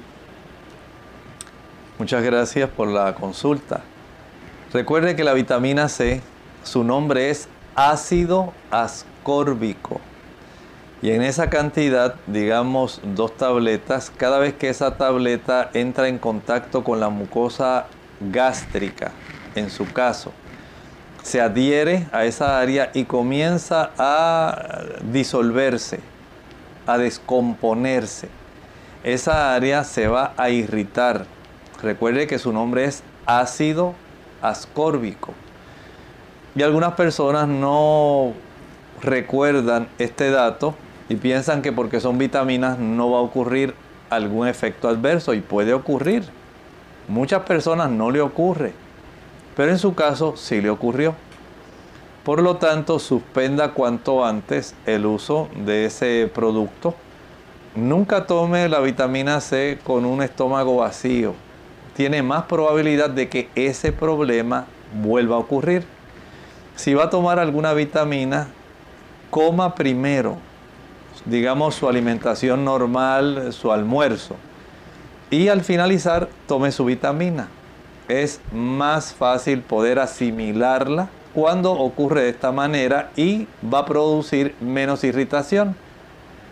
Muchas 2.00 2.22
gracias 2.24 2.70
por 2.70 2.90
la 2.90 3.16
consulta. 3.16 3.82
Recuerde 4.72 5.16
que 5.16 5.24
la 5.24 5.34
vitamina 5.34 5.90
C, 5.90 6.22
su 6.64 6.84
nombre 6.84 7.32
es 7.32 7.50
ácido 7.74 8.54
ascórbico. 8.70 10.00
Y 11.02 11.10
en 11.10 11.24
esa 11.24 11.50
cantidad, 11.50 12.14
digamos 12.28 13.02
dos 13.04 13.36
tabletas, 13.36 14.12
cada 14.16 14.38
vez 14.38 14.54
que 14.54 14.70
esa 14.70 14.96
tableta 14.96 15.72
entra 15.74 16.08
en 16.08 16.20
contacto 16.20 16.84
con 16.84 17.00
la 17.00 17.10
mucosa 17.10 17.88
gástrica, 18.20 19.12
en 19.56 19.72
su 19.72 19.92
caso, 19.92 20.32
se 21.24 21.42
adhiere 21.42 22.08
a 22.12 22.26
esa 22.26 22.60
área 22.60 22.92
y 22.94 23.06
comienza 23.06 23.90
a 23.98 24.84
disolverse, 25.02 26.00
a 26.86 27.00
descomponerse. 27.00 28.30
Esa 29.04 29.56
área 29.56 29.84
se 29.84 30.08
va 30.08 30.36
a 30.38 30.52
irritar. 30.52 31.26
Recuerde 31.82 32.28
que 32.28 32.40
su 32.40 32.52
nombre 32.52 32.86
es 32.86 33.04
ácido 33.26 33.94
ascórbico. 34.42 35.34
Y 36.56 36.64
algunas 36.64 36.94
personas 36.94 37.48
no 37.48 38.34
recuerdan 39.02 39.88
este 40.00 40.32
dato 40.32 40.74
y 41.08 41.16
piensan 41.16 41.62
que 41.62 41.72
porque 41.72 42.00
son 42.00 42.18
vitaminas 42.18 42.80
no 42.80 43.12
va 43.12 43.20
a 43.20 43.22
ocurrir 43.22 43.76
algún 44.10 44.48
efecto 44.48 44.88
adverso 44.88 45.34
y 45.34 45.42
puede 45.42 45.74
ocurrir. 45.74 46.24
Muchas 47.08 47.44
personas 47.44 47.90
no 47.90 48.12
le 48.12 48.22
ocurre, 48.22 48.74
pero 49.56 49.72
en 49.72 49.78
su 49.78 49.94
caso 49.96 50.36
sí 50.36 50.62
le 50.62 50.70
ocurrió. 50.70 51.16
Por 52.24 52.42
lo 52.42 52.58
tanto, 52.58 53.00
suspenda 53.00 53.72
cuanto 53.72 54.26
antes 54.26 54.76
el 54.86 55.06
uso 55.06 55.48
de 55.56 55.86
ese 55.86 56.30
producto. 56.34 56.94
Nunca 57.76 58.26
tome 58.26 58.68
la 58.68 58.80
vitamina 58.80 59.40
C 59.40 59.80
con 59.84 60.04
un 60.04 60.22
estómago 60.22 60.78
vacío. 60.78 61.36
Tiene 61.98 62.22
más 62.22 62.44
probabilidad 62.44 63.10
de 63.10 63.28
que 63.28 63.50
ese 63.56 63.92
problema 63.92 64.68
vuelva 65.02 65.36
a 65.36 65.40
ocurrir. 65.40 65.84
Si 66.76 66.94
va 66.94 67.06
a 67.06 67.10
tomar 67.10 67.40
alguna 67.40 67.74
vitamina, 67.74 68.50
coma 69.32 69.74
primero, 69.74 70.38
digamos, 71.26 71.74
su 71.74 71.90
alimentación 71.90 72.64
normal, 72.64 73.52
su 73.52 73.72
almuerzo. 73.72 74.36
Y 75.32 75.48
al 75.48 75.62
finalizar, 75.62 76.30
tome 76.46 76.72
su 76.72 76.86
vitamina. 76.86 77.48
Es 78.08 78.42
más 78.52 79.16
fácil 79.16 79.62
poder 79.62 79.98
asimilarla 79.98 81.10
cuando 81.34 81.72
ocurre 81.72 82.22
de 82.22 82.30
esta 82.30 82.52
manera 82.52 83.10
y 83.16 83.48
va 83.74 83.80
a 83.80 83.86
producir 83.86 84.54
menos 84.62 85.04
irritación. 85.04 85.76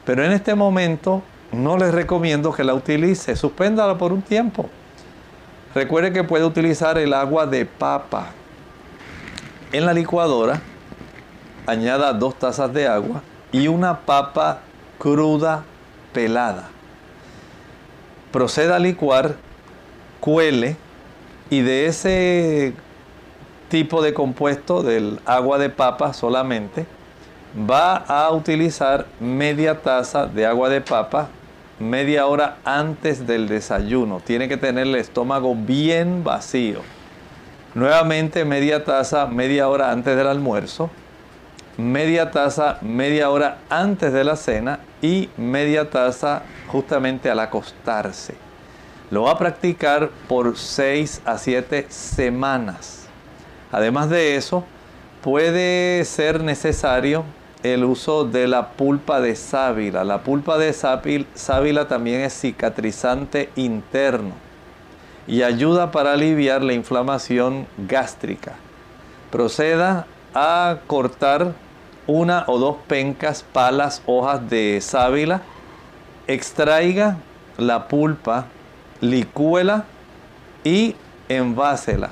Pero 0.06 0.26
en 0.26 0.32
este 0.32 0.56
momento 0.56 1.22
no 1.52 1.78
les 1.78 1.94
recomiendo 1.94 2.52
que 2.52 2.64
la 2.64 2.74
utilice, 2.74 3.36
suspéndala 3.36 3.96
por 4.00 4.12
un 4.12 4.24
tiempo. 4.24 4.72
Recuerde 5.76 6.14
que 6.14 6.24
puede 6.24 6.46
utilizar 6.46 6.98
el 6.98 7.14
agua 7.14 7.46
de 7.46 7.66
papa. 7.66 8.28
En 9.74 9.86
la 9.86 9.94
licuadora, 9.94 10.62
añada 11.68 12.14
dos 12.14 12.40
tazas 12.40 12.74
de 12.74 12.88
agua 12.88 13.22
y 13.52 13.68
una 13.68 14.00
papa 14.00 14.62
cruda 14.98 15.66
pelada. 16.14 16.70
Proceda 18.32 18.78
a 18.78 18.80
licuar, 18.80 19.36
cuele 20.22 20.78
y 21.50 21.60
de 21.60 21.88
ese 21.88 22.74
tipo 23.68 24.02
de 24.02 24.14
compuesto 24.14 24.82
del 24.82 25.20
agua 25.26 25.58
de 25.58 25.70
papa 25.70 26.14
solamente 26.14 26.86
va 27.70 27.98
a 27.98 28.32
utilizar 28.32 29.08
media 29.20 29.82
taza 29.82 30.26
de 30.26 30.46
agua 30.46 30.70
de 30.70 30.80
papa 30.80 31.28
media 31.80 32.28
hora 32.28 32.58
antes 32.64 33.28
del 33.28 33.48
desayuno. 33.48 34.20
Tiene 34.20 34.48
que 34.48 34.58
tener 34.58 34.88
el 34.88 34.96
estómago 34.96 35.56
bien 35.56 36.24
vacío. 36.24 36.82
Nuevamente 37.74 38.46
media 38.46 38.84
taza 38.84 39.28
media 39.28 39.68
hora 39.68 39.92
antes 39.92 40.16
del 40.16 40.28
almuerzo. 40.28 40.90
Media 41.78 42.32
taza 42.32 42.78
media 42.82 43.30
hora 43.30 43.58
antes 43.70 44.14
de 44.14 44.24
la 44.24 44.38
cena 44.38 44.80
y 45.02 45.30
media 45.36 45.90
taza 45.90 46.44
justamente 46.68 47.30
al 47.30 47.40
acostarse. 47.40 48.36
Lo 49.12 49.24
va 49.24 49.32
a 49.32 49.38
practicar 49.38 50.10
por 50.28 50.58
6 50.58 51.22
a 51.26 51.38
7 51.38 51.88
semanas. 51.90 53.08
Además 53.72 54.10
de 54.10 54.36
eso, 54.38 54.64
puede 55.22 56.06
ser 56.06 56.42
necesario 56.42 57.26
el 57.74 57.84
uso 57.84 58.26
de 58.26 58.48
la 58.48 58.70
pulpa 58.70 59.20
de 59.22 59.36
sábila. 59.36 60.04
La 60.04 60.22
pulpa 60.22 60.58
de 60.58 60.72
sábila 60.74 61.88
también 61.88 62.22
es 62.22 62.40
cicatrizante 62.40 63.50
interno 63.56 64.34
y 65.28 65.42
ayuda 65.42 65.92
para 65.92 66.14
aliviar 66.14 66.64
la 66.64 66.74
inflamación 66.74 67.66
gástrica. 67.88 68.54
Proceda 69.32 70.06
a 70.34 70.78
cortar 70.86 71.54
una 72.08 72.44
o 72.48 72.60
dos 72.60 72.78
pencas, 72.88 73.44
palas, 73.44 74.04
hojas 74.06 74.48
de 74.50 74.80
sábila. 74.82 75.42
Extraiga 76.28 77.18
la 77.58 77.88
pulpa, 77.88 78.46
licúela 79.02 79.86
y 80.64 80.96
envásela. 81.30 82.12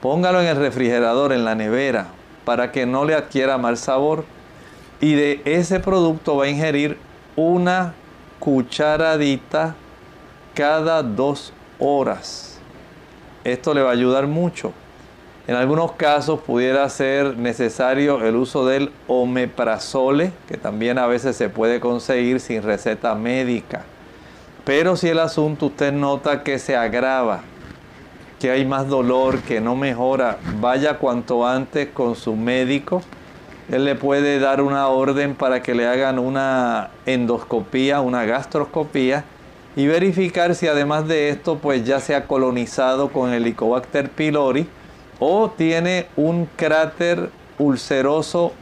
Póngalo 0.00 0.40
en 0.40 0.48
el 0.48 0.56
refrigerador, 0.56 1.32
en 1.32 1.44
la 1.44 1.54
nevera, 1.54 2.08
para 2.44 2.72
que 2.72 2.86
no 2.86 3.04
le 3.04 3.14
adquiera 3.14 3.58
mal 3.58 3.76
sabor 3.76 4.24
y 5.00 5.14
de 5.14 5.42
ese 5.44 5.80
producto 5.80 6.36
va 6.36 6.44
a 6.44 6.48
ingerir 6.48 6.98
una 7.36 7.94
cucharadita 8.38 9.74
cada 10.54 11.02
dos 11.02 11.52
horas. 11.78 12.58
Esto 13.44 13.74
le 13.74 13.82
va 13.82 13.90
a 13.90 13.92
ayudar 13.92 14.26
mucho. 14.26 14.72
En 15.46 15.54
algunos 15.54 15.92
casos 15.92 16.40
pudiera 16.40 16.86
ser 16.90 17.38
necesario 17.38 18.22
el 18.26 18.36
uso 18.36 18.66
del 18.66 18.92
omeprazole, 19.06 20.32
que 20.46 20.58
también 20.58 20.98
a 20.98 21.06
veces 21.06 21.36
se 21.36 21.48
puede 21.48 21.80
conseguir 21.80 22.40
sin 22.40 22.62
receta 22.62 23.14
médica. 23.14 23.84
Pero 24.64 24.96
si 24.96 25.08
el 25.08 25.18
asunto 25.18 25.66
usted 25.66 25.92
nota 25.92 26.42
que 26.42 26.58
se 26.58 26.76
agrava, 26.76 27.40
que 28.38 28.50
hay 28.50 28.66
más 28.66 28.88
dolor, 28.88 29.40
que 29.40 29.60
no 29.60 29.74
mejora, 29.74 30.38
vaya 30.60 30.98
cuanto 30.98 31.46
antes 31.46 31.88
con 31.88 32.14
su 32.14 32.36
médico 32.36 33.00
él 33.70 33.84
le 33.84 33.94
puede 33.94 34.38
dar 34.38 34.62
una 34.62 34.88
orden 34.88 35.34
para 35.34 35.62
que 35.62 35.74
le 35.74 35.86
hagan 35.86 36.18
una 36.18 36.90
endoscopía, 37.06 38.00
una 38.00 38.24
gastroscopía 38.24 39.24
y 39.76 39.86
verificar 39.86 40.54
si 40.54 40.66
además 40.66 41.06
de 41.06 41.28
esto 41.28 41.58
pues 41.58 41.84
ya 41.84 42.00
se 42.00 42.14
ha 42.14 42.26
colonizado 42.26 43.10
con 43.10 43.30
el 43.30 43.42
Helicobacter 43.42 44.10
pylori 44.10 44.66
o 45.18 45.50
tiene 45.50 46.06
un 46.16 46.46
cráter 46.56 47.30
ulceroso 47.58 48.52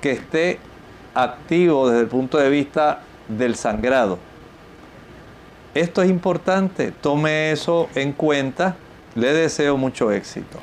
que 0.00 0.12
esté 0.12 0.58
activo 1.14 1.88
desde 1.88 2.02
el 2.02 2.08
punto 2.08 2.38
de 2.38 2.48
vista 2.48 3.00
del 3.28 3.54
sangrado. 3.54 4.18
Esto 5.74 6.02
es 6.02 6.10
importante, 6.10 6.92
tome 6.92 7.52
eso 7.52 7.88
en 7.94 8.12
cuenta. 8.12 8.76
Le 9.14 9.32
deseo 9.32 9.76
mucho 9.76 10.10
éxito. 10.10 10.58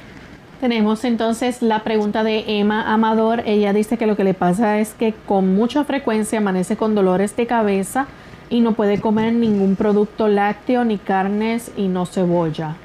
Tenemos 0.59 1.05
entonces 1.05 1.61
la 1.61 1.85
pregunta 1.85 2.23
de 2.25 2.59
Emma 2.59 2.93
Amador. 2.93 3.43
Ella 3.45 3.71
dice 3.71 3.97
que 3.97 4.05
lo 4.05 4.17
que 4.17 4.25
le 4.25 4.33
pasa 4.33 4.79
es 4.79 4.93
que 4.93 5.13
con 5.25 5.55
mucha 5.55 5.85
frecuencia 5.85 6.39
amanece 6.39 6.75
con 6.75 6.95
dolores 6.95 7.33
de 7.37 7.47
cabeza 7.47 8.07
y 8.49 8.59
no 8.59 8.73
puede 8.73 8.99
comer 8.99 9.31
ningún 9.31 9.77
producto 9.77 10.27
lácteo, 10.27 10.83
ni 10.83 10.97
carnes 10.97 11.71
y 11.77 11.87
no 11.87 12.05
cebolla. 12.05 12.75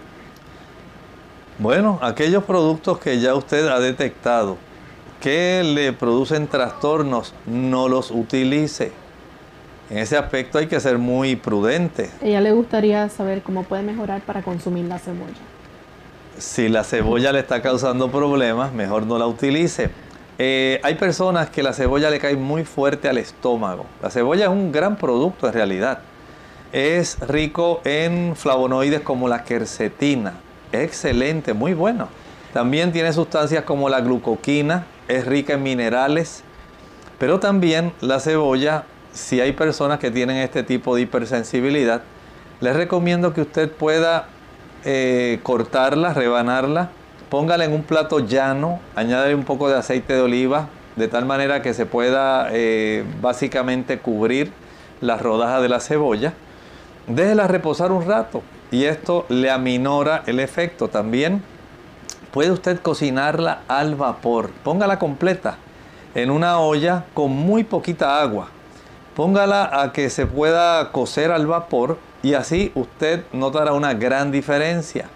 Bueno, 1.58 1.98
aquellos 2.00 2.44
productos 2.44 2.98
que 2.98 3.18
ya 3.18 3.34
usted 3.34 3.66
ha 3.66 3.80
detectado 3.80 4.56
que 5.20 5.62
le 5.64 5.92
producen 5.92 6.46
trastornos, 6.46 7.34
no 7.44 7.88
los 7.88 8.12
utilice. 8.12 8.92
En 9.90 9.98
ese 9.98 10.16
aspecto 10.16 10.58
hay 10.58 10.68
que 10.68 10.78
ser 10.78 10.98
muy 10.98 11.34
prudente. 11.34 12.10
Ella 12.22 12.40
le 12.40 12.52
gustaría 12.52 13.08
saber 13.08 13.42
cómo 13.42 13.64
puede 13.64 13.82
mejorar 13.82 14.20
para 14.20 14.42
consumir 14.42 14.84
la 14.84 14.98
cebolla. 14.98 15.53
Si 16.38 16.68
la 16.68 16.82
cebolla 16.82 17.32
le 17.32 17.40
está 17.40 17.62
causando 17.62 18.10
problemas, 18.10 18.72
mejor 18.72 19.06
no 19.06 19.18
la 19.18 19.26
utilice. 19.26 19.90
Eh, 20.38 20.80
hay 20.82 20.96
personas 20.96 21.48
que 21.48 21.62
la 21.62 21.72
cebolla 21.72 22.10
le 22.10 22.18
cae 22.18 22.34
muy 22.34 22.64
fuerte 22.64 23.08
al 23.08 23.18
estómago. 23.18 23.86
La 24.02 24.10
cebolla 24.10 24.44
es 24.44 24.50
un 24.50 24.72
gran 24.72 24.96
producto 24.96 25.46
en 25.46 25.52
realidad. 25.52 26.00
Es 26.72 27.20
rico 27.20 27.80
en 27.84 28.34
flavonoides 28.34 29.02
como 29.02 29.28
la 29.28 29.44
quercetina. 29.44 30.34
Excelente, 30.72 31.52
muy 31.52 31.72
bueno. 31.72 32.08
También 32.52 32.90
tiene 32.90 33.12
sustancias 33.12 33.62
como 33.62 33.88
la 33.88 34.00
glucoquina, 34.00 34.86
es 35.06 35.26
rica 35.26 35.54
en 35.54 35.62
minerales. 35.62 36.42
Pero 37.20 37.38
también 37.38 37.92
la 38.00 38.18
cebolla, 38.18 38.84
si 39.12 39.40
hay 39.40 39.52
personas 39.52 40.00
que 40.00 40.10
tienen 40.10 40.38
este 40.38 40.64
tipo 40.64 40.96
de 40.96 41.02
hipersensibilidad, 41.02 42.02
les 42.60 42.74
recomiendo 42.74 43.32
que 43.34 43.42
usted 43.42 43.70
pueda 43.70 44.28
eh, 44.84 45.40
cortarla, 45.42 46.12
rebanarla, 46.12 46.90
póngala 47.30 47.64
en 47.64 47.72
un 47.72 47.82
plato 47.82 48.20
llano, 48.20 48.80
añádale 48.94 49.34
un 49.34 49.44
poco 49.44 49.68
de 49.68 49.76
aceite 49.76 50.14
de 50.14 50.20
oliva, 50.20 50.68
de 50.96 51.08
tal 51.08 51.26
manera 51.26 51.62
que 51.62 51.74
se 51.74 51.86
pueda 51.86 52.48
eh, 52.52 53.04
básicamente 53.20 53.98
cubrir 53.98 54.52
las 55.00 55.20
rodajas 55.20 55.62
de 55.62 55.68
la 55.68 55.80
cebolla. 55.80 56.34
Déjela 57.06 57.46
reposar 57.46 57.92
un 57.92 58.06
rato 58.06 58.42
y 58.70 58.84
esto 58.84 59.26
le 59.28 59.50
aminora 59.50 60.22
el 60.26 60.40
efecto. 60.40 60.88
También 60.88 61.42
puede 62.30 62.50
usted 62.50 62.80
cocinarla 62.80 63.62
al 63.68 63.94
vapor. 63.94 64.50
Póngala 64.62 64.98
completa 64.98 65.56
en 66.14 66.30
una 66.30 66.58
olla 66.58 67.04
con 67.14 67.32
muy 67.32 67.64
poquita 67.64 68.20
agua. 68.20 68.48
Póngala 69.16 69.82
a 69.82 69.92
que 69.92 70.10
se 70.10 70.26
pueda 70.26 70.90
cocer 70.92 71.30
al 71.30 71.46
vapor 71.46 71.98
y 72.24 72.32
así 72.32 72.72
usted 72.74 73.22
notará 73.34 73.74
una 73.74 73.92
gran 73.92 74.32
diferencia. 74.32 75.10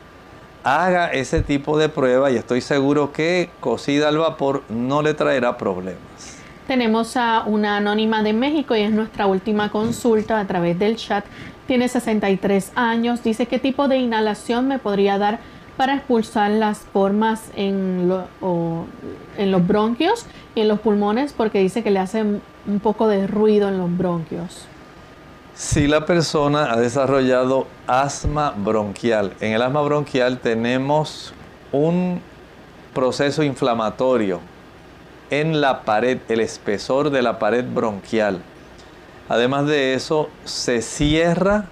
Haga 0.62 1.10
ese 1.10 1.40
tipo 1.40 1.78
de 1.78 1.88
prueba 1.88 2.30
y 2.30 2.36
estoy 2.36 2.60
seguro 2.60 3.12
que 3.14 3.48
cocida 3.60 4.08
al 4.08 4.18
vapor 4.18 4.62
no 4.68 5.00
le 5.00 5.14
traerá 5.14 5.56
problemas. 5.56 6.36
Tenemos 6.66 7.16
a 7.16 7.44
una 7.46 7.78
anónima 7.78 8.22
de 8.22 8.34
México 8.34 8.76
y 8.76 8.82
es 8.82 8.90
nuestra 8.90 9.26
última 9.26 9.70
consulta 9.70 10.38
a 10.38 10.46
través 10.46 10.78
del 10.78 10.96
chat. 10.96 11.24
Tiene 11.66 11.88
63 11.88 12.72
años. 12.74 13.22
Dice 13.22 13.46
qué 13.46 13.58
tipo 13.58 13.88
de 13.88 13.96
inhalación 13.96 14.68
me 14.68 14.78
podría 14.78 15.16
dar 15.16 15.38
para 15.78 15.94
expulsar 15.94 16.50
las 16.50 16.80
formas 16.80 17.50
en, 17.56 18.06
los 18.06 19.66
bronquios 19.66 20.26
y 20.54 20.60
en 20.60 20.68
los 20.68 20.80
pulmones 20.80 21.32
porque 21.32 21.60
dice 21.60 21.82
que 21.82 21.90
le 21.90 22.00
hace 22.00 22.22
un 22.22 22.80
poco 22.82 23.08
de 23.08 23.26
ruido 23.26 23.70
en 23.70 23.78
los 23.78 23.96
bronquios. 23.96 24.66
Si 25.58 25.88
la 25.88 26.06
persona 26.06 26.72
ha 26.72 26.76
desarrollado 26.76 27.66
asma 27.88 28.54
bronquial, 28.56 29.34
en 29.40 29.54
el 29.54 29.62
asma 29.62 29.82
bronquial 29.82 30.38
tenemos 30.38 31.34
un 31.72 32.22
proceso 32.94 33.42
inflamatorio 33.42 34.38
en 35.30 35.60
la 35.60 35.82
pared, 35.82 36.20
el 36.28 36.38
espesor 36.38 37.10
de 37.10 37.22
la 37.22 37.40
pared 37.40 37.64
bronquial. 37.64 38.40
Además 39.28 39.66
de 39.66 39.94
eso, 39.94 40.28
se 40.44 40.80
cierra 40.80 41.64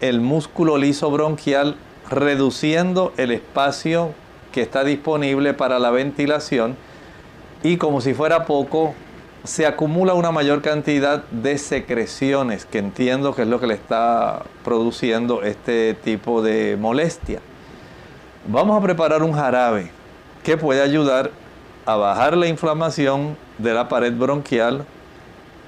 el 0.00 0.20
músculo 0.20 0.76
liso 0.76 1.08
bronquial 1.08 1.76
reduciendo 2.10 3.12
el 3.18 3.30
espacio 3.30 4.14
que 4.50 4.62
está 4.62 4.82
disponible 4.82 5.54
para 5.54 5.78
la 5.78 5.92
ventilación 5.92 6.76
y 7.62 7.76
como 7.76 8.00
si 8.00 8.14
fuera 8.14 8.46
poco, 8.46 8.96
se 9.46 9.64
acumula 9.64 10.14
una 10.14 10.32
mayor 10.32 10.60
cantidad 10.60 11.22
de 11.30 11.56
secreciones, 11.58 12.66
que 12.66 12.78
entiendo 12.78 13.32
que 13.34 13.42
es 13.42 13.48
lo 13.48 13.60
que 13.60 13.68
le 13.68 13.74
está 13.74 14.42
produciendo 14.64 15.42
este 15.42 15.94
tipo 15.94 16.42
de 16.42 16.76
molestia. 16.76 17.40
Vamos 18.48 18.76
a 18.76 18.82
preparar 18.82 19.22
un 19.22 19.32
jarabe 19.32 19.92
que 20.42 20.56
puede 20.56 20.82
ayudar 20.82 21.30
a 21.84 21.94
bajar 21.94 22.36
la 22.36 22.48
inflamación 22.48 23.36
de 23.58 23.72
la 23.72 23.88
pared 23.88 24.12
bronquial, 24.12 24.84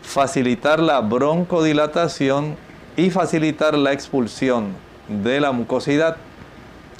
facilitar 0.03 0.81
la 0.81 1.01
broncodilatación 1.01 2.57
y 2.97 3.11
facilitar 3.11 3.79
la 3.79 3.93
expulsión 3.93 4.73
de 5.07 5.41
la 5.41 5.53
mucosidad. 5.53 6.17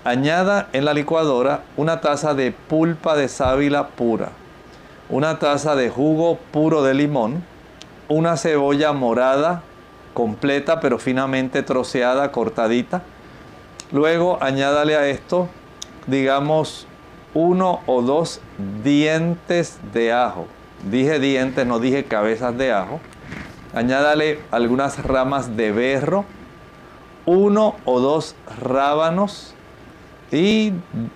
Añada 0.05 0.69
en 0.73 0.85
la 0.85 0.95
licuadora 0.95 1.65
una 1.77 2.01
taza 2.01 2.35
de 2.35 2.53
pulpa 2.53 3.17
de 3.17 3.29
sábila 3.29 3.89
pura 3.89 4.31
una 5.09 5.39
taza 5.39 5.75
de 5.75 5.91
jugo 5.91 6.39
puro 6.53 6.83
de 6.83 6.95
limón, 6.95 7.43
una 8.09 8.37
cebolla 8.37 8.93
morada 8.93 9.63
completa 10.15 10.81
pero 10.81 10.99
finamente 10.99 11.63
troceada, 11.63 12.33
cortadita. 12.33 13.03
Luego 13.93 14.39
añádale 14.43 14.97
a 14.97 15.07
esto, 15.09 15.49
digamos, 16.07 16.87
uno 17.35 17.81
o 17.87 18.03
dos 18.03 18.41
dientes 18.83 19.79
de 19.93 20.13
ajo. 20.13 20.47
Dije 20.91 21.19
dientes, 21.19 21.67
no 21.67 21.79
dije 21.79 22.05
cabezas 22.05 22.57
de 22.59 22.73
ajo. 22.73 23.01
Añádale 23.75 24.41
algunas 24.51 25.03
ramas 25.05 25.57
de 25.57 25.73
berro, 25.73 26.25
uno 27.27 27.77
o 27.85 28.01
dos 28.01 28.35
rábanos, 28.61 29.55
y 30.31 30.73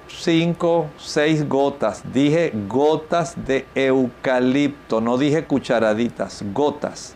5, 0.09 0.87
6 0.99 1.49
gotas. 1.49 2.03
Dije 2.13 2.53
gotas 2.69 3.35
de 3.47 3.67
eucalipto, 3.75 5.01
no 5.01 5.19
dije 5.19 5.45
cucharaditas, 5.45 6.43
gotas. 6.53 7.15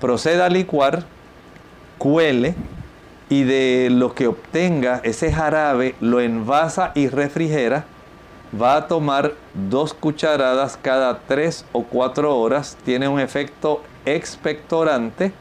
Proceda 0.00 0.46
a 0.46 0.48
licuar, 0.48 1.04
cuele 1.98 2.54
y 3.28 3.44
de 3.44 3.88
lo 3.90 4.14
que 4.14 4.26
obtenga 4.26 5.00
ese 5.04 5.32
jarabe 5.32 5.94
lo 6.00 6.20
envasa 6.20 6.92
y 6.94 7.08
refrigera. 7.08 7.84
Va 8.60 8.76
a 8.76 8.88
tomar 8.88 9.32
dos 9.54 9.94
cucharadas 9.94 10.76
cada 10.80 11.20
3 11.20 11.64
o 11.72 11.84
4 11.84 12.36
horas. 12.36 12.76
Tiene 12.84 13.08
un 13.08 13.20
efecto 13.20 13.82
expectorante, 14.04 15.32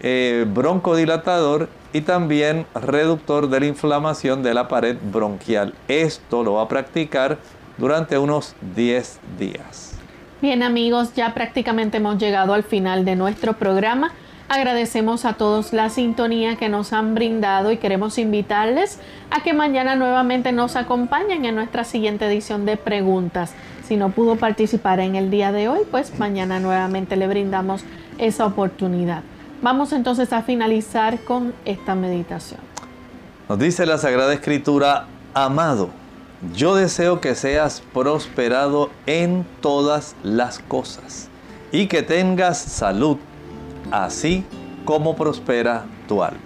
eh, 0.00 0.44
broncodilatador 0.46 1.68
y 1.92 2.02
también 2.02 2.66
reductor 2.74 3.48
de 3.48 3.60
la 3.60 3.66
inflamación 3.66 4.42
de 4.42 4.54
la 4.54 4.68
pared 4.68 4.96
bronquial. 5.12 5.74
Esto 5.88 6.42
lo 6.42 6.54
va 6.54 6.62
a 6.62 6.68
practicar 6.68 7.38
durante 7.78 8.18
unos 8.18 8.54
10 8.74 9.20
días. 9.38 9.94
Bien 10.40 10.62
amigos, 10.62 11.14
ya 11.14 11.34
prácticamente 11.34 11.98
hemos 11.98 12.18
llegado 12.18 12.54
al 12.54 12.62
final 12.62 13.04
de 13.04 13.16
nuestro 13.16 13.54
programa. 13.54 14.12
Agradecemos 14.48 15.24
a 15.24 15.34
todos 15.34 15.72
la 15.72 15.90
sintonía 15.90 16.56
que 16.56 16.68
nos 16.68 16.92
han 16.92 17.14
brindado 17.14 17.70
y 17.70 17.76
queremos 17.76 18.18
invitarles 18.18 18.98
a 19.30 19.42
que 19.42 19.52
mañana 19.52 19.96
nuevamente 19.96 20.50
nos 20.50 20.76
acompañen 20.76 21.44
en 21.44 21.54
nuestra 21.54 21.84
siguiente 21.84 22.26
edición 22.26 22.66
de 22.66 22.76
preguntas. 22.76 23.54
Si 23.86 23.96
no 23.96 24.10
pudo 24.10 24.36
participar 24.36 24.98
en 25.00 25.14
el 25.14 25.30
día 25.30 25.52
de 25.52 25.68
hoy, 25.68 25.80
pues 25.90 26.18
mañana 26.18 26.58
nuevamente 26.58 27.16
le 27.16 27.28
brindamos 27.28 27.84
esa 28.18 28.46
oportunidad. 28.46 29.22
Vamos 29.62 29.92
entonces 29.92 30.32
a 30.32 30.42
finalizar 30.42 31.20
con 31.20 31.52
esta 31.66 31.94
meditación. 31.94 32.60
Nos 33.48 33.58
dice 33.58 33.84
la 33.84 33.98
Sagrada 33.98 34.32
Escritura, 34.32 35.06
amado, 35.34 35.90
yo 36.54 36.74
deseo 36.74 37.20
que 37.20 37.34
seas 37.34 37.82
prosperado 37.92 38.90
en 39.04 39.44
todas 39.60 40.16
las 40.22 40.60
cosas 40.60 41.28
y 41.72 41.88
que 41.88 42.02
tengas 42.02 42.58
salud, 42.58 43.18
así 43.90 44.44
como 44.86 45.14
prospera 45.14 45.84
tu 46.08 46.22
alma. 46.22 46.40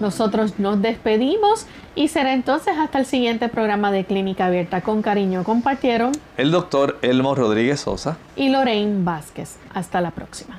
Nosotros 0.00 0.58
nos 0.58 0.82
despedimos 0.82 1.66
y 1.94 2.08
será 2.08 2.32
entonces 2.32 2.74
hasta 2.76 2.98
el 2.98 3.06
siguiente 3.06 3.48
programa 3.48 3.92
de 3.92 4.04
Clínica 4.04 4.46
Abierta. 4.46 4.80
Con 4.80 5.02
cariño 5.02 5.44
compartieron 5.44 6.10
el 6.36 6.50
doctor 6.50 6.98
Elmo 7.02 7.36
Rodríguez 7.36 7.80
Sosa 7.80 8.16
y 8.34 8.48
Lorraine 8.48 9.04
Vázquez. 9.04 9.56
Hasta 9.72 10.00
la 10.00 10.10
próxima. 10.10 10.58